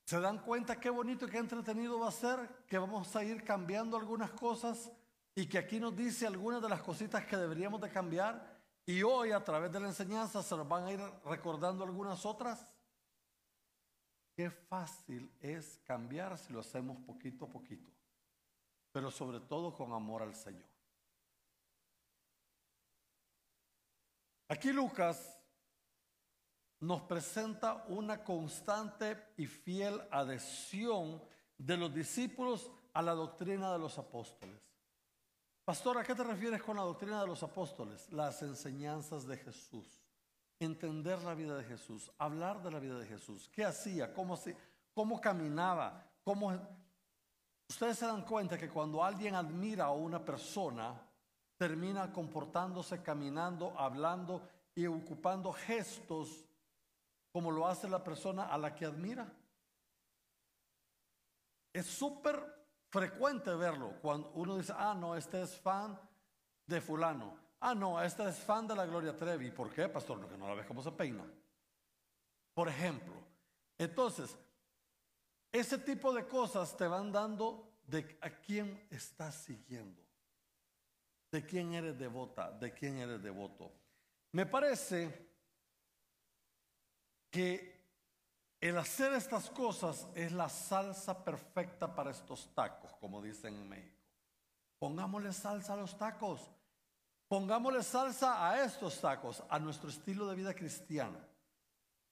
¿Se 0.04 0.20
dan 0.20 0.40
cuenta 0.40 0.80
qué 0.80 0.90
bonito 0.90 1.26
y 1.26 1.30
qué 1.30 1.38
entretenido 1.38 2.00
va 2.00 2.08
a 2.08 2.10
ser? 2.10 2.66
Que 2.66 2.78
vamos 2.78 3.14
a 3.14 3.22
ir 3.22 3.44
cambiando 3.44 3.96
algunas 3.96 4.32
cosas 4.32 4.90
y 5.36 5.46
que 5.46 5.56
aquí 5.56 5.78
nos 5.78 5.96
dice 5.96 6.26
algunas 6.26 6.60
de 6.60 6.68
las 6.68 6.82
cositas 6.82 7.24
que 7.24 7.36
deberíamos 7.36 7.80
de 7.80 7.90
cambiar 7.90 8.51
y 8.86 9.02
hoy 9.02 9.32
a 9.32 9.44
través 9.44 9.72
de 9.72 9.80
la 9.80 9.88
enseñanza 9.88 10.42
se 10.42 10.56
nos 10.56 10.68
van 10.68 10.84
a 10.84 10.92
ir 10.92 11.00
recordando 11.24 11.84
algunas 11.84 12.26
otras. 12.26 12.66
Qué 14.34 14.50
fácil 14.50 15.30
es 15.40 15.78
cambiar 15.84 16.38
si 16.38 16.52
lo 16.52 16.60
hacemos 16.60 16.96
poquito 17.04 17.44
a 17.44 17.48
poquito, 17.48 17.90
pero 18.90 19.10
sobre 19.10 19.40
todo 19.40 19.74
con 19.74 19.92
amor 19.92 20.22
al 20.22 20.34
Señor. 20.34 20.68
Aquí 24.48 24.72
Lucas 24.72 25.38
nos 26.80 27.02
presenta 27.02 27.84
una 27.88 28.24
constante 28.24 29.32
y 29.36 29.46
fiel 29.46 30.00
adhesión 30.10 31.22
de 31.56 31.76
los 31.76 31.94
discípulos 31.94 32.70
a 32.92 33.02
la 33.02 33.12
doctrina 33.12 33.72
de 33.72 33.78
los 33.78 33.96
apóstoles. 33.98 34.71
Pastor, 35.64 35.98
¿a 35.98 36.02
qué 36.02 36.14
te 36.14 36.24
refieres 36.24 36.60
con 36.60 36.76
la 36.76 36.82
doctrina 36.82 37.20
de 37.20 37.26
los 37.28 37.42
apóstoles? 37.44 38.10
Las 38.10 38.42
enseñanzas 38.42 39.26
de 39.26 39.36
Jesús, 39.36 39.86
entender 40.58 41.22
la 41.22 41.34
vida 41.34 41.56
de 41.56 41.62
Jesús, 41.62 42.10
hablar 42.18 42.60
de 42.62 42.70
la 42.72 42.80
vida 42.80 42.98
de 42.98 43.06
Jesús, 43.06 43.48
qué 43.52 43.64
hacía, 43.64 44.12
cómo, 44.12 44.38
cómo 44.92 45.20
caminaba, 45.20 46.04
cómo... 46.24 46.52
Ustedes 47.68 47.96
se 47.96 48.06
dan 48.06 48.22
cuenta 48.22 48.58
que 48.58 48.68
cuando 48.68 49.04
alguien 49.04 49.36
admira 49.36 49.84
a 49.84 49.92
una 49.92 50.22
persona, 50.22 51.00
termina 51.56 52.12
comportándose, 52.12 53.00
caminando, 53.00 53.72
hablando 53.78 54.42
y 54.74 54.86
ocupando 54.86 55.52
gestos 55.52 56.44
como 57.30 57.52
lo 57.52 57.66
hace 57.68 57.88
la 57.88 58.02
persona 58.02 58.46
a 58.46 58.58
la 58.58 58.74
que 58.74 58.84
admira. 58.84 59.32
Es 61.72 61.86
súper 61.86 62.61
frecuente 62.92 63.54
verlo 63.54 63.94
cuando 64.02 64.30
uno 64.34 64.58
dice, 64.58 64.74
ah, 64.76 64.94
no, 64.94 65.16
este 65.16 65.40
es 65.40 65.56
fan 65.56 65.98
de 66.66 66.80
fulano. 66.80 67.34
Ah, 67.60 67.74
no, 67.74 68.00
este 68.02 68.28
es 68.28 68.36
fan 68.36 68.66
de 68.66 68.76
la 68.76 68.84
Gloria 68.84 69.16
Trevi. 69.16 69.50
¿Por 69.50 69.72
qué, 69.72 69.88
pastor? 69.88 70.20
Porque 70.20 70.36
no 70.36 70.46
la 70.46 70.54
ves 70.54 70.66
cómo 70.66 70.82
se 70.82 70.92
peina. 70.92 71.24
Por 72.52 72.68
ejemplo. 72.68 73.14
Entonces, 73.78 74.36
ese 75.50 75.78
tipo 75.78 76.12
de 76.12 76.26
cosas 76.26 76.76
te 76.76 76.86
van 76.86 77.10
dando 77.10 77.78
de 77.86 78.18
a 78.20 78.28
quién 78.28 78.86
estás 78.90 79.36
siguiendo, 79.36 80.02
de 81.30 81.46
quién 81.46 81.72
eres 81.72 81.98
devota, 81.98 82.50
de 82.52 82.74
quién 82.74 82.98
eres 82.98 83.22
devoto. 83.22 83.72
Me 84.32 84.44
parece 84.44 85.30
que 87.30 87.71
el 88.62 88.78
hacer 88.78 89.12
estas 89.12 89.50
cosas 89.50 90.06
es 90.14 90.30
la 90.30 90.48
salsa 90.48 91.24
perfecta 91.24 91.92
para 91.92 92.12
estos 92.12 92.48
tacos, 92.54 92.94
como 93.00 93.20
dicen 93.20 93.56
en 93.56 93.68
México. 93.68 94.00
Pongámosle 94.78 95.32
salsa 95.32 95.72
a 95.72 95.76
los 95.76 95.98
tacos. 95.98 96.48
Pongámosle 97.26 97.82
salsa 97.82 98.48
a 98.48 98.64
estos 98.64 99.00
tacos, 99.00 99.42
a 99.48 99.58
nuestro 99.58 99.90
estilo 99.90 100.28
de 100.28 100.36
vida 100.36 100.54
cristiana. 100.54 101.18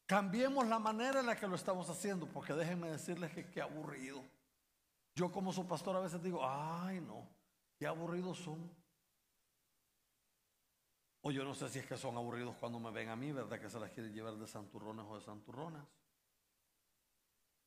Cambiemos 0.07 0.67
la 0.67 0.81
manera 0.81 1.21
en 1.21 1.27
la 1.27 1.37
que 1.37 1.47
lo 1.47 1.55
estamos 1.55 1.89
haciendo, 1.89 2.27
porque 2.27 2.53
déjenme 2.53 2.91
decirles 2.91 3.33
que 3.33 3.49
qué 3.49 3.63
aburrido. 3.63 4.21
Yo 5.15 5.31
como 5.31 5.53
su 5.53 5.69
pastor 5.69 5.95
a 5.95 6.01
veces 6.01 6.21
digo, 6.21 6.41
ay 6.45 7.01
no, 7.01 7.29
qué 7.79 7.87
aburridos 7.87 8.39
son. 8.39 8.69
O 11.21 11.31
yo 11.31 11.45
no 11.45 11.55
sé 11.55 11.69
si 11.69 11.79
es 11.79 11.87
que 11.87 11.97
son 11.97 12.17
aburridos 12.17 12.57
cuando 12.57 12.81
me 12.81 12.91
ven 12.91 13.09
a 13.09 13.15
mí, 13.15 13.31
¿verdad? 13.31 13.61
Que 13.61 13.71
se 13.71 13.79
las 13.79 13.93
quieren 13.93 14.13
llevar 14.13 14.35
de 14.35 14.49
santurrones 14.49 15.07
o 15.09 15.15
de 15.15 15.21
santurronas. 15.21 15.87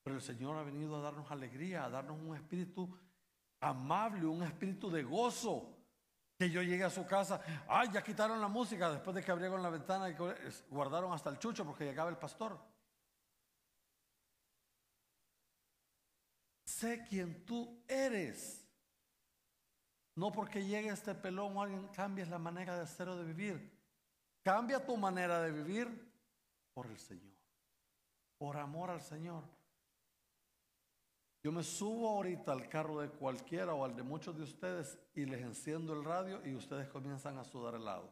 Pero 0.04 0.18
el 0.18 0.22
Señor 0.22 0.58
ha 0.58 0.64
venido 0.64 0.98
a 0.98 1.02
darnos 1.02 1.32
alegría, 1.32 1.86
a 1.86 1.90
darnos 1.90 2.20
un 2.20 2.36
espíritu 2.36 2.94
amable, 3.62 4.26
un 4.26 4.44
espíritu 4.44 4.92
de 4.92 5.04
gozo. 5.04 5.70
Que 6.38 6.50
yo 6.50 6.62
llegue 6.62 6.84
a 6.84 6.90
su 6.90 7.06
casa, 7.06 7.42
ay, 7.68 7.90
ya 7.94 8.04
quitaron 8.04 8.42
la 8.42 8.48
música 8.48 8.92
después 8.92 9.16
de 9.16 9.24
que 9.24 9.32
abrieron 9.32 9.62
la 9.62 9.70
ventana 9.70 10.10
y 10.10 10.16
guardaron 10.70 11.14
hasta 11.14 11.30
el 11.30 11.38
chucho 11.38 11.64
porque 11.64 11.86
llegaba 11.86 12.10
el 12.10 12.18
pastor. 12.18 12.60
Sé 16.66 17.06
quién 17.08 17.46
tú 17.46 17.84
eres. 17.88 18.68
No 20.16 20.32
porque 20.32 20.66
llegue 20.66 20.90
este 20.90 21.16
pelón 21.16 21.56
o 21.56 21.62
alguien 21.62 21.88
cambies 21.90 22.28
la 22.30 22.40
manera 22.40 22.76
de 22.76 22.82
hacer 22.82 23.08
o 23.10 23.16
de 23.16 23.24
vivir. 23.24 23.80
Cambia 24.44 24.86
tu 24.86 24.98
manera 24.98 25.42
de 25.42 25.52
vivir 25.52 26.14
por 26.74 26.88
el 26.88 26.98
Señor, 26.98 27.34
por 28.38 28.58
amor 28.58 28.90
al 28.90 29.02
Señor. 29.02 29.44
Yo 31.44 31.52
me 31.52 31.62
subo 31.62 32.08
ahorita 32.08 32.54
al 32.54 32.70
carro 32.70 33.02
de 33.02 33.10
cualquiera 33.10 33.74
o 33.74 33.84
al 33.84 33.94
de 33.94 34.02
muchos 34.02 34.34
de 34.38 34.44
ustedes 34.44 34.98
y 35.14 35.26
les 35.26 35.42
enciendo 35.42 35.92
el 35.92 36.06
radio 36.06 36.42
y 36.46 36.56
ustedes 36.56 36.88
comienzan 36.88 37.38
a 37.38 37.44
sudar 37.44 37.76
helado. 37.76 38.10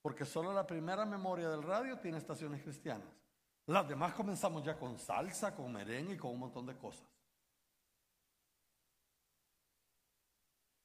Porque 0.00 0.24
solo 0.24 0.54
la 0.54 0.66
primera 0.66 1.04
memoria 1.04 1.50
del 1.50 1.62
radio 1.62 1.98
tiene 1.98 2.16
estaciones 2.16 2.62
cristianas. 2.62 3.06
Las 3.66 3.86
demás 3.86 4.14
comenzamos 4.14 4.64
ya 4.64 4.78
con 4.78 4.98
salsa, 4.98 5.54
con 5.54 5.70
merengue 5.70 6.14
y 6.14 6.18
con 6.18 6.30
un 6.30 6.38
montón 6.38 6.64
de 6.64 6.76
cosas. 6.78 7.06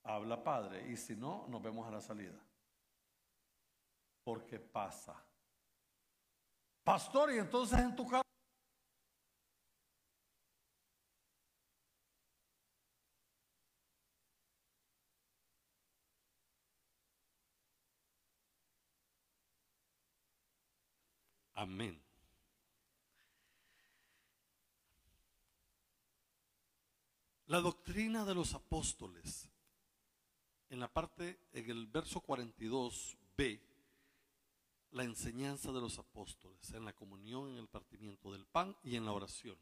Habla 0.04 0.44
Padre 0.44 0.86
y 0.92 0.98
si 0.98 1.16
no, 1.16 1.48
nos 1.48 1.64
vemos 1.64 1.88
a 1.88 1.92
la 1.92 2.02
salida. 2.02 2.40
Porque 4.26 4.60
pasa. 4.60 5.16
Pastor, 6.84 7.32
y 7.32 7.38
entonces 7.38 7.80
en 7.80 7.96
tu 7.96 8.06
casa 8.06 8.27
Amén. 21.58 22.00
La 27.48 27.60
doctrina 27.62 28.26
de 28.26 28.36
los 28.36 28.54
apóstoles, 28.54 29.50
en 30.70 30.80
la 30.80 30.88
parte, 30.88 31.40
en 31.54 31.68
el 31.72 31.88
verso 31.88 32.22
42b, 32.22 33.60
la 34.92 35.04
enseñanza 35.04 35.72
de 35.72 35.82
los 35.82 35.98
apóstoles, 35.98 36.74
en 36.74 36.86
la 36.86 36.94
comunión, 36.94 37.50
en 37.50 37.58
el 37.58 37.68
partimiento 37.68 38.32
del 38.32 38.46
pan 38.46 38.78
y 38.84 38.96
en 38.96 39.06
la 39.06 39.14
oración. 39.14 39.58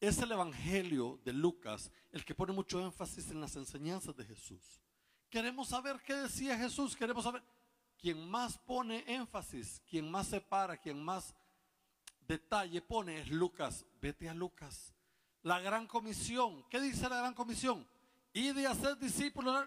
Es 0.00 0.18
el 0.18 0.30
Evangelio 0.30 1.18
de 1.24 1.32
Lucas 1.32 1.90
el 2.12 2.26
que 2.26 2.34
pone 2.34 2.52
mucho 2.52 2.84
énfasis 2.84 3.30
en 3.30 3.40
las 3.40 3.56
enseñanzas 3.56 4.14
de 4.14 4.26
Jesús. 4.26 4.82
Queremos 5.30 5.68
saber 5.68 6.02
qué 6.04 6.12
decía 6.12 6.58
Jesús, 6.58 6.94
queremos 6.94 7.24
saber 7.24 7.42
quien 8.04 8.28
más 8.28 8.58
pone 8.58 9.02
énfasis, 9.06 9.80
quien 9.88 10.10
más 10.10 10.26
separa, 10.26 10.76
quien 10.76 11.02
más 11.02 11.34
detalle 12.28 12.82
pone 12.82 13.18
es 13.18 13.30
Lucas. 13.30 13.86
Vete 13.98 14.28
a 14.28 14.34
Lucas. 14.34 14.92
La 15.40 15.58
gran 15.58 15.86
comisión. 15.86 16.68
¿Qué 16.68 16.82
dice 16.82 17.08
la 17.08 17.16
gran 17.16 17.32
comisión? 17.32 17.88
Y 18.34 18.52
de 18.52 18.66
hacer 18.66 18.98
discípulos. 18.98 19.66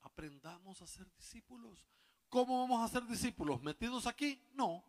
Aprendamos 0.00 0.80
a 0.80 0.86
ser 0.86 1.06
discípulos. 1.16 1.84
¿Cómo 2.30 2.60
vamos 2.60 2.82
a 2.82 2.88
ser 2.90 3.06
discípulos? 3.06 3.60
¿Metidos 3.60 4.06
aquí? 4.06 4.42
No. 4.54 4.82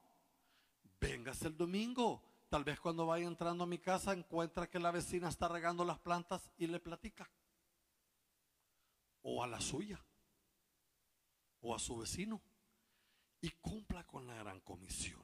Véngase 1.01 1.47
el 1.47 1.57
domingo. 1.57 2.23
Tal 2.47 2.63
vez 2.63 2.79
cuando 2.79 3.05
vaya 3.05 3.27
entrando 3.27 3.65
a 3.65 3.67
mi 3.67 3.79
casa 3.79 4.13
encuentra 4.13 4.69
que 4.69 4.79
la 4.79 4.91
vecina 4.91 5.27
está 5.27 5.49
regando 5.49 5.83
las 5.83 5.99
plantas 5.99 6.49
y 6.57 6.67
le 6.67 6.79
platica. 6.79 7.29
O 9.23 9.43
a 9.43 9.47
la 9.47 9.59
suya 9.59 10.01
o 11.61 11.75
a 11.75 11.79
su 11.79 11.97
vecino 11.97 12.41
y 13.41 13.49
cumpla 13.49 14.05
con 14.05 14.27
la 14.27 14.35
gran 14.35 14.59
comisión. 14.61 15.21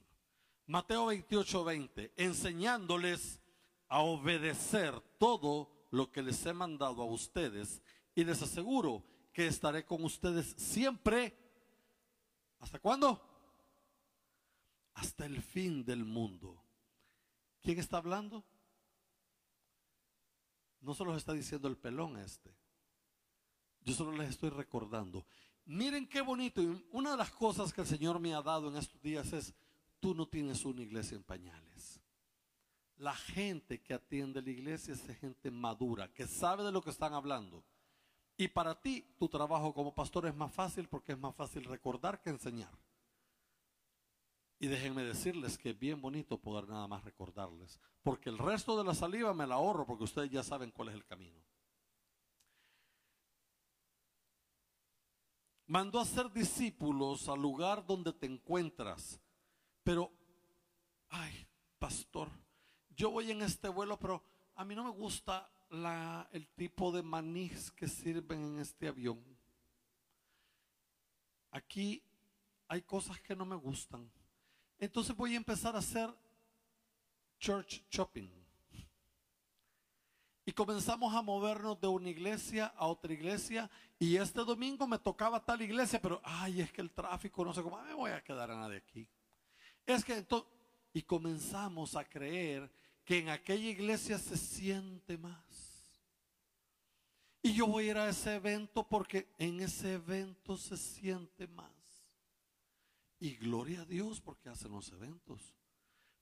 Mateo 0.68 1.08
28, 1.08 1.64
20, 1.64 2.14
enseñándoles 2.18 3.40
a 3.88 4.02
obedecer 4.02 5.00
todo 5.20 5.88
lo 5.92 6.12
que 6.12 6.24
les 6.24 6.46
he 6.46 6.54
mandado 6.54 7.04
a 7.04 7.06
ustedes 7.06 7.82
y 8.16 8.24
les 8.24 8.42
aseguro 8.42 9.04
que 9.32 9.48
estaré 9.48 9.86
con 9.86 10.04
ustedes 10.04 10.56
siempre. 10.58 11.38
¿Hasta 12.60 12.80
cuándo? 12.80 13.22
Hasta 14.94 15.26
el 15.26 15.42
fin 15.42 15.84
del 15.84 16.06
mundo. 16.06 16.64
¿Quién 17.62 17.80
está 17.80 17.98
hablando? 17.98 18.44
No 20.80 20.94
se 20.94 21.04
los 21.04 21.18
está 21.18 21.34
diciendo 21.34 21.68
el 21.68 21.78
pelón 21.78 22.18
este. 22.18 22.56
Yo 23.82 23.94
solo 23.94 24.14
les 24.14 24.30
estoy 24.30 24.50
recordando. 24.50 25.26
Miren 25.66 26.07
qué 26.07 26.22
bonito. 26.22 26.61
una 26.91 27.11
de 27.11 27.18
las 27.18 27.32
cosas 27.32 27.74
que 27.74 27.82
el 27.82 27.88
Señor 27.88 28.20
me 28.20 28.34
ha 28.34 28.41
dado 28.41 28.70
en 28.70 28.78
estos 28.78 29.01
días 29.01 29.34
es, 29.34 29.53
tú 29.99 30.13
no 30.13 30.28
tienes 30.28 30.63
una 30.63 30.84
iglesia 30.84 31.16
en 31.16 31.24
pañales. 31.24 31.99
La 32.97 33.16
gente 33.16 33.82
que 33.82 33.93
atiende 33.93 34.41
la 34.41 34.51
iglesia 34.51 34.93
es 34.93 35.01
gente 35.18 35.51
madura, 35.51 36.07
que 36.13 36.28
sabe 36.28 36.63
de 36.63 36.72
lo 36.72 36.82
que 36.82 36.91
están 36.91 37.13
hablando. 37.13 37.63
Y 38.38 38.47
para 38.47 38.80
ti, 38.80 39.05
tu 39.18 39.28
trabajo 39.28 39.74
como 39.74 39.95
pastor 39.95 40.28
es 40.28 40.36
más 40.36 40.53
fácil 40.53 40.88
porque 40.88 41.13
es 41.13 41.18
más 41.18 41.36
fácil 41.36 41.63
recordar 41.63 42.22
que 42.22 42.30
enseñar. 42.30 42.78
Y 44.59 44.68
déjenme 44.68 45.03
decirles 45.03 45.57
que 45.57 45.72
es 45.72 45.80
bien 45.80 46.01
bonito 46.01 46.38
poder 46.38 46.68
nada 46.68 46.88
más 46.88 47.03
recordarles, 47.03 47.80
porque 48.03 48.30
el 48.30 48.38
resto 48.38 48.78
de 48.78 48.84
la 48.84 48.93
saliva 48.93 49.34
me 49.34 49.47
la 49.47 49.55
ahorro 49.55 49.86
porque 49.86 50.05
ustedes 50.05 50.30
ya 50.30 50.43
saben 50.43 50.72
cuál 50.72 50.89
es 50.89 50.95
el 50.95 51.05
camino. 51.05 51.39
Mandó 55.68 55.99
a 55.99 56.05
ser 56.05 56.32
discípulos 56.32 57.28
al 57.28 57.41
lugar 57.41 57.86
donde 57.86 58.13
te 58.13 58.28
encuentras. 58.28 59.20
Pero, 59.84 60.11
ay, 61.09 61.47
pastor, 61.80 62.30
yo 62.95 63.11
voy 63.11 63.32
en 63.32 63.41
este 63.41 63.68
vuelo, 63.68 63.97
pero 63.97 64.24
a 64.55 64.63
mí 64.63 64.76
no 64.76 64.84
me 64.84 64.91
gusta 64.91 65.49
la, 65.70 66.30
el 66.32 66.47
tipo 66.49 66.91
de 66.91 67.01
manís 67.01 67.72
que 67.72 67.88
sirven 67.88 68.43
en 68.43 68.59
este 68.59 68.88
avión. 68.88 69.24
Aquí 71.51 72.03
hay 72.68 72.82
cosas 72.82 73.20
que 73.22 73.36
no 73.36 73.45
me 73.45 73.55
gustan. 73.55 74.11
Entonces 74.78 75.16
voy 75.16 75.34
a 75.34 75.38
empezar 75.38 75.76
a 75.76 75.80
hacer 75.80 76.13
church 77.39 77.84
shopping. 77.89 78.45
Y 80.46 80.52
comenzamos 80.52 81.14
a 81.16 81.24
movernos 81.24 81.82
de 81.82 81.88
una 81.88 82.10
iglesia 82.10 82.68
a 82.78 82.86
otra 82.86 83.12
iglesia. 83.12 83.70
Y 83.98 84.16
este 84.18 84.41
domingo 84.43 84.86
me 84.86 85.00
tocaba 85.00 85.43
tal 85.43 85.62
iglesia, 85.64 86.00
pero 86.00 86.22
ay, 86.24 86.62
es 86.62 86.72
que 86.72 86.82
el 86.82 86.91
tráfico, 86.91 87.43
no 87.43 87.54
sé 87.54 87.64
cómo, 87.64 87.82
me 87.82 87.96
voy 87.96 88.12
a 88.12 88.24
quedar 88.24 88.52
a 88.52 88.56
nadie 88.56 88.78
aquí. 88.78 89.08
Es 89.88 90.06
que 90.06 90.16
entonces, 90.16 90.50
y 90.93 91.02
comenzamos 91.02 91.96
a 91.96 92.06
creer 92.06 92.72
que 93.04 93.18
en 93.20 93.30
aquella 93.30 93.70
iglesia 93.70 94.20
se 94.20 94.38
siente 94.38 95.18
más. 95.18 95.36
Y 97.41 97.54
yo 97.54 97.68
voy 97.68 97.88
a 97.88 97.91
ir 97.91 97.98
a 97.98 98.10
ese 98.10 98.36
evento 98.36 98.88
porque 98.88 99.28
en 99.38 99.60
ese 99.60 99.93
evento 99.93 100.58
se 100.58 100.78
siente 100.78 101.48
más. 101.48 101.70
Y 103.20 103.36
gloria 103.36 103.82
a 103.82 103.86
Dios 103.86 104.22
porque 104.22 104.50
hacen 104.50 104.72
los 104.72 104.91
eventos. 104.91 105.56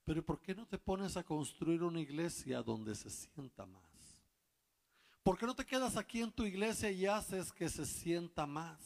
Pero 0.04 0.24
¿por 0.24 0.40
qué 0.40 0.54
no 0.54 0.66
te 0.66 0.78
pones 0.78 1.16
a 1.16 1.24
construir 1.24 1.82
una 1.82 2.00
iglesia 2.00 2.62
donde 2.62 2.94
se 2.94 3.10
sienta 3.10 3.64
más? 3.64 3.93
¿Por 5.24 5.38
qué 5.38 5.46
no 5.46 5.56
te 5.56 5.64
quedas 5.64 5.96
aquí 5.96 6.20
en 6.20 6.30
tu 6.30 6.44
iglesia 6.44 6.90
y 6.90 7.06
haces 7.06 7.50
que 7.50 7.70
se 7.70 7.86
sienta 7.86 8.44
más? 8.44 8.78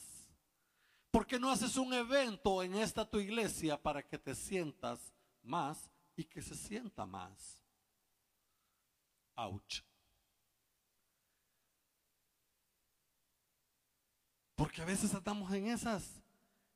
¿Por 1.11 1.26
qué 1.26 1.36
no 1.36 1.51
haces 1.51 1.76
un 1.76 1.93
evento 1.93 2.62
en 2.62 2.76
esta 2.76 3.05
tu 3.05 3.18
iglesia 3.18 3.76
para 3.76 4.07
que 4.07 4.18
te 4.18 4.36
sientas 4.36 5.12
más 5.43 5.91
y 6.14 6.22
que 6.22 6.41
se 6.41 6.55
sienta 6.55 7.05
más? 7.05 7.61
Ouch. 9.34 9.82
Porque 14.55 14.80
a 14.80 14.84
veces 14.84 15.12
estamos 15.12 15.53
en 15.53 15.66
esas. 15.66 16.22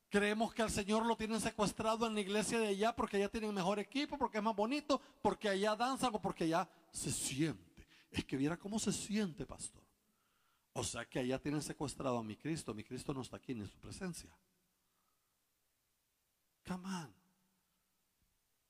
Creemos 0.09 0.53
que 0.53 0.61
al 0.61 0.71
Señor 0.71 1.05
lo 1.05 1.15
tienen 1.15 1.39
secuestrado 1.39 2.05
en 2.05 2.15
la 2.15 2.21
iglesia 2.21 2.59
de 2.59 2.67
allá 2.67 2.93
porque 2.93 3.15
allá 3.15 3.29
tienen 3.29 3.53
mejor 3.53 3.79
equipo, 3.79 4.17
porque 4.17 4.39
es 4.39 4.43
más 4.43 4.55
bonito, 4.55 5.01
porque 5.21 5.47
allá 5.47 5.73
danzan 5.73 6.13
o 6.13 6.21
porque 6.21 6.43
allá 6.43 6.67
se 6.91 7.13
sienten. 7.13 7.72
Es 8.13 8.23
que 8.25 8.37
viera 8.37 8.57
cómo 8.57 8.77
se 8.77 8.93
siente, 8.93 9.45
pastor. 9.45 9.83
O 10.73 10.83
sea 10.83 11.05
que 11.05 11.19
allá 11.19 11.39
tienen 11.39 11.61
secuestrado 11.61 12.19
a 12.19 12.23
mi 12.23 12.35
Cristo. 12.35 12.73
Mi 12.73 12.83
Cristo 12.83 13.13
no 13.13 13.21
está 13.21 13.37
aquí 13.37 13.53
en 13.53 13.67
su 13.67 13.77
presencia. 13.79 14.29
Come 16.65 16.87
on. 16.87 17.13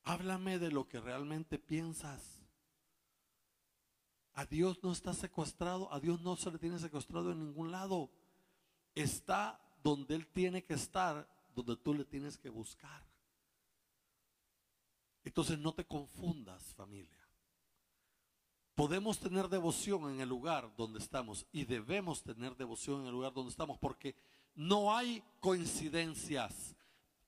Háblame 0.04 0.60
de 0.60 0.72
lo 0.72 0.88
que 0.88 1.00
realmente 1.00 1.60
piensas. 1.60 2.41
A 4.34 4.46
Dios 4.46 4.82
no 4.82 4.91
está 4.91 5.14
secuestrado, 5.14 5.94
a 5.94 6.00
Dios 6.00 6.22
no 6.22 6.36
se 6.36 6.50
le 6.50 6.58
tiene 6.58 6.80
secuestrado 6.80 7.32
en 7.32 7.39
ningún 7.39 7.70
lado. 7.70 8.10
Está 8.96 9.60
donde 9.84 10.16
Él 10.16 10.26
tiene 10.28 10.64
que 10.64 10.74
estar, 10.74 11.28
donde 11.54 11.76
tú 11.76 11.94
le 11.94 12.06
tienes 12.06 12.38
que 12.38 12.50
buscar. 12.50 13.06
Entonces 15.26 15.60
no 15.60 15.74
te 15.74 15.86
confundas, 15.86 16.74
familia. 16.76 17.23
Podemos 18.76 19.20
tener 19.20 19.50
devoción 19.50 20.12
en 20.12 20.22
el 20.22 20.30
lugar 20.30 20.76
donde 20.76 21.00
estamos 21.00 21.46
y 21.52 21.66
debemos 21.66 22.24
tener 22.24 22.56
devoción 22.56 23.02
en 23.02 23.08
el 23.08 23.12
lugar 23.14 23.34
donde 23.34 23.52
estamos 23.52 23.78
porque 23.78 24.16
no 24.56 24.96
hay 24.96 25.24
coincidencias, 25.40 26.76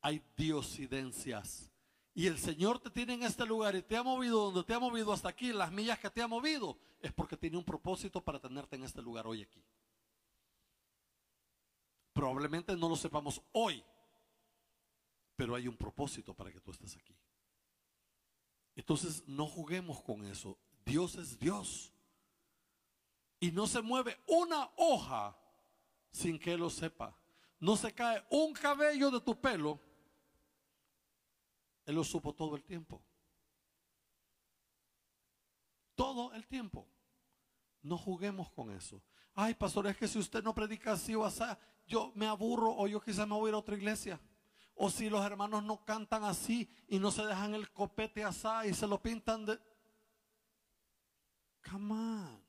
hay 0.01 0.23
diosidencias. 0.35 1.71
Y 2.15 2.27
el 2.27 2.39
Señor 2.39 2.79
te 2.79 2.89
tiene 2.89 3.13
en 3.13 3.23
este 3.23 3.45
lugar 3.45 3.75
y 3.75 3.83
te 3.83 3.97
ha 3.97 4.01
movido 4.01 4.45
donde 4.45 4.63
te 4.63 4.73
ha 4.73 4.79
movido 4.79 5.11
hasta 5.13 5.29
aquí, 5.29 5.51
las 5.51 5.71
millas 5.71 5.99
que 5.99 6.09
te 6.09 6.21
ha 6.21 6.27
movido, 6.27 6.77
es 7.01 7.11
porque 7.11 7.37
tiene 7.37 7.57
un 7.57 7.63
propósito 7.63 8.21
para 8.21 8.39
tenerte 8.39 8.75
en 8.75 8.83
este 8.83 9.01
lugar 9.01 9.27
hoy 9.27 9.41
aquí. 9.43 9.61
Probablemente 12.13 12.75
no 12.77 12.87
lo 12.87 12.95
sepamos 12.95 13.41
hoy, 13.51 13.83
pero 15.35 15.53
hay 15.53 15.67
un 15.67 15.75
propósito 15.75 16.33
para 16.33 16.51
que 16.51 16.61
tú 16.61 16.71
estés 16.71 16.95
aquí. 16.95 17.13
Entonces 18.75 19.23
no 19.27 19.45
juguemos 19.47 20.01
con 20.01 20.25
eso. 20.25 20.57
Dios 20.85 21.15
es 21.15 21.39
Dios. 21.39 21.91
Y 23.39 23.51
no 23.51 23.67
se 23.67 23.81
mueve 23.81 24.17
una 24.27 24.69
hoja 24.77 25.37
sin 26.11 26.39
que 26.39 26.53
Él 26.53 26.61
lo 26.61 26.69
sepa. 26.69 27.17
No 27.59 27.75
se 27.75 27.93
cae 27.93 28.23
un 28.29 28.53
cabello 28.53 29.11
de 29.11 29.19
tu 29.19 29.39
pelo 29.39 29.79
él 31.85 31.95
lo 31.95 32.03
supo 32.03 32.33
todo 32.33 32.55
el 32.55 32.63
tiempo. 32.63 33.01
Todo 35.93 36.33
el 36.33 36.47
tiempo. 36.47 36.87
No 37.81 37.97
juguemos 37.97 38.49
con 38.51 38.71
eso. 38.71 39.01
Ay, 39.35 39.53
pastor, 39.53 39.87
es 39.87 39.97
que 39.97 40.07
si 40.07 40.17
usted 40.17 40.43
no 40.43 40.55
predica 40.55 40.93
así 40.93 41.13
o 41.13 41.23
así, 41.23 41.43
yo 41.85 42.11
me 42.15 42.25
aburro 42.25 42.75
o 42.75 42.87
yo 42.87 42.99
quizás 42.99 43.27
me 43.27 43.35
voy 43.35 43.47
a 43.47 43.49
ir 43.49 43.55
a 43.55 43.59
otra 43.59 43.75
iglesia. 43.75 44.19
O 44.73 44.89
si 44.89 45.09
los 45.09 45.23
hermanos 45.23 45.63
no 45.63 45.85
cantan 45.85 46.23
así 46.23 46.69
y 46.87 46.99
no 46.99 47.11
se 47.11 47.25
dejan 47.25 47.53
el 47.53 47.71
copete 47.71 48.23
así 48.23 48.47
y 48.69 48.73
se 48.73 48.87
lo 48.87 49.01
pintan 49.01 49.45
de... 49.45 49.59
Come 51.69 51.93
on. 51.93 52.45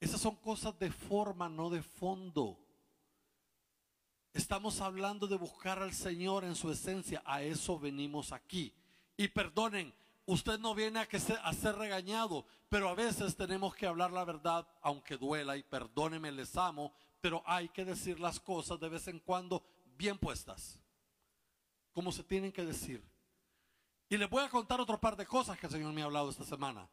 Esas 0.00 0.20
son 0.20 0.36
cosas 0.36 0.78
de 0.78 0.90
forma, 0.90 1.48
no 1.48 1.70
de 1.70 1.82
fondo. 1.82 2.58
Estamos 4.34 4.80
hablando 4.80 5.26
de 5.26 5.36
buscar 5.36 5.78
al 5.80 5.92
Señor 5.92 6.44
en 6.44 6.54
su 6.54 6.70
esencia. 6.70 7.22
A 7.24 7.42
eso 7.42 7.78
venimos 7.78 8.32
aquí. 8.32 8.74
Y 9.16 9.28
perdonen, 9.28 9.94
usted 10.26 10.58
no 10.58 10.74
viene 10.74 11.00
a, 11.00 11.06
que 11.06 11.18
a 11.18 11.52
ser 11.52 11.76
regañado, 11.76 12.46
pero 12.68 12.88
a 12.88 12.94
veces 12.94 13.36
tenemos 13.36 13.74
que 13.74 13.86
hablar 13.86 14.10
la 14.10 14.24
verdad, 14.24 14.66
aunque 14.80 15.16
duela. 15.16 15.56
Y 15.56 15.62
perdóneme, 15.62 16.32
les 16.32 16.56
amo, 16.56 16.92
pero 17.20 17.42
hay 17.46 17.68
que 17.68 17.84
decir 17.84 18.18
las 18.18 18.40
cosas 18.40 18.80
de 18.80 18.88
vez 18.88 19.06
en 19.06 19.20
cuando 19.20 19.62
bien 19.96 20.18
puestas, 20.18 20.80
como 21.92 22.10
se 22.10 22.24
tienen 22.24 22.50
que 22.50 22.64
decir. 22.64 23.04
Y 24.08 24.16
les 24.16 24.28
voy 24.28 24.42
a 24.42 24.48
contar 24.48 24.80
otro 24.80 25.00
par 25.00 25.16
de 25.16 25.26
cosas 25.26 25.58
que 25.58 25.66
el 25.66 25.72
Señor 25.72 25.92
me 25.92 26.02
ha 26.02 26.06
hablado 26.06 26.30
esta 26.30 26.44
semana. 26.44 26.88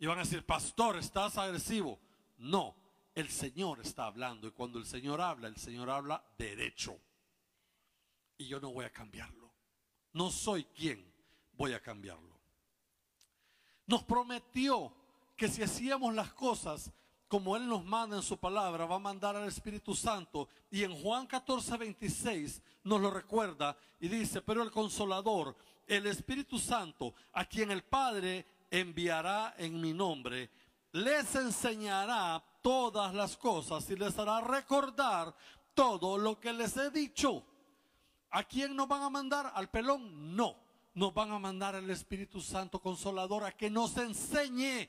Y 0.00 0.06
van 0.06 0.18
a 0.18 0.22
decir, 0.22 0.44
pastor, 0.44 0.96
estás 0.96 1.36
agresivo. 1.36 2.00
No, 2.38 2.74
el 3.14 3.28
Señor 3.28 3.80
está 3.80 4.06
hablando 4.06 4.48
y 4.48 4.50
cuando 4.50 4.78
el 4.78 4.86
Señor 4.86 5.20
habla, 5.20 5.46
el 5.46 5.58
Señor 5.58 5.90
habla 5.90 6.24
derecho. 6.38 6.98
Y 8.38 8.46
yo 8.46 8.58
no 8.60 8.72
voy 8.72 8.86
a 8.86 8.92
cambiarlo. 8.92 9.52
No 10.14 10.30
soy 10.30 10.64
quien 10.64 11.04
voy 11.52 11.74
a 11.74 11.82
cambiarlo. 11.82 12.34
Nos 13.86 14.02
prometió 14.04 14.90
que 15.36 15.48
si 15.48 15.62
hacíamos 15.62 16.14
las 16.14 16.32
cosas 16.32 16.90
como 17.28 17.54
Él 17.54 17.68
nos 17.68 17.84
manda 17.84 18.16
en 18.16 18.22
su 18.22 18.38
palabra, 18.38 18.86
va 18.86 18.96
a 18.96 19.00
mandar 19.00 19.36
al 19.36 19.46
Espíritu 19.46 19.94
Santo. 19.94 20.48
Y 20.70 20.82
en 20.82 20.94
Juan 20.94 21.26
14, 21.26 21.76
26 21.76 22.62
nos 22.84 23.00
lo 23.00 23.10
recuerda 23.10 23.76
y 24.00 24.08
dice, 24.08 24.40
pero 24.40 24.62
el 24.62 24.70
consolador, 24.70 25.54
el 25.86 26.06
Espíritu 26.06 26.58
Santo, 26.58 27.14
a 27.34 27.44
quien 27.44 27.70
el 27.70 27.84
Padre 27.84 28.46
enviará 28.70 29.54
en 29.58 29.80
mi 29.80 29.92
nombre, 29.92 30.50
les 30.92 31.34
enseñará 31.34 32.42
todas 32.62 33.14
las 33.14 33.36
cosas 33.36 33.88
y 33.90 33.96
les 33.96 34.18
hará 34.18 34.40
recordar 34.40 35.34
todo 35.74 36.18
lo 36.18 36.38
que 36.38 36.52
les 36.52 36.76
he 36.76 36.90
dicho. 36.90 37.44
¿A 38.30 38.44
quién 38.44 38.76
nos 38.76 38.86
van 38.88 39.02
a 39.02 39.10
mandar? 39.10 39.52
¿Al 39.54 39.70
pelón? 39.70 40.36
No. 40.36 40.56
Nos 40.94 41.14
van 41.14 41.30
a 41.32 41.38
mandar 41.38 41.76
al 41.76 41.88
Espíritu 41.90 42.40
Santo 42.40 42.80
Consolador 42.80 43.44
a 43.44 43.52
que 43.52 43.70
nos 43.70 43.96
enseñe. 43.96 44.88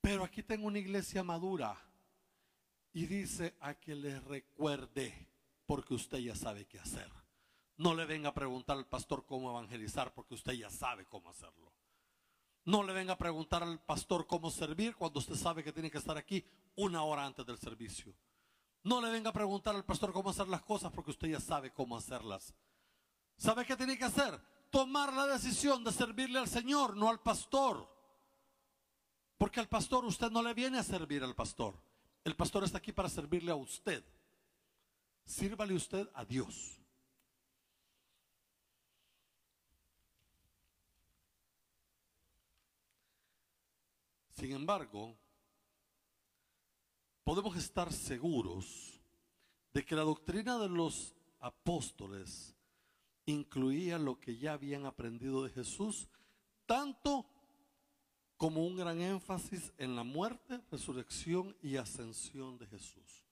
Pero 0.00 0.24
aquí 0.24 0.42
tengo 0.42 0.66
una 0.66 0.78
iglesia 0.78 1.22
madura 1.22 1.76
y 2.92 3.06
dice 3.06 3.56
a 3.60 3.74
que 3.74 3.94
les 3.94 4.22
recuerde 4.24 5.28
porque 5.66 5.94
usted 5.94 6.18
ya 6.18 6.34
sabe 6.34 6.66
qué 6.66 6.78
hacer. 6.78 7.23
No 7.76 7.94
le 7.94 8.04
venga 8.04 8.28
a 8.28 8.34
preguntar 8.34 8.76
al 8.76 8.86
pastor 8.86 9.26
cómo 9.26 9.50
evangelizar 9.50 10.14
porque 10.14 10.34
usted 10.34 10.52
ya 10.52 10.70
sabe 10.70 11.06
cómo 11.06 11.30
hacerlo. 11.30 11.72
No 12.64 12.82
le 12.82 12.92
venga 12.92 13.14
a 13.14 13.18
preguntar 13.18 13.62
al 13.62 13.80
pastor 13.80 14.26
cómo 14.26 14.50
servir 14.50 14.96
cuando 14.96 15.18
usted 15.18 15.34
sabe 15.34 15.62
que 15.62 15.72
tiene 15.72 15.90
que 15.90 15.98
estar 15.98 16.16
aquí 16.16 16.44
una 16.76 17.02
hora 17.02 17.26
antes 17.26 17.44
del 17.44 17.58
servicio. 17.58 18.14
No 18.84 19.00
le 19.00 19.10
venga 19.10 19.30
a 19.30 19.32
preguntar 19.32 19.74
al 19.74 19.84
pastor 19.84 20.12
cómo 20.12 20.30
hacer 20.30 20.48
las 20.48 20.62
cosas 20.62 20.92
porque 20.92 21.10
usted 21.10 21.28
ya 21.28 21.40
sabe 21.40 21.72
cómo 21.72 21.96
hacerlas. 21.96 22.54
¿Sabe 23.36 23.66
qué 23.66 23.76
tiene 23.76 23.98
que 23.98 24.04
hacer? 24.04 24.40
Tomar 24.70 25.12
la 25.12 25.26
decisión 25.26 25.84
de 25.84 25.92
servirle 25.92 26.38
al 26.38 26.48
Señor, 26.48 26.96
no 26.96 27.08
al 27.08 27.20
pastor. 27.20 27.92
Porque 29.36 29.60
al 29.60 29.68
pastor 29.68 30.04
usted 30.04 30.30
no 30.30 30.42
le 30.42 30.54
viene 30.54 30.78
a 30.78 30.82
servir 30.82 31.22
al 31.24 31.34
pastor. 31.34 31.74
El 32.22 32.36
pastor 32.36 32.64
está 32.64 32.78
aquí 32.78 32.92
para 32.92 33.08
servirle 33.08 33.50
a 33.50 33.56
usted. 33.56 34.04
Sírvale 35.24 35.74
usted 35.74 36.08
a 36.14 36.24
Dios. 36.24 36.83
Sin 44.34 44.52
embargo, 44.52 45.16
podemos 47.22 47.56
estar 47.56 47.92
seguros 47.92 49.00
de 49.72 49.84
que 49.84 49.94
la 49.94 50.02
doctrina 50.02 50.58
de 50.58 50.68
los 50.68 51.14
apóstoles 51.40 52.54
incluía 53.26 53.98
lo 53.98 54.18
que 54.18 54.36
ya 54.36 54.52
habían 54.52 54.86
aprendido 54.86 55.44
de 55.44 55.50
Jesús, 55.50 56.08
tanto 56.66 57.26
como 58.36 58.66
un 58.66 58.76
gran 58.76 59.00
énfasis 59.00 59.72
en 59.78 59.94
la 59.94 60.02
muerte, 60.02 60.60
resurrección 60.70 61.56
y 61.62 61.76
ascensión 61.76 62.58
de 62.58 62.66
Jesús. 62.66 63.24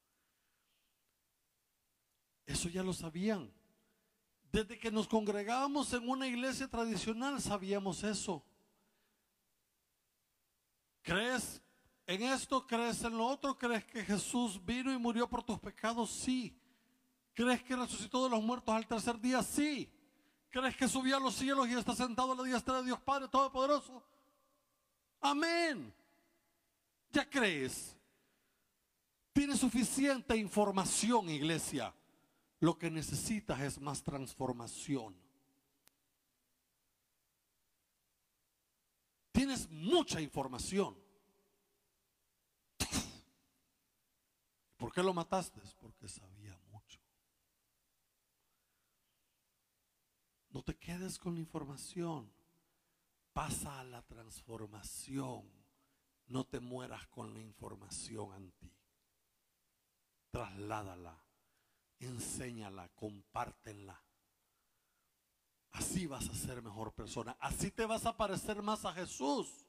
Eso 2.47 2.69
ya 2.69 2.83
lo 2.83 2.93
sabían. 2.93 3.53
Desde 4.53 4.79
que 4.79 4.91
nos 4.91 5.09
congregábamos 5.09 5.93
en 5.93 6.09
una 6.09 6.29
iglesia 6.29 6.69
tradicional 6.69 7.41
sabíamos 7.41 8.05
eso. 8.05 8.45
¿Crees 11.03 11.61
en 12.07 12.23
esto? 12.23 12.67
¿Crees 12.67 13.03
en 13.03 13.17
lo 13.17 13.27
otro? 13.27 13.57
¿Crees 13.59 13.85
que 13.85 14.05
Jesús 14.05 14.65
vino 14.65 14.93
y 14.93 14.99
murió 14.99 15.29
por 15.29 15.43
tus 15.43 15.59
pecados? 15.59 16.11
Sí. 16.11 16.57
¿Crees 17.35 17.63
que 17.63 17.77
resucitó 17.77 18.25
de 18.25 18.31
los 18.31 18.43
muertos 18.43 18.75
al 18.75 18.87
tercer 18.87 19.19
día? 19.21 19.43
Sí. 19.43 19.91
¿Crees 20.51 20.77
que 20.77 20.87
subió 20.87 21.17
a 21.17 21.21
los 21.21 21.35
cielos 21.35 21.69
y 21.69 21.73
está 21.73 21.95
sentado 21.95 22.33
a 22.33 22.37
la 22.37 22.43
diestra 22.43 22.79
de 22.79 22.85
Dios 22.85 23.01
Padre 23.01 23.29
Todopoderoso? 23.29 24.05
Amén. 25.21 25.95
¿Ya 27.11 27.29
crees? 27.29 27.97
Tienes 29.33 29.59
suficiente 29.59 30.37
información, 30.37 31.31
iglesia. 31.31 31.95
Lo 32.61 32.79
que 32.79 32.91
necesitas 32.91 33.61
es 33.61 33.81
más 33.81 34.03
transformación. 34.03 35.22
Tienes 39.43 39.69
mucha 39.71 40.21
información. 40.21 40.97
¿Por 44.77 44.93
qué 44.93 45.03
lo 45.03 45.13
mataste? 45.13 45.61
Porque 45.81 46.07
sabía 46.07 46.57
mucho. 46.71 47.01
No 50.51 50.63
te 50.63 50.77
quedes 50.77 51.19
con 51.19 51.35
la 51.35 51.41
información. 51.41 52.33
Pasa 53.33 53.81
a 53.81 53.83
la 53.83 54.03
transformación. 54.03 55.51
No 56.29 56.45
te 56.47 56.61
mueras 56.61 57.09
con 57.09 57.35
la 57.35 57.41
información 57.41 58.37
en 58.37 58.53
ti. 58.53 58.73
Trasládala, 60.31 61.21
enséñala, 61.99 62.89
compártenla. 62.91 64.01
Así 65.73 66.07
vas 66.07 66.29
a 66.29 66.35
ser 66.35 66.63
mejor 66.63 66.93
persona. 66.93 67.37
Así 67.41 67.71
te 67.71 67.87
vas 67.87 68.07
a 68.07 68.17
parecer 68.17 68.63
más 68.63 68.85
a 68.85 68.93
Jesús. 68.93 69.67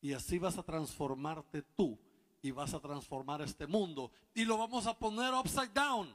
Y 0.00 0.12
así 0.12 0.38
vas 0.38 0.58
a 0.58 0.62
transformarte 0.62 1.62
tú 1.62 1.98
y 2.42 2.50
vas 2.50 2.74
a 2.74 2.80
transformar 2.80 3.42
este 3.42 3.66
mundo. 3.66 4.12
Y 4.34 4.44
lo 4.44 4.58
vamos 4.58 4.86
a 4.86 4.98
poner 4.98 5.32
upside 5.34 5.72
down. 5.72 6.08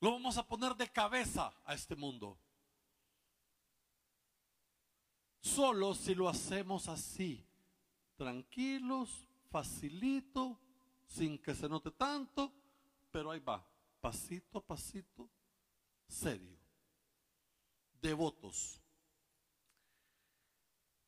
Lo 0.00 0.12
vamos 0.12 0.38
a 0.38 0.46
poner 0.46 0.76
de 0.76 0.88
cabeza 0.88 1.52
a 1.64 1.74
este 1.74 1.96
mundo. 1.96 2.38
Solo 5.40 5.94
si 5.94 6.14
lo 6.14 6.28
hacemos 6.28 6.88
así, 6.88 7.44
tranquilos, 8.16 9.26
facilito, 9.50 10.58
sin 11.06 11.38
que 11.38 11.54
se 11.54 11.68
note 11.68 11.90
tanto, 11.90 12.52
pero 13.10 13.30
ahí 13.30 13.40
va, 13.40 13.66
pasito 14.00 14.58
a 14.58 14.66
pasito, 14.66 15.28
serio. 16.08 16.58
Devotos. 18.00 18.80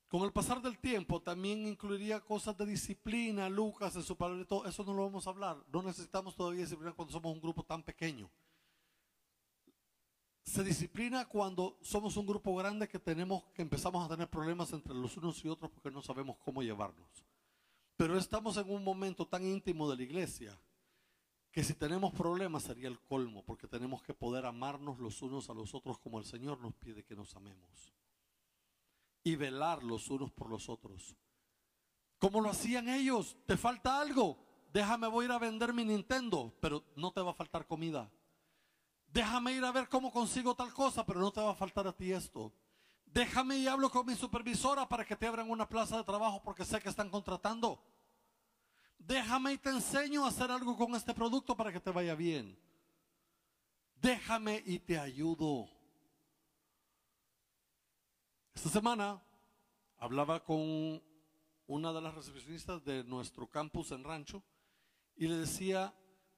Con 0.08 0.22
el 0.22 0.32
pasar 0.32 0.60
del 0.60 0.76
tiempo 0.78 1.22
también 1.22 1.68
incluiría 1.68 2.20
cosas 2.20 2.56
de 2.58 2.66
disciplina, 2.66 3.48
Lucas 3.48 3.94
en 3.94 4.02
su 4.02 4.16
palabra, 4.16 4.44
todo 4.44 4.66
eso 4.66 4.82
no 4.84 4.92
lo 4.92 5.04
vamos 5.04 5.26
a 5.26 5.30
hablar. 5.30 5.64
No 5.72 5.82
necesitamos 5.82 6.34
todavía 6.34 6.62
disciplina 6.62 6.92
cuando 6.92 7.12
somos 7.12 7.32
un 7.32 7.40
grupo 7.40 7.62
tan 7.62 7.84
pequeño. 7.84 8.28
Se 10.42 10.64
disciplina 10.64 11.26
cuando 11.26 11.78
somos 11.80 12.16
un 12.16 12.26
grupo 12.26 12.56
grande 12.56 12.88
que 12.88 12.98
tenemos 12.98 13.44
que 13.54 13.62
empezamos 13.62 14.04
a 14.04 14.08
tener 14.08 14.28
problemas 14.28 14.72
entre 14.72 14.94
los 14.94 15.16
unos 15.16 15.44
y 15.44 15.48
otros 15.48 15.70
porque 15.70 15.92
no 15.92 16.02
sabemos 16.02 16.38
cómo 16.38 16.60
llevarnos. 16.60 17.24
Pero 17.96 18.18
estamos 18.18 18.56
en 18.56 18.68
un 18.68 18.82
momento 18.82 19.28
tan 19.28 19.46
íntimo 19.46 19.88
de 19.88 19.96
la 19.96 20.02
iglesia 20.02 20.58
que 21.50 21.64
si 21.64 21.74
tenemos 21.74 22.12
problemas 22.12 22.62
sería 22.62 22.88
el 22.88 23.00
colmo 23.00 23.44
porque 23.44 23.66
tenemos 23.66 24.02
que 24.02 24.14
poder 24.14 24.46
amarnos 24.46 24.98
los 24.98 25.20
unos 25.22 25.50
a 25.50 25.54
los 25.54 25.74
otros 25.74 25.98
como 25.98 26.18
el 26.18 26.24
Señor 26.24 26.60
nos 26.60 26.74
pide 26.74 27.04
que 27.04 27.16
nos 27.16 27.34
amemos 27.34 27.92
y 29.24 29.36
velar 29.36 29.82
los 29.82 30.08
unos 30.08 30.30
por 30.30 30.48
los 30.48 30.68
otros. 30.68 31.16
Como 32.18 32.40
lo 32.40 32.50
hacían 32.50 32.88
ellos, 32.88 33.36
te 33.46 33.56
falta 33.56 34.00
algo, 34.00 34.38
déjame 34.72 35.08
voy 35.08 35.24
a 35.24 35.26
ir 35.26 35.32
a 35.32 35.38
vender 35.38 35.72
mi 35.72 35.84
Nintendo, 35.84 36.54
pero 36.60 36.84
no 36.96 37.12
te 37.12 37.20
va 37.20 37.32
a 37.32 37.34
faltar 37.34 37.66
comida. 37.66 38.10
Déjame 39.08 39.52
ir 39.52 39.64
a 39.64 39.72
ver 39.72 39.88
cómo 39.88 40.12
consigo 40.12 40.54
tal 40.54 40.72
cosa, 40.72 41.04
pero 41.04 41.18
no 41.18 41.32
te 41.32 41.40
va 41.40 41.50
a 41.50 41.54
faltar 41.54 41.86
a 41.86 41.96
ti 41.96 42.12
esto. 42.12 42.52
Déjame 43.06 43.58
y 43.58 43.66
hablo 43.66 43.90
con 43.90 44.06
mi 44.06 44.14
supervisora 44.14 44.88
para 44.88 45.04
que 45.04 45.16
te 45.16 45.26
abran 45.26 45.50
una 45.50 45.68
plaza 45.68 45.96
de 45.96 46.04
trabajo 46.04 46.40
porque 46.44 46.64
sé 46.64 46.80
que 46.80 46.88
están 46.88 47.10
contratando. 47.10 47.82
Déjame 49.10 49.54
y 49.54 49.58
te 49.58 49.70
enseño 49.70 50.24
a 50.24 50.28
hacer 50.28 50.52
algo 50.52 50.76
con 50.76 50.94
este 50.94 51.12
producto 51.12 51.56
para 51.56 51.72
que 51.72 51.80
te 51.80 51.90
vaya 51.90 52.14
bien. 52.14 52.56
Déjame 54.00 54.62
y 54.64 54.78
te 54.78 54.96
ayudo. 54.96 55.68
Esta 58.54 58.68
semana 58.68 59.20
hablaba 59.98 60.44
con 60.44 61.02
una 61.66 61.92
de 61.92 62.00
las 62.00 62.14
recepcionistas 62.14 62.84
de 62.84 63.02
nuestro 63.02 63.48
campus 63.48 63.90
en 63.90 64.04
Rancho 64.04 64.44
y 65.16 65.26
le 65.26 65.38
decía, 65.38 65.92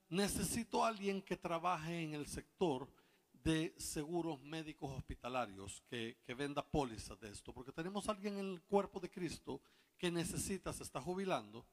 necesito 0.08 0.82
alguien 0.82 1.20
que 1.20 1.36
trabaje 1.36 2.00
en 2.00 2.14
el 2.14 2.26
sector 2.26 2.88
de 3.34 3.74
seguros 3.76 4.40
médicos 4.40 4.96
hospitalarios, 4.96 5.82
que, 5.90 6.16
venda 6.34 6.62
pólizas 6.62 7.20
de 7.20 7.32
esto, 7.32 7.52
porque 7.52 7.70
tenemos 7.70 8.08
alguien 8.08 8.38
en 8.38 8.48
el 8.52 8.62
cuerpo 8.62 8.98
de 8.98 9.10
Cristo 9.10 9.60
que 9.98 10.10
necesita, 10.10 10.72
se 10.72 10.84
está 10.84 11.02
jubilando 11.02 11.66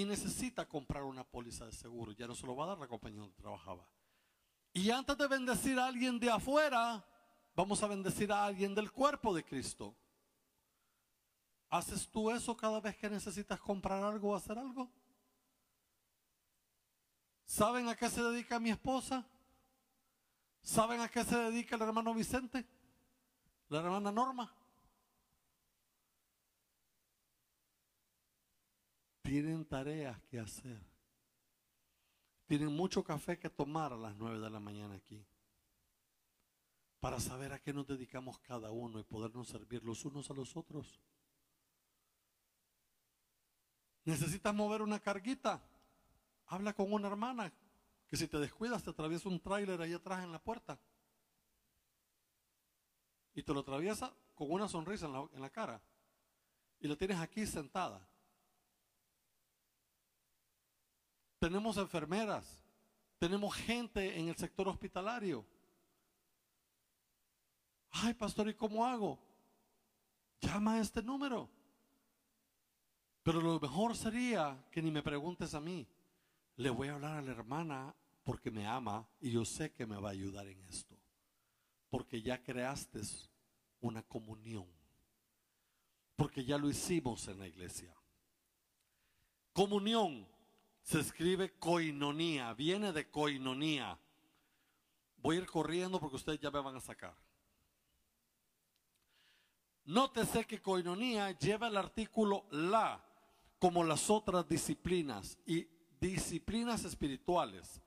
y 0.00 0.04
necesita 0.06 0.66
comprar 0.66 1.02
una 1.02 1.24
póliza 1.24 1.66
de 1.66 1.72
seguro, 1.72 2.12
ya 2.12 2.26
no 2.26 2.34
se 2.34 2.46
lo 2.46 2.56
va 2.56 2.64
a 2.64 2.68
dar 2.68 2.78
la 2.78 2.88
compañía 2.88 3.20
donde 3.20 3.36
trabajaba. 3.36 3.86
Y 4.72 4.90
antes 4.90 5.18
de 5.18 5.28
bendecir 5.28 5.78
a 5.78 5.86
alguien 5.86 6.18
de 6.18 6.30
afuera, 6.30 7.04
vamos 7.54 7.82
a 7.82 7.86
bendecir 7.86 8.32
a 8.32 8.46
alguien 8.46 8.74
del 8.74 8.90
cuerpo 8.90 9.34
de 9.34 9.44
Cristo. 9.44 9.94
¿Haces 11.68 12.08
tú 12.08 12.30
eso 12.30 12.56
cada 12.56 12.80
vez 12.80 12.96
que 12.96 13.10
necesitas 13.10 13.60
comprar 13.60 14.02
algo 14.02 14.30
o 14.30 14.34
hacer 14.34 14.58
algo? 14.58 14.90
¿Saben 17.44 17.86
a 17.88 17.94
qué 17.94 18.08
se 18.08 18.22
dedica 18.22 18.58
mi 18.58 18.70
esposa? 18.70 19.26
¿Saben 20.62 21.00
a 21.02 21.10
qué 21.10 21.24
se 21.24 21.36
dedica 21.36 21.76
el 21.76 21.82
hermano 21.82 22.14
Vicente? 22.14 22.66
La 23.68 23.80
hermana 23.80 24.10
Norma. 24.10 24.50
Tienen 29.30 29.64
tareas 29.64 30.20
que 30.22 30.40
hacer. 30.40 30.84
Tienen 32.46 32.74
mucho 32.74 33.04
café 33.04 33.38
que 33.38 33.48
tomar 33.48 33.92
a 33.92 33.96
las 33.96 34.16
nueve 34.16 34.40
de 34.40 34.50
la 34.50 34.58
mañana 34.58 34.96
aquí. 34.96 35.24
Para 36.98 37.20
saber 37.20 37.52
a 37.52 37.60
qué 37.60 37.72
nos 37.72 37.86
dedicamos 37.86 38.40
cada 38.40 38.72
uno 38.72 38.98
y 38.98 39.04
podernos 39.04 39.46
servir 39.46 39.84
los 39.84 40.04
unos 40.04 40.28
a 40.32 40.34
los 40.34 40.56
otros. 40.56 41.00
¿Necesitas 44.04 44.52
mover 44.52 44.82
una 44.82 44.98
carguita? 44.98 45.62
Habla 46.46 46.72
con 46.72 46.92
una 46.92 47.06
hermana 47.06 47.52
que 48.08 48.16
si 48.16 48.26
te 48.26 48.40
descuidas 48.40 48.82
te 48.82 48.90
atraviesa 48.90 49.28
un 49.28 49.38
tráiler 49.38 49.80
ahí 49.80 49.92
atrás 49.92 50.24
en 50.24 50.32
la 50.32 50.42
puerta. 50.42 50.76
Y 53.34 53.44
te 53.44 53.54
lo 53.54 53.60
atraviesa 53.60 54.12
con 54.34 54.50
una 54.50 54.66
sonrisa 54.66 55.06
en 55.06 55.12
la, 55.12 55.28
en 55.32 55.40
la 55.40 55.50
cara. 55.50 55.80
Y 56.80 56.88
la 56.88 56.96
tienes 56.96 57.18
aquí 57.18 57.46
sentada. 57.46 58.09
Tenemos 61.40 61.78
enfermeras. 61.78 62.60
Tenemos 63.18 63.54
gente 63.54 64.18
en 64.18 64.28
el 64.28 64.36
sector 64.36 64.68
hospitalario. 64.68 65.44
Ay, 67.90 68.14
pastor, 68.14 68.48
¿y 68.48 68.54
cómo 68.54 68.86
hago? 68.86 69.18
Llama 70.40 70.74
a 70.74 70.80
este 70.80 71.02
número. 71.02 71.50
Pero 73.22 73.40
lo 73.40 73.58
mejor 73.58 73.96
sería 73.96 74.62
que 74.70 74.82
ni 74.82 74.90
me 74.90 75.02
preguntes 75.02 75.54
a 75.54 75.60
mí 75.60 75.86
le 76.56 76.70
voy 76.70 76.88
a 76.88 76.94
hablar 76.94 77.16
a 77.16 77.22
la 77.22 77.30
hermana 77.30 77.94
porque 78.22 78.50
me 78.50 78.66
ama 78.66 79.08
y 79.20 79.30
yo 79.30 79.44
sé 79.46 79.72
que 79.72 79.86
me 79.86 79.96
va 79.96 80.10
a 80.10 80.12
ayudar 80.12 80.46
en 80.46 80.62
esto. 80.64 80.94
Porque 81.88 82.20
ya 82.20 82.42
creaste 82.42 83.00
una 83.80 84.02
comunión. 84.02 84.66
Porque 86.16 86.44
ya 86.44 86.58
lo 86.58 86.68
hicimos 86.68 87.26
en 87.28 87.38
la 87.38 87.48
iglesia. 87.48 87.94
Comunión 89.54 90.28
se 90.82 91.00
escribe 91.00 91.52
coinonía, 91.58 92.52
viene 92.54 92.92
de 92.92 93.10
coinonía. 93.10 93.98
Voy 95.18 95.36
a 95.36 95.40
ir 95.40 95.46
corriendo 95.46 96.00
porque 96.00 96.16
ustedes 96.16 96.40
ya 96.40 96.50
me 96.50 96.60
van 96.60 96.76
a 96.76 96.80
sacar. 96.80 97.14
Nótese 99.84 100.44
que 100.44 100.62
coinonía 100.62 101.36
lleva 101.38 101.68
el 101.68 101.76
artículo 101.76 102.46
la 102.50 103.04
como 103.58 103.84
las 103.84 104.08
otras 104.08 104.48
disciplinas 104.48 105.38
y 105.44 105.68
disciplinas 106.00 106.84
espirituales, 106.84 107.80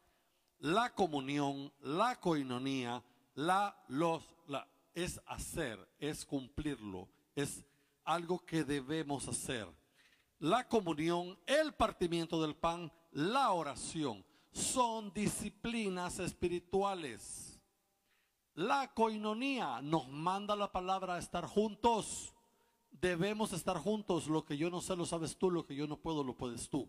la 0.60 0.94
comunión, 0.94 1.74
la 1.82 2.20
coinonía, 2.20 3.04
la 3.34 3.76
los 3.88 4.24
la 4.48 4.68
es 4.94 5.20
hacer, 5.26 5.80
es 5.98 6.26
cumplirlo, 6.26 7.10
es 7.36 7.66
algo 8.04 8.46
que 8.46 8.64
debemos 8.64 9.28
hacer. 9.28 9.68
La 10.44 10.68
comunión, 10.68 11.40
el 11.46 11.74
partimiento 11.74 12.42
del 12.42 12.56
pan, 12.56 12.92
la 13.12 13.52
oración 13.52 14.26
son 14.52 15.14
disciplinas 15.14 16.20
espirituales. 16.20 17.62
La 18.56 18.94
coinonía 18.94 19.82
nos 19.82 20.08
manda 20.10 20.56
la 20.56 20.72
palabra 20.72 21.16
a 21.16 21.20
estar 21.20 21.46
juntos. 21.46 22.34
Debemos 22.92 23.54
estar 23.54 23.78
juntos. 23.78 24.28
Lo 24.28 24.44
que 24.46 24.58
yo 24.58 24.70
no 24.70 24.82
sé 24.82 24.96
lo 24.96 25.06
sabes 25.06 25.38
tú, 25.38 25.50
lo 25.50 25.66
que 25.66 25.76
yo 25.76 25.88
no 25.88 25.98
puedo 25.98 26.24
lo 26.24 26.36
puedes 26.36 26.70
tú 26.70 26.88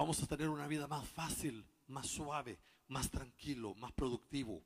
vamos 0.00 0.22
a 0.22 0.26
tener 0.26 0.48
una 0.48 0.66
vida 0.66 0.86
más 0.86 1.06
fácil, 1.06 1.62
más 1.88 2.06
suave, 2.06 2.58
más 2.88 3.10
tranquilo, 3.10 3.74
más 3.74 3.92
productivo. 3.92 4.62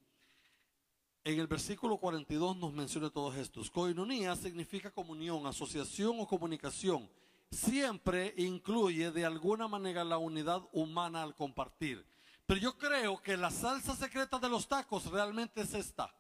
En 1.24 1.41
el 1.41 1.49
versículo 1.49 1.97
42 1.97 2.57
nos 2.57 2.72
menciona 2.72 3.11
todos 3.11 3.35
estos. 3.37 3.68
Coinonía 3.68 4.37
significa 4.37 4.93
comunión, 4.93 5.45
asociación 5.45 6.20
o 6.20 6.28
comunicación. 6.28 7.11
Siempre 7.51 8.35
incluye 8.37 9.11
de 9.11 9.25
alguna 9.25 9.69
manera 9.69 10.05
la 10.05 10.19
unidad 10.19 10.63
humana 10.73 11.23
al 11.23 11.35
compartir. 11.35 12.05
Pero 12.47 12.61
yo 12.61 12.77
creo 12.77 13.23
que 13.23 13.37
la 13.37 13.51
salsa 13.51 13.95
secreta 13.95 14.39
de 14.39 14.49
los 14.49 14.69
tacos 14.69 15.07
realmente 15.07 15.63
es 15.63 15.75
esta. 15.75 16.15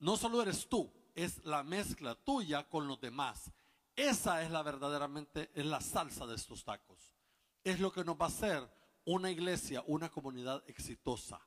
No 0.00 0.16
solo 0.16 0.42
eres 0.42 0.68
tú, 0.68 0.92
es 1.14 1.44
la 1.44 1.62
mezcla 1.62 2.14
tuya 2.14 2.68
con 2.68 2.86
los 2.86 3.00
demás. 3.00 3.50
Esa 3.96 4.42
es 4.42 4.50
la 4.50 4.62
verdaderamente, 4.62 5.50
es 5.54 5.64
la 5.64 5.80
salsa 5.80 6.26
de 6.26 6.36
estos 6.36 6.64
tacos 6.64 7.18
es 7.64 7.80
lo 7.80 7.92
que 7.92 8.04
nos 8.04 8.16
va 8.16 8.26
a 8.26 8.28
hacer 8.28 8.68
una 9.04 9.30
iglesia, 9.30 9.82
una 9.86 10.08
comunidad 10.10 10.62
exitosa. 10.66 11.40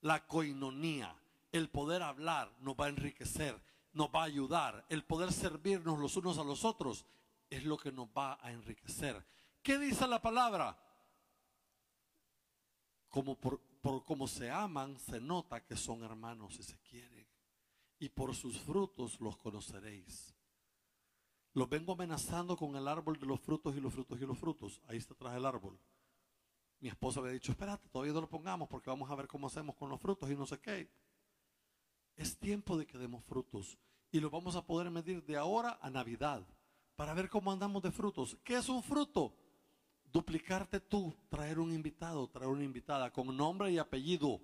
La 0.00 0.26
coinonía, 0.26 1.14
el 1.52 1.68
poder 1.68 2.02
hablar 2.02 2.52
nos 2.60 2.76
va 2.76 2.86
a 2.86 2.90
enriquecer, 2.90 3.60
nos 3.92 4.08
va 4.08 4.22
a 4.22 4.26
ayudar. 4.26 4.84
El 4.88 5.04
poder 5.04 5.32
servirnos 5.32 5.98
los 5.98 6.16
unos 6.16 6.38
a 6.38 6.44
los 6.44 6.64
otros 6.64 7.04
es 7.50 7.64
lo 7.64 7.76
que 7.76 7.92
nos 7.92 8.08
va 8.08 8.38
a 8.40 8.52
enriquecer. 8.52 9.24
¿Qué 9.62 9.78
dice 9.78 10.06
la 10.06 10.20
palabra? 10.20 10.78
Como 13.08 13.38
por, 13.38 13.60
por 13.80 14.04
como 14.04 14.28
se 14.28 14.50
aman, 14.50 14.98
se 14.98 15.20
nota 15.20 15.64
que 15.64 15.76
son 15.76 16.02
hermanos 16.02 16.58
y 16.58 16.62
se 16.62 16.78
quieren. 16.80 17.26
Y 17.98 18.08
por 18.10 18.34
sus 18.34 18.58
frutos 18.60 19.20
los 19.20 19.36
conoceréis. 19.36 20.34
Los 21.54 21.68
vengo 21.68 21.92
amenazando 21.92 22.56
con 22.56 22.76
el 22.76 22.86
árbol 22.86 23.18
de 23.18 23.26
los 23.26 23.40
frutos 23.40 23.74
y 23.76 23.80
los 23.80 23.92
frutos 23.92 24.20
y 24.20 24.26
los 24.26 24.38
frutos. 24.38 24.80
Ahí 24.86 24.98
está 24.98 25.14
atrás 25.14 25.34
el 25.34 25.46
árbol. 25.46 25.80
Mi 26.80 26.88
esposa 26.88 27.18
había 27.18 27.32
dicho, 27.32 27.50
espérate, 27.50 27.88
todavía 27.88 28.12
no 28.12 28.20
lo 28.20 28.28
pongamos 28.28 28.68
porque 28.68 28.90
vamos 28.90 29.10
a 29.10 29.14
ver 29.16 29.26
cómo 29.26 29.48
hacemos 29.48 29.74
con 29.74 29.88
los 29.88 30.00
frutos 30.00 30.30
y 30.30 30.36
no 30.36 30.46
sé 30.46 30.60
qué. 30.60 30.88
Es 32.14 32.38
tiempo 32.38 32.76
de 32.76 32.86
que 32.86 32.98
demos 32.98 33.24
frutos 33.24 33.78
y 34.12 34.20
lo 34.20 34.30
vamos 34.30 34.54
a 34.54 34.64
poder 34.64 34.90
medir 34.90 35.24
de 35.24 35.36
ahora 35.36 35.78
a 35.82 35.90
Navidad 35.90 36.46
para 36.98 37.14
ver 37.14 37.28
cómo 37.28 37.52
andamos 37.52 37.80
de 37.80 37.92
frutos. 37.92 38.36
¿Qué 38.42 38.56
es 38.56 38.68
un 38.68 38.82
fruto? 38.82 39.32
Duplicarte 40.12 40.80
tú, 40.80 41.14
traer 41.28 41.60
un 41.60 41.72
invitado, 41.72 42.28
traer 42.28 42.48
una 42.48 42.64
invitada 42.64 43.12
con 43.12 43.36
nombre 43.36 43.70
y 43.70 43.78
apellido. 43.78 44.40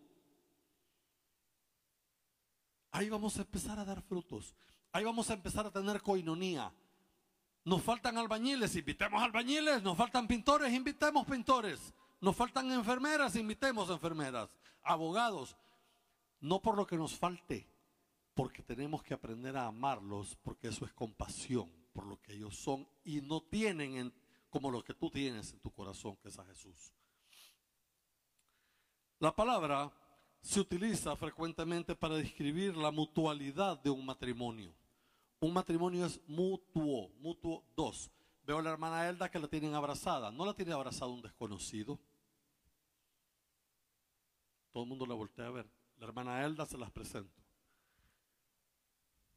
Ahí 2.92 3.10
vamos 3.10 3.36
a 3.38 3.40
empezar 3.40 3.80
a 3.80 3.84
dar 3.84 4.00
frutos. 4.02 4.54
Ahí 4.92 5.02
vamos 5.02 5.28
a 5.30 5.34
empezar 5.34 5.66
a 5.66 5.72
tener 5.72 6.00
coinonía. 6.00 6.72
Nos 7.64 7.82
faltan 7.82 8.18
albañiles, 8.18 8.76
invitemos 8.76 9.20
albañiles. 9.20 9.82
Nos 9.82 9.98
faltan 9.98 10.28
pintores, 10.28 10.72
invitemos 10.72 11.26
pintores. 11.26 11.92
Nos 12.20 12.36
faltan 12.36 12.70
enfermeras, 12.70 13.34
invitemos 13.34 13.90
enfermeras. 13.90 14.56
Abogados, 14.84 15.56
no 16.38 16.62
por 16.62 16.76
lo 16.76 16.86
que 16.86 16.96
nos 16.96 17.16
falte, 17.16 17.68
porque 18.32 18.62
tenemos 18.62 19.02
que 19.02 19.12
aprender 19.14 19.56
a 19.56 19.66
amarlos, 19.66 20.36
porque 20.36 20.68
eso 20.68 20.84
es 20.84 20.92
compasión 20.92 21.83
por 21.94 22.04
lo 22.06 22.20
que 22.20 22.34
ellos 22.34 22.54
son 22.56 22.86
y 23.04 23.22
no 23.22 23.40
tienen 23.40 24.12
como 24.50 24.70
lo 24.70 24.84
que 24.84 24.92
tú 24.92 25.10
tienes 25.10 25.52
en 25.52 25.60
tu 25.60 25.70
corazón, 25.70 26.16
que 26.16 26.28
es 26.28 26.38
a 26.38 26.44
Jesús. 26.44 26.92
La 29.20 29.34
palabra 29.34 29.90
se 30.42 30.60
utiliza 30.60 31.16
frecuentemente 31.16 31.94
para 31.94 32.16
describir 32.16 32.76
la 32.76 32.90
mutualidad 32.90 33.80
de 33.82 33.88
un 33.88 34.04
matrimonio. 34.04 34.74
Un 35.40 35.52
matrimonio 35.52 36.04
es 36.04 36.20
mutuo, 36.28 37.08
mutuo 37.20 37.64
dos. 37.74 38.10
Veo 38.46 38.58
a 38.58 38.62
la 38.62 38.70
hermana 38.70 39.08
Elda 39.08 39.30
que 39.30 39.38
la 39.38 39.48
tienen 39.48 39.74
abrazada. 39.74 40.30
No 40.30 40.44
la 40.44 40.52
tiene 40.52 40.72
abrazada 40.72 41.10
un 41.10 41.22
desconocido. 41.22 41.98
Todo 44.70 44.82
el 44.82 44.88
mundo 44.88 45.06
la 45.06 45.14
voltea 45.14 45.46
a 45.46 45.50
ver. 45.50 45.70
La 45.96 46.06
hermana 46.06 46.44
Elda 46.44 46.66
se 46.66 46.76
las 46.76 46.90
presento. 46.90 47.43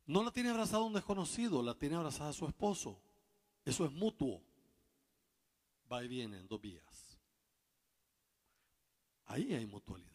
No 0.08 0.24
la 0.24 0.32
tiene 0.32 0.50
abrazada 0.50 0.84
un 0.84 0.94
desconocido, 0.94 1.62
la 1.62 1.76
tiene 1.76 1.96
abrazada 1.96 2.32
su 2.32 2.48
esposo. 2.48 2.98
Eso 3.66 3.86
es 3.86 3.92
mutuo. 3.92 4.42
Va 5.92 6.04
y 6.04 6.08
viene 6.08 6.40
en 6.40 6.48
dos 6.48 6.62
vías. 6.62 7.20
Ahí 9.26 9.54
hay 9.54 9.66
mutualidad. 9.66 10.08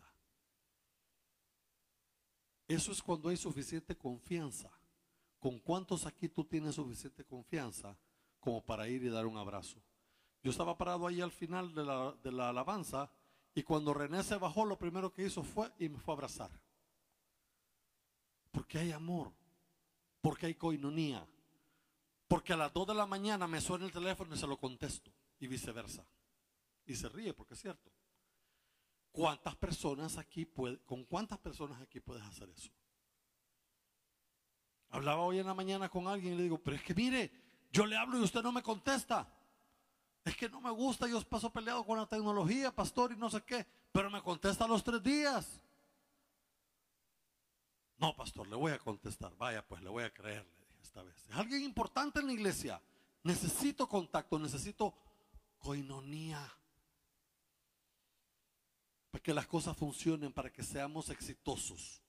Eso 2.67 2.91
es 2.91 3.03
cuando 3.03 3.29
hay 3.29 3.37
suficiente 3.37 3.95
confianza. 3.95 4.71
¿Con 5.39 5.59
cuántos 5.59 6.07
aquí 6.07 6.29
tú 6.29 6.45
tienes 6.45 6.77
suficiente 6.77 7.25
confianza 7.25 7.95
como 8.41 8.65
para 8.65 8.89
ir 8.89 9.03
y 9.05 9.11
dar 9.11 9.27
un 9.27 9.37
abrazo? 9.37 9.83
Yo 10.43 10.51
estaba 10.51 10.79
parado 10.79 11.07
ahí 11.07 11.21
al 11.21 11.33
final 11.33 11.75
de 11.75 11.85
la, 11.85 12.13
de 12.23 12.33
la 12.33 12.49
alabanza 12.49 13.11
y 13.55 13.63
cuando 13.63 13.93
René 13.93 14.23
se 14.23 14.37
bajó, 14.37 14.65
lo 14.65 14.79
primero 14.79 15.13
que 15.13 15.27
hizo 15.27 15.43
fue 15.43 15.71
y 15.79 15.91
me 15.91 15.99
fue 15.99 16.15
a 16.15 16.17
abrazar. 16.17 16.51
Porque 18.51 18.79
hay 18.79 18.93
amor, 18.93 19.33
porque 20.23 20.47
hay 20.47 20.55
coinonía, 20.55 21.27
porque 22.29 22.55
a 22.55 22.57
las 22.57 22.73
2 22.73 22.87
de 22.87 22.95
la 22.95 23.05
mañana 23.05 23.47
me 23.47 23.61
suena 23.61 23.85
el 23.85 23.93
teléfono 23.93 24.35
y 24.35 24.39
se 24.39 24.47
lo 24.47 24.57
contesto, 24.57 25.13
y 25.41 25.49
viceversa. 25.49 26.07
Y 26.87 26.95
se 26.95 27.09
ríe 27.09 27.35
porque 27.35 27.55
es 27.55 27.61
cierto. 27.61 27.93
¿Cuántas 29.11 29.55
personas 29.57 30.17
aquí 30.17 30.47
puede, 30.47 30.79
con 30.85 31.05
cuántas 31.05 31.39
personas 31.39 31.83
aquí 31.83 32.01
puedes 32.01 32.23
hacer 32.23 32.49
eso? 32.49 32.71
Hablaba 34.89 35.23
hoy 35.23 35.39
en 35.39 35.47
la 35.47 35.55
mañana 35.55 35.89
con 35.89 36.07
alguien 36.07 36.35
y 36.35 36.37
le 36.37 36.43
digo, 36.45 36.59
pero 36.59 36.77
es 36.77 36.83
que 36.83 36.95
mire, 36.95 37.31
yo 37.73 37.85
le 37.85 37.97
hablo 37.97 38.19
y 38.19 38.23
usted 38.23 38.43
no 38.43 38.53
me 38.53 38.63
contesta. 38.63 39.29
Es 40.25 40.37
que 40.37 40.49
no 40.49 40.61
me 40.61 40.71
gusta, 40.71 41.09
yo 41.09 41.21
paso 41.23 41.51
peleado 41.51 41.85
con 41.85 41.99
la 41.99 42.07
tecnología, 42.07 42.71
pastor, 42.71 43.13
y 43.13 43.17
no 43.17 43.29
sé 43.29 43.43
qué, 43.43 43.67
pero 43.91 44.09
me 44.11 44.23
contesta 44.23 44.65
a 44.65 44.69
los 44.69 44.85
tres 44.85 45.03
días. 45.03 45.63
No, 48.03 48.17
pastor, 48.17 48.49
le 48.49 48.57
voy 48.57 48.73
a 48.73 48.81
contestar. 48.81 49.33
Vaya, 49.39 49.65
pues 49.65 49.81
le 49.81 49.89
voy 49.89 50.03
a 50.03 50.13
creer, 50.13 50.45
le 50.45 50.67
dije 50.67 50.83
esta 50.83 51.05
vez. 51.05 51.15
Es 51.31 51.37
alguien 51.37 51.63
importante 51.63 52.19
en 52.19 52.27
la 52.27 52.33
iglesia. 52.33 52.83
Necesito 53.23 53.89
contacto, 53.89 54.41
necesito 54.41 54.93
coinonía. 55.61 56.53
Para 59.09 59.23
que 59.23 59.33
las 59.33 59.47
cosas 59.47 59.77
funcionen, 59.77 60.33
para 60.33 60.53
que 60.53 60.65
seamos 60.65 61.11
exitosos. 61.11 62.03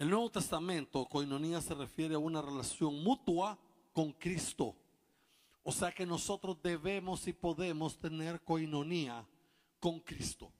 El 0.00 0.10
Nuevo 0.10 0.32
Testamento, 0.32 1.06
coinonía 1.06 1.60
se 1.60 1.72
refiere 1.72 2.16
a 2.16 2.18
una 2.18 2.42
relación 2.42 3.04
mutua 3.04 3.56
con 3.92 4.10
Cristo. 4.14 4.74
O 5.62 5.70
sea 5.70 5.92
que 5.92 6.04
nosotros 6.04 6.60
debemos 6.60 7.28
y 7.28 7.32
podemos 7.32 7.96
tener 8.00 8.40
coinonía 8.42 9.24
con 9.78 10.00
Cristo. 10.00 10.52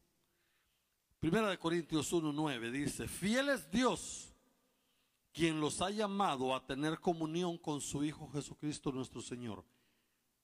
Primera 1.23 1.51
de 1.51 1.57
Corintios 1.59 2.12
1:9 2.12 2.73
dice, 2.73 3.07
"Fiel 3.07 3.51
es 3.51 3.70
Dios, 3.70 4.35
quien 5.33 5.61
los 5.61 5.81
ha 5.81 5.91
llamado 5.91 6.53
a 6.53 6.66
tener 6.66 6.99
comunión 6.99 7.57
con 7.59 7.81
su 7.81 8.03
Hijo 8.03 8.29
Jesucristo 8.33 8.91
nuestro 8.91 9.23
Señor." 9.23 9.64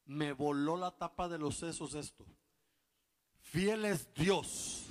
Me 0.04 0.32
voló 0.32 0.76
la 0.76 0.96
tapa 0.96 1.28
de 1.28 1.36
los 1.36 1.56
sesos 1.56 1.94
esto. 1.94 2.24
Fiel 3.40 3.86
es 3.86 4.14
Dios, 4.14 4.84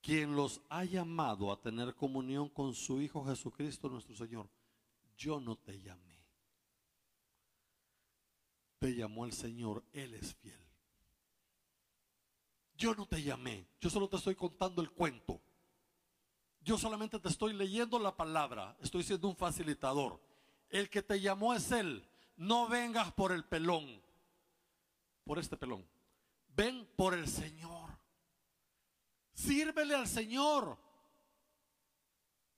quien 0.00 0.34
los 0.34 0.62
ha 0.70 0.84
llamado 0.84 1.52
a 1.52 1.60
tener 1.60 1.94
comunión 1.94 2.48
con 2.48 2.72
su 2.74 3.02
Hijo 3.02 3.22
Jesucristo 3.26 3.90
nuestro 3.90 4.16
Señor. 4.16 4.48
Yo 5.18 5.38
no 5.38 5.56
te 5.56 5.78
llamé 5.78 6.16
te 8.78 8.94
llamó 8.94 9.24
el 9.24 9.32
Señor, 9.32 9.84
Él 9.92 10.14
es 10.14 10.34
fiel. 10.34 10.65
Yo 12.76 12.94
no 12.94 13.06
te 13.06 13.22
llamé, 13.22 13.66
yo 13.80 13.88
solo 13.88 14.08
te 14.08 14.16
estoy 14.16 14.34
contando 14.34 14.82
el 14.82 14.90
cuento. 14.90 15.40
Yo 16.60 16.76
solamente 16.76 17.18
te 17.18 17.28
estoy 17.28 17.52
leyendo 17.52 17.98
la 17.98 18.16
palabra, 18.16 18.76
estoy 18.80 19.02
siendo 19.02 19.28
un 19.28 19.36
facilitador. 19.36 20.20
El 20.68 20.90
que 20.90 21.02
te 21.02 21.20
llamó 21.20 21.54
es 21.54 21.70
Él. 21.70 22.06
No 22.36 22.68
vengas 22.68 23.12
por 23.12 23.32
el 23.32 23.44
pelón, 23.44 24.02
por 25.24 25.38
este 25.38 25.56
pelón. 25.56 25.86
Ven 26.48 26.86
por 26.96 27.14
el 27.14 27.28
Señor. 27.28 27.90
Sírvele 29.32 29.94
al 29.94 30.06
Señor. 30.06 30.76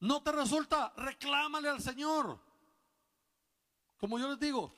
No 0.00 0.22
te 0.22 0.32
resulta, 0.32 0.92
reclámale 0.96 1.68
al 1.68 1.82
Señor. 1.82 2.40
Como 3.98 4.18
yo 4.18 4.28
les 4.28 4.38
digo, 4.38 4.72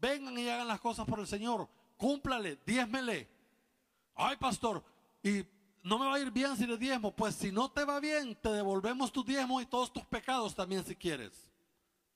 vengan 0.00 0.38
y 0.38 0.48
hagan 0.48 0.68
las 0.68 0.80
cosas 0.80 1.06
por 1.06 1.18
el 1.18 1.26
Señor. 1.26 1.68
Cúmplale, 1.96 2.60
diezmele. 2.64 3.35
Ay, 4.16 4.36
pastor, 4.36 4.82
y 5.22 5.44
no 5.82 5.98
me 5.98 6.06
va 6.06 6.14
a 6.14 6.20
ir 6.20 6.30
bien 6.32 6.56
si 6.56 6.66
le 6.66 6.76
diezmo. 6.76 7.14
Pues 7.14 7.36
si 7.36 7.52
no 7.52 7.70
te 7.70 7.84
va 7.84 8.00
bien, 8.00 8.34
te 8.34 8.48
devolvemos 8.48 9.12
tu 9.12 9.22
diezmo 9.22 9.60
y 9.60 9.66
todos 9.66 9.92
tus 9.92 10.04
pecados 10.04 10.54
también 10.54 10.84
si 10.84 10.96
quieres. 10.96 11.48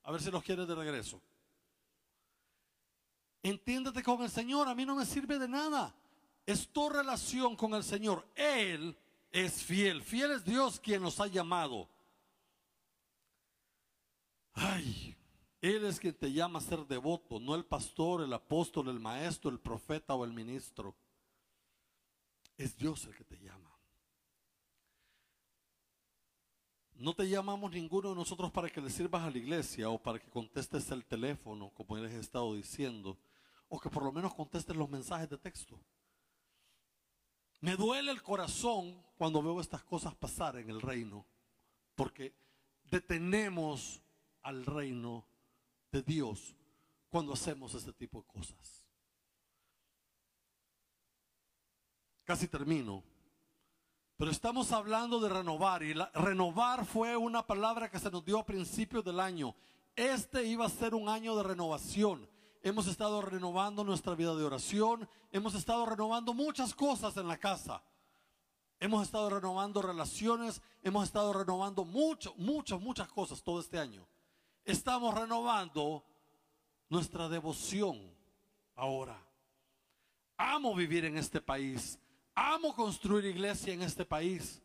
A 0.03 0.11
ver 0.11 0.21
si 0.21 0.31
los 0.31 0.43
quieres 0.43 0.67
de 0.67 0.75
regreso. 0.75 1.21
Entiéndete 3.43 4.03
con 4.03 4.23
el 4.23 4.31
Señor, 4.31 4.69
a 4.69 4.75
mí 4.75 4.85
no 4.85 4.97
me 4.97 5.07
sirve 5.07 5.39
de 5.39 5.47
nada. 5.47 5.95
Es 6.47 6.69
tu 6.69 6.89
relación 6.89 7.55
con 7.55 7.75
el 7.75 7.85
Señor. 7.85 8.27
Él 8.35 8.97
es 9.31 9.63
fiel. 9.63 10.03
Fiel 10.03 10.33
es 10.33 10.45
Dios 10.45 10.81
quien 10.81 11.03
nos 11.03 11.21
ha 11.21 11.27
llamado. 11.27 11.89
Ay, 14.55 15.17
él 15.61 15.85
es 15.85 16.01
quien 16.01 16.15
te 16.15 16.33
llama 16.33 16.59
a 16.59 16.63
ser 16.63 16.87
devoto, 16.87 17.39
no 17.39 17.55
el 17.55 17.65
pastor, 17.65 18.23
el 18.23 18.33
apóstol, 18.33 18.89
el 18.89 18.99
maestro, 18.99 19.51
el 19.51 19.61
profeta 19.61 20.15
o 20.15 20.25
el 20.25 20.33
ministro. 20.33 20.95
Es 22.61 22.77
Dios 22.77 23.07
el 23.07 23.15
que 23.15 23.25
te 23.25 23.39
llama. 23.39 23.75
No 26.93 27.15
te 27.15 27.27
llamamos 27.27 27.73
ninguno 27.73 28.11
de 28.11 28.15
nosotros 28.15 28.53
para 28.53 28.69
que 28.69 28.83
le 28.83 28.91
sirvas 28.91 29.23
a 29.23 29.31
la 29.31 29.39
iglesia 29.39 29.89
o 29.89 29.99
para 29.99 30.19
que 30.19 30.29
contestes 30.29 30.91
el 30.91 31.07
teléfono, 31.07 31.71
como 31.71 31.97
les 31.97 32.13
he 32.13 32.19
estado 32.19 32.55
diciendo, 32.55 33.19
o 33.71 33.81
que 33.81 33.89
por 33.89 34.03
lo 34.03 34.13
menos 34.13 34.35
contestes 34.35 34.77
los 34.77 34.91
mensajes 34.91 35.31
de 35.31 35.39
texto. 35.39 35.81
Me 37.61 37.77
duele 37.77 38.13
el 38.13 38.23
corazón 38.23 39.03
cuando 39.17 39.43
veo 39.43 39.59
estas 39.59 39.83
cosas 39.83 40.15
pasar 40.15 40.59
en 40.59 40.69
el 40.69 40.83
reino, 40.83 41.27
porque 41.95 42.35
detenemos 42.91 44.03
al 44.43 44.67
reino 44.67 45.27
de 45.91 46.03
Dios 46.03 46.55
cuando 47.09 47.33
hacemos 47.33 47.73
este 47.73 47.95
tipo 47.95 48.21
de 48.21 48.27
cosas. 48.27 48.80
Casi 52.31 52.47
termino. 52.47 53.03
Pero 54.17 54.31
estamos 54.31 54.71
hablando 54.71 55.19
de 55.19 55.29
renovar 55.29 55.83
y 55.83 55.95
renovar 56.15 56.87
fue 56.87 57.17
una 57.17 57.45
palabra 57.45 57.91
que 57.91 57.99
se 57.99 58.09
nos 58.09 58.25
dio 58.25 58.39
a 58.39 58.47
principios 58.47 59.05
del 59.05 59.19
año. 59.19 59.53
Este 59.97 60.45
iba 60.45 60.65
a 60.65 60.69
ser 60.69 60.95
un 60.95 61.09
año 61.09 61.35
de 61.35 61.43
renovación. 61.43 62.31
Hemos 62.63 62.87
estado 62.87 63.21
renovando 63.21 63.83
nuestra 63.83 64.15
vida 64.15 64.33
de 64.37 64.45
oración, 64.45 65.09
hemos 65.33 65.57
estado 65.57 65.85
renovando 65.87 66.33
muchas 66.33 66.73
cosas 66.73 67.17
en 67.17 67.27
la 67.27 67.37
casa. 67.37 67.83
Hemos 68.79 69.03
estado 69.03 69.29
renovando 69.29 69.83
relaciones, 69.83 70.63
hemos 70.85 71.03
estado 71.03 71.33
renovando 71.33 71.85
mucho, 71.85 72.33
muchas, 72.37 72.81
muchas 72.81 73.09
cosas 73.09 73.43
todo 73.43 73.59
este 73.59 73.77
año. 73.77 74.07
estamos 74.65 75.13
renovando 75.19 76.05
nuestra 76.89 77.29
devoción 77.29 77.99
ahora. 78.77 79.21
Amo 80.37 80.77
vivir 80.77 81.05
en 81.07 81.17
este 81.17 81.41
país. 81.41 81.99
Amo 82.35 82.75
construir 82.75 83.25
iglesia 83.25 83.73
en 83.75 83.83
este 83.83 84.05
país. 84.05 84.63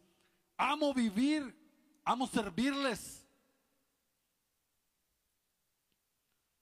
Amo 0.57 0.93
vivir, 0.93 1.53
amo 2.03 2.28
servirles. 2.28 3.26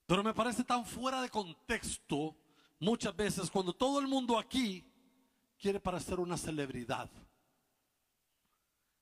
Pero 0.06 0.22
me 0.22 0.34
parece 0.34 0.64
tan 0.64 0.84
fuera 0.84 1.22
de 1.22 1.30
contexto 1.30 2.36
muchas 2.78 3.14
veces 3.16 3.50
cuando 3.50 3.72
todo 3.72 4.00
el 4.00 4.06
mundo 4.06 4.38
aquí 4.38 4.84
quiere 5.58 5.80
parecer 5.80 6.20
una 6.20 6.36
celebridad. 6.36 7.10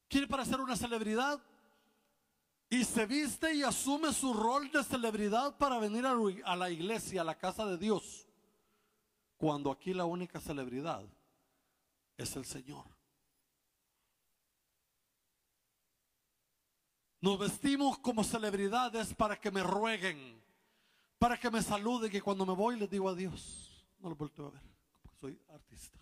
Quiere 0.09 0.29
parecer 0.29 0.61
una 0.61 0.77
celebridad 0.77 1.41
y 2.69 2.85
se 2.85 3.07
viste 3.07 3.55
y 3.55 3.63
asume 3.63 4.13
su 4.13 4.33
rol 4.33 4.71
de 4.71 4.85
celebridad 4.85 5.57
para 5.57 5.79
venir 5.79 6.05
a 6.07 6.57
la 6.57 6.71
iglesia, 6.71 7.23
a 7.23 7.25
la 7.25 7.37
casa 7.37 7.67
de 7.67 7.79
Dios. 7.79 8.29
Cuando 9.37 9.71
aquí 9.71 9.93
la 9.93 10.05
única 10.05 10.41
celebridad 10.41 11.05
es 12.23 12.37
el 12.37 12.45
Señor. 12.45 12.85
Nos 17.21 17.39
vestimos 17.39 17.99
como 17.99 18.25
celebridades 18.25 19.15
para 19.15 19.39
que 19.39 19.51
me 19.51 19.63
rueguen, 19.63 20.43
para 21.19 21.39
que 21.39 21.51
me 21.51 21.63
saluden 21.63 22.15
y 22.15 22.21
cuando 22.21 22.45
me 22.45 22.53
voy 22.53 22.79
les 22.79 22.91
digo 22.91 23.09
adiós. 23.09 23.87
No 24.01 24.09
lo 24.09 24.17
vuelvo 24.17 24.47
a 24.47 24.51
ver, 24.51 24.63
porque 25.03 25.17
soy 25.17 25.41
artista. 25.51 26.01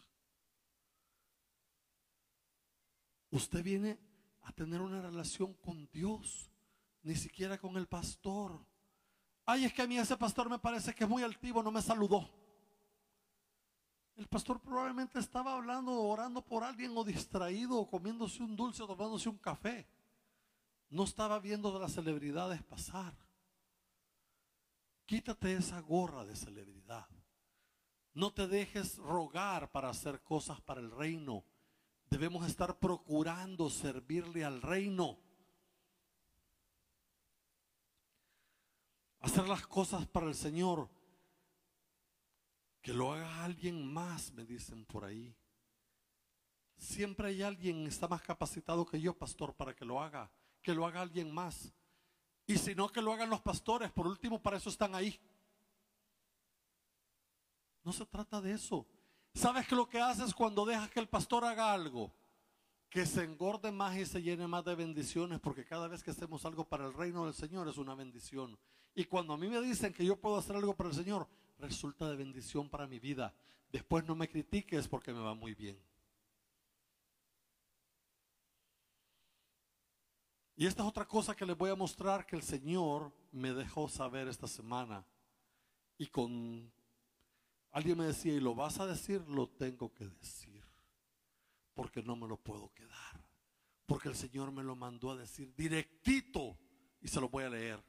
Usted 3.30 3.62
viene 3.62 3.98
a 4.42 4.52
tener 4.52 4.80
una 4.80 5.02
relación 5.02 5.52
con 5.54 5.88
Dios, 5.92 6.50
ni 7.02 7.14
siquiera 7.14 7.58
con 7.58 7.76
el 7.76 7.86
pastor. 7.86 8.58
Ay, 9.44 9.66
es 9.66 9.74
que 9.74 9.82
a 9.82 9.86
mí 9.86 9.98
ese 9.98 10.16
pastor 10.16 10.48
me 10.48 10.58
parece 10.58 10.94
que 10.94 11.04
es 11.04 11.10
muy 11.10 11.22
altivo, 11.22 11.62
no 11.62 11.70
me 11.70 11.82
saludó. 11.82 12.30
El 14.20 14.28
pastor 14.28 14.60
probablemente 14.60 15.18
estaba 15.18 15.54
hablando, 15.54 15.98
orando 15.98 16.42
por 16.42 16.62
alguien 16.62 16.92
o 16.94 17.02
distraído, 17.02 17.78
o 17.78 17.88
comiéndose 17.88 18.42
un 18.42 18.54
dulce 18.54 18.82
o 18.82 18.86
tomándose 18.86 19.30
un 19.30 19.38
café. 19.38 19.88
No 20.90 21.04
estaba 21.04 21.38
viendo 21.38 21.78
las 21.78 21.94
celebridades 21.94 22.62
pasar. 22.62 23.16
Quítate 25.06 25.54
esa 25.54 25.80
gorra 25.80 26.26
de 26.26 26.36
celebridad. 26.36 27.08
No 28.12 28.30
te 28.30 28.46
dejes 28.46 28.98
rogar 28.98 29.72
para 29.72 29.88
hacer 29.88 30.22
cosas 30.22 30.60
para 30.60 30.82
el 30.82 30.90
reino. 30.90 31.42
Debemos 32.10 32.46
estar 32.46 32.78
procurando 32.78 33.70
servirle 33.70 34.44
al 34.44 34.60
reino. 34.60 35.18
Hacer 39.20 39.48
las 39.48 39.66
cosas 39.66 40.06
para 40.06 40.26
el 40.26 40.34
Señor. 40.34 40.90
Que 42.82 42.92
lo 42.92 43.12
haga 43.12 43.44
alguien 43.44 43.86
más, 43.92 44.32
me 44.32 44.44
dicen 44.44 44.84
por 44.84 45.04
ahí. 45.04 45.34
Siempre 46.76 47.28
hay 47.28 47.42
alguien 47.42 47.84
que 47.84 47.90
está 47.90 48.08
más 48.08 48.22
capacitado 48.22 48.86
que 48.86 49.00
yo, 49.00 49.14
pastor, 49.14 49.54
para 49.54 49.74
que 49.74 49.84
lo 49.84 50.02
haga 50.02 50.30
que 50.62 50.74
lo 50.74 50.86
haga 50.86 51.00
alguien 51.00 51.32
más. 51.32 51.72
Y 52.46 52.58
si 52.58 52.74
no, 52.74 52.88
que 52.88 53.02
lo 53.02 53.12
hagan 53.12 53.30
los 53.30 53.40
pastores. 53.40 53.90
Por 53.90 54.06
último, 54.06 54.40
para 54.40 54.56
eso 54.56 54.68
están 54.68 54.94
ahí. 54.94 55.18
No 57.84 57.92
se 57.92 58.04
trata 58.06 58.40
de 58.40 58.52
eso. 58.52 58.86
¿Sabes 59.34 59.66
que 59.66 59.76
lo 59.76 59.88
que 59.88 60.00
haces 60.00 60.34
cuando 60.34 60.66
dejas 60.66 60.90
que 60.90 61.00
el 61.00 61.08
pastor 61.08 61.44
haga 61.44 61.72
algo? 61.72 62.12
Que 62.88 63.06
se 63.06 63.22
engorde 63.22 63.70
más 63.70 63.96
y 63.96 64.04
se 64.04 64.20
llene 64.20 64.48
más 64.48 64.64
de 64.64 64.74
bendiciones, 64.74 65.38
porque 65.38 65.64
cada 65.64 65.86
vez 65.86 66.02
que 66.02 66.10
hacemos 66.10 66.44
algo 66.44 66.64
para 66.64 66.86
el 66.86 66.92
reino 66.92 67.24
del 67.24 67.34
Señor 67.34 67.68
es 67.68 67.78
una 67.78 67.94
bendición. 67.94 68.58
Y 68.94 69.04
cuando 69.04 69.34
a 69.34 69.36
mí 69.36 69.48
me 69.48 69.60
dicen 69.60 69.92
que 69.92 70.04
yo 70.04 70.16
puedo 70.16 70.36
hacer 70.36 70.56
algo 70.56 70.74
para 70.74 70.90
el 70.90 70.96
Señor, 70.96 71.28
resulta 71.60 72.08
de 72.08 72.16
bendición 72.16 72.68
para 72.68 72.86
mi 72.86 72.98
vida. 72.98 73.34
Después 73.70 74.04
no 74.04 74.14
me 74.14 74.28
critiques 74.28 74.88
porque 74.88 75.12
me 75.12 75.20
va 75.20 75.34
muy 75.34 75.54
bien. 75.54 75.78
Y 80.60 80.66
esta 80.66 80.82
es 80.82 80.88
otra 80.90 81.06
cosa 81.06 81.34
que 81.34 81.46
les 81.46 81.56
voy 81.56 81.70
a 81.70 81.74
mostrar 81.74 82.26
que 82.26 82.36
el 82.36 82.42
Señor 82.42 83.10
me 83.32 83.54
dejó 83.54 83.88
saber 83.88 84.28
esta 84.28 84.46
semana. 84.46 85.06
Y 85.96 86.06
con 86.08 86.70
alguien 87.70 87.96
me 87.96 88.04
decía, 88.04 88.34
¿y 88.34 88.40
lo 88.40 88.54
vas 88.54 88.78
a 88.78 88.86
decir? 88.86 89.26
Lo 89.26 89.48
tengo 89.48 89.94
que 89.94 90.06
decir. 90.06 90.62
Porque 91.72 92.02
no 92.02 92.14
me 92.14 92.28
lo 92.28 92.36
puedo 92.36 92.70
quedar. 92.74 93.24
Porque 93.86 94.08
el 94.10 94.14
Señor 94.14 94.52
me 94.52 94.62
lo 94.62 94.76
mandó 94.76 95.12
a 95.12 95.16
decir 95.16 95.54
directito. 95.56 96.58
Y 97.00 97.08
se 97.08 97.22
lo 97.22 97.30
voy 97.30 97.44
a 97.44 97.48
leer. 97.48 97.82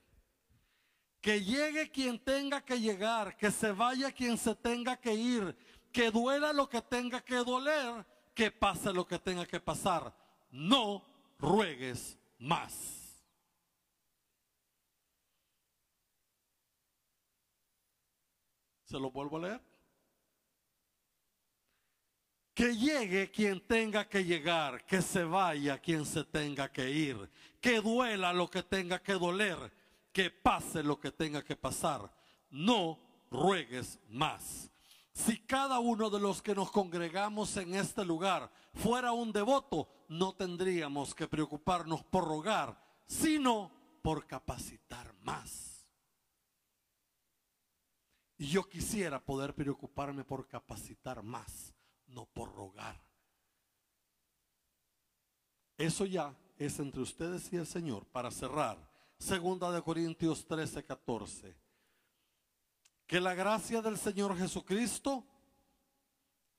Que 1.22 1.40
llegue 1.40 1.92
quien 1.92 2.18
tenga 2.18 2.66
que 2.66 2.80
llegar, 2.80 3.38
que 3.38 3.52
se 3.52 3.72
vaya 3.72 4.12
quien 4.12 4.38
se 4.38 4.56
tenga 4.56 4.98
que 4.98 5.14
ir, 5.14 5.56
que 5.92 6.10
duela 6.10 6.52
lo 6.52 6.68
que 6.68 6.82
tenga 6.82 7.22
que 7.22 7.36
doler, 7.36 8.06
que 8.34 8.50
pase 8.50 8.92
lo 8.92 9.06
que 9.06 9.20
tenga 9.20 9.46
que 9.46 9.60
pasar. 9.60 10.14
No 10.50 11.06
ruegues 11.38 12.18
más. 12.40 13.02
Se 18.86 19.00
lo 19.00 19.12
vuelvo 19.12 19.38
a 19.38 19.42
leer. 19.42 19.62
Que 22.54 22.76
llegue 22.76 23.32
quien 23.32 23.66
tenga 23.66 24.10
que 24.10 24.26
llegar, 24.26 24.86
que 24.86 25.02
se 25.02 25.24
vaya 25.24 25.80
quien 25.80 26.06
se 26.06 26.26
tenga 26.26 26.70
que 26.70 26.90
ir, 26.90 27.30
que 27.62 27.80
duela 27.80 28.34
lo 28.34 28.50
que 28.50 28.62
tenga 28.62 29.02
que 29.02 29.14
doler, 29.14 29.72
que 30.12 30.30
pase 30.30 30.84
lo 30.84 31.00
que 31.00 31.12
tenga 31.12 31.44
que 31.44 31.56
pasar. 31.56 32.12
No 32.50 33.00
ruegues 33.30 34.00
más. 34.10 34.70
Si 35.14 35.40
cada 35.40 35.80
uno 35.80 36.10
de 36.10 36.20
los 36.20 36.42
que 36.42 36.56
nos 36.56 36.72
congregamos 36.72 37.56
en 37.58 37.76
este 37.76 38.06
lugar 38.06 38.52
fuera 38.74 39.12
un 39.12 39.32
devoto, 39.32 39.90
no 40.08 40.34
tendríamos 40.34 41.14
que 41.14 41.28
preocuparnos 41.28 42.04
por 42.04 42.26
rogar, 42.26 42.82
sino 43.08 43.72
por 44.02 44.26
capacitar 44.26 45.14
más. 45.22 45.86
Y 48.38 48.48
yo 48.48 48.68
quisiera 48.68 49.24
poder 49.24 49.54
preocuparme 49.54 50.24
por 50.24 50.48
capacitar 50.48 51.22
más, 51.22 51.76
no 52.08 52.26
por 52.26 52.54
rogar. 52.56 53.00
Eso 55.78 56.06
ya 56.06 56.36
es 56.58 56.80
entre 56.80 57.02
ustedes 57.02 57.52
y 57.54 57.58
el 57.58 57.68
Señor. 57.68 58.06
Para 58.08 58.32
cerrar, 58.32 58.91
segunda 59.22 59.72
de 59.72 59.82
Corintios 59.84 60.46
13, 60.46 60.84
14. 60.84 61.56
Que 63.06 63.22
la 63.22 63.36
gracia 63.36 63.82
del 63.82 63.98
Señor 63.98 64.36
Jesucristo, 64.36 65.24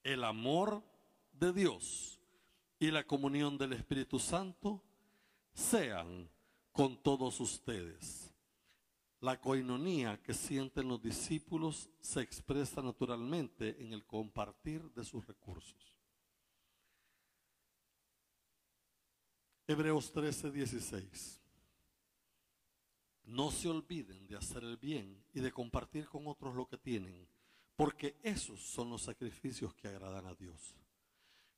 el 0.05 0.23
amor 0.23 0.83
de 1.33 1.53
Dios 1.53 2.21
y 2.79 2.91
la 2.91 3.05
comunión 3.05 3.59
del 3.59 3.73
Espíritu 3.73 4.19
Santo 4.19 4.81
sean 5.53 6.31
con 6.71 7.03
todos 7.03 7.41
ustedes. 7.41 8.33
La 9.21 9.41
coinonía 9.41 10.21
que 10.23 10.35
sienten 10.35 10.89
los 10.89 11.03
discípulos 11.03 11.91
se 12.01 12.21
expresa 12.21 12.81
naturalmente 12.81 13.83
en 13.83 13.93
el 13.93 14.07
compartir 14.07 14.83
de 14.93 15.05
sus 15.05 15.27
recursos. 15.27 15.99
Hebreos 19.67 20.13
13, 20.13 20.51
16. 20.51 21.42
No 23.25 23.51
se 23.51 23.69
olviden 23.69 24.27
de 24.27 24.37
hacer 24.37 24.65
el 24.65 24.77
bien 24.77 25.25
y 25.33 25.41
de 25.41 25.53
compartir 25.53 26.07
con 26.07 26.27
otros 26.27 26.55
lo 26.55 26.67
que 26.67 26.79
tienen, 26.79 27.29
porque 27.77 28.17
esos 28.23 28.61
son 28.61 28.91
los 28.91 29.03
sacrificios 29.03 29.75
que 29.75 29.89
agradan 29.89 30.27
a 30.27 30.35
Dios 30.35 30.77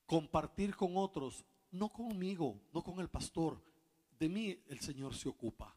compartir 0.06 0.74
con 0.76 0.96
otros, 0.96 1.44
no 1.70 1.88
conmigo, 1.88 2.60
no 2.72 2.82
con 2.82 3.00
el 3.00 3.08
pastor. 3.08 3.62
De 4.18 4.28
mí 4.28 4.58
el 4.68 4.80
Señor 4.80 5.14
se 5.14 5.28
ocupa. 5.28 5.76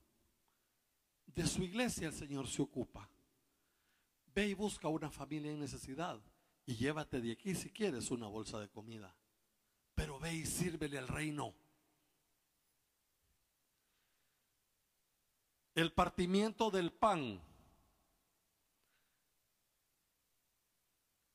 De 1.26 1.46
su 1.46 1.64
iglesia 1.64 2.08
el 2.08 2.14
Señor 2.14 2.48
se 2.48 2.62
ocupa. 2.62 3.10
Ve 4.34 4.50
y 4.50 4.54
busca 4.54 4.88
una 4.88 5.10
familia 5.10 5.52
en 5.52 5.60
necesidad 5.60 6.22
y 6.66 6.76
llévate 6.76 7.22
de 7.22 7.32
aquí 7.32 7.56
si 7.56 7.70
quieres 7.70 8.12
una 8.12 8.28
bolsa 8.28 8.60
de 8.60 8.70
comida. 8.70 9.16
Pero 9.96 10.20
ve 10.20 10.36
y 10.36 10.46
sírvele 10.46 10.98
al 10.98 11.08
reino. 11.08 11.56
El 15.78 15.92
partimiento 15.92 16.72
del 16.72 16.92
pan. 16.92 17.40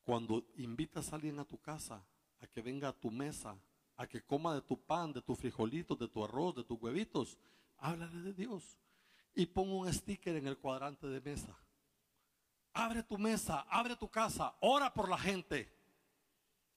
Cuando 0.03 0.43
invitas 0.57 1.13
a 1.13 1.15
alguien 1.15 1.39
a 1.39 1.45
tu 1.45 1.61
casa, 1.61 2.03
a 2.41 2.47
que 2.47 2.61
venga 2.61 2.89
a 2.89 2.91
tu 2.91 3.09
mesa, 3.09 3.57
a 3.95 4.05
que 4.05 4.21
coma 4.21 4.53
de 4.53 4.61
tu 4.61 4.77
pan, 4.77 5.13
de 5.13 5.21
tus 5.21 5.39
frijolitos, 5.39 5.97
de 5.97 6.09
tu 6.09 6.25
arroz, 6.25 6.55
de 6.55 6.65
tus 6.65 6.77
huevitos. 6.77 7.37
Háblale 7.77 8.19
de 8.19 8.33
Dios. 8.33 8.77
Y 9.33 9.45
pon 9.45 9.71
un 9.71 9.93
sticker 9.93 10.35
en 10.35 10.47
el 10.47 10.57
cuadrante 10.57 11.07
de 11.07 11.21
mesa. 11.21 11.57
Abre 12.73 13.01
tu 13.01 13.17
mesa, 13.17 13.61
abre 13.69 13.95
tu 13.95 14.09
casa, 14.09 14.53
ora 14.59 14.93
por 14.93 15.07
la 15.07 15.17
gente. 15.17 15.73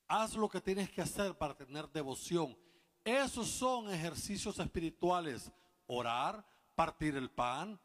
Haz 0.07 0.37
lo 0.37 0.49
que 0.49 0.61
tienes 0.61 0.89
que 0.89 1.03
hacer 1.03 1.37
para 1.37 1.57
tener 1.57 1.89
devoción. 1.89 2.57
Esos 3.03 3.49
son 3.49 3.93
ejercicios 3.93 4.57
espirituales. 4.61 5.51
Orar, 5.89 6.47
partir 6.77 7.17
el 7.17 7.31
pan, 7.31 7.81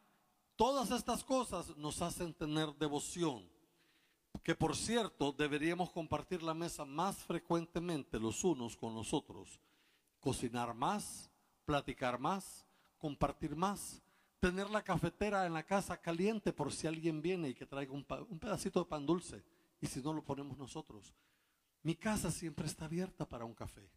Todas 0.62 0.92
estas 0.92 1.24
cosas 1.24 1.76
nos 1.76 2.04
hacen 2.04 2.36
tener 2.36 2.72
devoción, 2.76 3.50
que 4.44 4.54
por 4.54 4.76
cierto 4.76 5.32
deberíamos 5.32 5.90
compartir 5.90 6.44
la 6.44 6.54
mesa 6.54 6.86
más 6.86 7.18
frecuentemente 7.24 8.20
los 8.20 8.44
unos 8.44 8.78
con 8.78 8.94
los 8.94 9.12
otros, 9.12 9.60
cocinar 10.20 10.76
más, 10.76 11.32
platicar 11.66 12.20
más, 12.20 12.64
compartir 13.00 13.56
más, 13.56 14.04
tener 14.40 14.70
la 14.70 14.84
cafetera 14.84 15.48
en 15.48 15.54
la 15.54 15.64
casa 15.64 16.00
caliente 16.00 16.54
por 16.54 16.72
si 16.72 16.86
alguien 16.86 17.24
viene 17.24 17.50
y 17.50 17.56
que 17.56 17.66
traiga 17.66 17.94
un, 17.94 18.04
pedacito 18.04 18.82
de 18.82 18.86
pan 18.86 19.04
dulce 19.04 19.44
y 19.80 19.88
si 19.88 20.00
no 20.00 20.14
lo 20.14 20.24
ponemos 20.24 20.60
nosotros. 20.60 21.12
Mi 21.82 21.96
casa 21.96 22.30
siempre 22.30 22.68
está 22.68 22.86
abierta 22.86 23.28
para 23.28 23.46
un 23.46 23.56
café. 23.56 23.90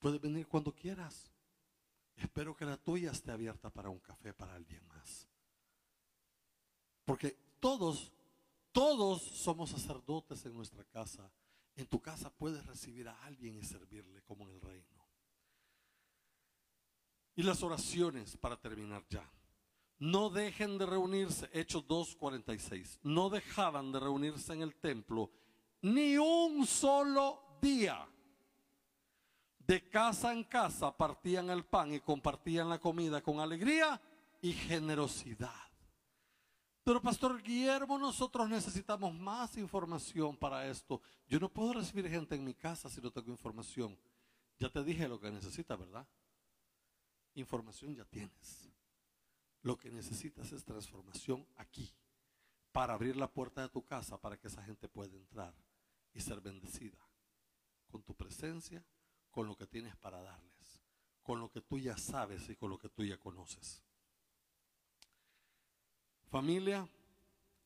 Puedes 0.00 0.20
venir 0.20 0.48
cuando 0.48 0.74
quieras. 0.74 1.30
Espero 2.16 2.54
que 2.54 2.64
la 2.64 2.76
tuya 2.76 3.10
esté 3.10 3.32
abierta 3.32 3.70
para 3.70 3.90
un 3.90 3.98
café 3.98 4.32
para 4.32 4.54
alguien 4.54 4.86
más. 4.86 5.28
Porque 7.04 7.36
todos, 7.60 8.12
todos 8.72 9.22
somos 9.22 9.70
sacerdotes 9.70 10.44
en 10.46 10.54
nuestra 10.54 10.84
casa. 10.84 11.30
En 11.76 11.86
tu 11.86 12.00
casa 12.00 12.30
puedes 12.30 12.64
recibir 12.66 13.08
a 13.08 13.24
alguien 13.24 13.56
y 13.56 13.62
servirle 13.62 14.22
como 14.22 14.48
en 14.48 14.54
el 14.54 14.60
reino. 14.60 15.04
Y 17.36 17.42
las 17.42 17.62
oraciones 17.62 18.36
para 18.36 18.60
terminar 18.60 19.04
ya. 19.08 19.28
No 19.98 20.30
dejen 20.30 20.78
de 20.78 20.86
reunirse, 20.86 21.48
Hechos 21.52 21.86
2.46. 21.86 23.00
No 23.02 23.28
dejaban 23.30 23.90
de 23.92 24.00
reunirse 24.00 24.52
en 24.52 24.62
el 24.62 24.74
templo 24.76 25.30
ni 25.82 26.16
un 26.16 26.66
solo 26.66 27.58
día. 27.60 28.06
De 29.66 29.88
casa 29.88 30.32
en 30.32 30.44
casa 30.44 30.94
partían 30.94 31.48
el 31.48 31.64
pan 31.64 31.94
y 31.94 32.00
compartían 32.00 32.68
la 32.68 32.78
comida 32.78 33.22
con 33.22 33.40
alegría 33.40 34.00
y 34.42 34.52
generosidad. 34.52 35.54
Pero 36.82 37.00
Pastor 37.00 37.42
Guillermo, 37.42 37.98
nosotros 37.98 38.46
necesitamos 38.46 39.14
más 39.14 39.56
información 39.56 40.36
para 40.36 40.68
esto. 40.68 41.00
Yo 41.26 41.40
no 41.40 41.48
puedo 41.48 41.72
recibir 41.72 42.10
gente 42.10 42.34
en 42.34 42.44
mi 42.44 42.52
casa 42.52 42.90
si 42.90 43.00
no 43.00 43.10
tengo 43.10 43.30
información. 43.30 43.98
Ya 44.58 44.68
te 44.68 44.84
dije 44.84 45.08
lo 45.08 45.18
que 45.18 45.30
necesitas, 45.30 45.78
¿verdad? 45.78 46.06
Información 47.34 47.94
ya 47.94 48.04
tienes. 48.04 48.68
Lo 49.62 49.78
que 49.78 49.90
necesitas 49.90 50.52
es 50.52 50.62
transformación 50.62 51.46
aquí, 51.56 51.90
para 52.70 52.92
abrir 52.92 53.16
la 53.16 53.32
puerta 53.32 53.62
de 53.62 53.70
tu 53.70 53.82
casa 53.82 54.20
para 54.20 54.36
que 54.36 54.48
esa 54.48 54.62
gente 54.62 54.90
pueda 54.90 55.16
entrar 55.16 55.54
y 56.12 56.20
ser 56.20 56.42
bendecida 56.42 56.98
con 57.90 58.02
tu 58.02 58.14
presencia, 58.14 58.84
con 59.34 59.48
lo 59.48 59.56
que 59.56 59.66
tienes 59.66 59.96
para 59.96 60.22
darles, 60.22 60.80
con 61.24 61.40
lo 61.40 61.50
que 61.50 61.60
tú 61.60 61.76
ya 61.76 61.96
sabes 61.96 62.48
y 62.48 62.54
con 62.54 62.70
lo 62.70 62.78
que 62.78 62.88
tú 62.88 63.04
ya 63.04 63.18
conoces. 63.18 63.82
Familia, 66.30 66.86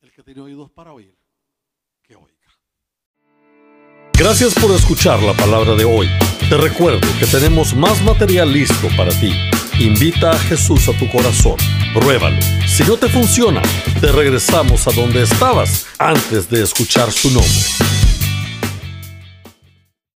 el 0.01 0.11
que 0.11 0.23
tiene 0.23 0.41
oídos 0.41 0.71
para 0.71 0.93
oír, 0.93 1.15
que 2.01 2.15
oiga. 2.15 2.35
Gracias 4.13 4.55
por 4.55 4.71
escuchar 4.71 5.21
la 5.21 5.33
palabra 5.33 5.75
de 5.75 5.85
hoy. 5.85 6.09
Te 6.49 6.57
recuerdo 6.57 7.07
que 7.19 7.27
tenemos 7.27 7.75
más 7.75 8.01
material 8.03 8.51
listo 8.51 8.87
para 8.97 9.11
ti. 9.11 9.31
Invita 9.79 10.31
a 10.31 10.39
Jesús 10.39 10.89
a 10.89 10.97
tu 10.97 11.09
corazón. 11.11 11.57
Pruébalo. 11.93 12.41
Si 12.67 12.83
no 12.83 12.97
te 12.97 13.07
funciona, 13.07 13.61
te 14.01 14.11
regresamos 14.11 14.87
a 14.87 14.91
donde 14.91 15.21
estabas 15.21 15.85
antes 15.99 16.49
de 16.49 16.63
escuchar 16.63 17.11
su 17.11 17.29
nombre. 17.29 17.98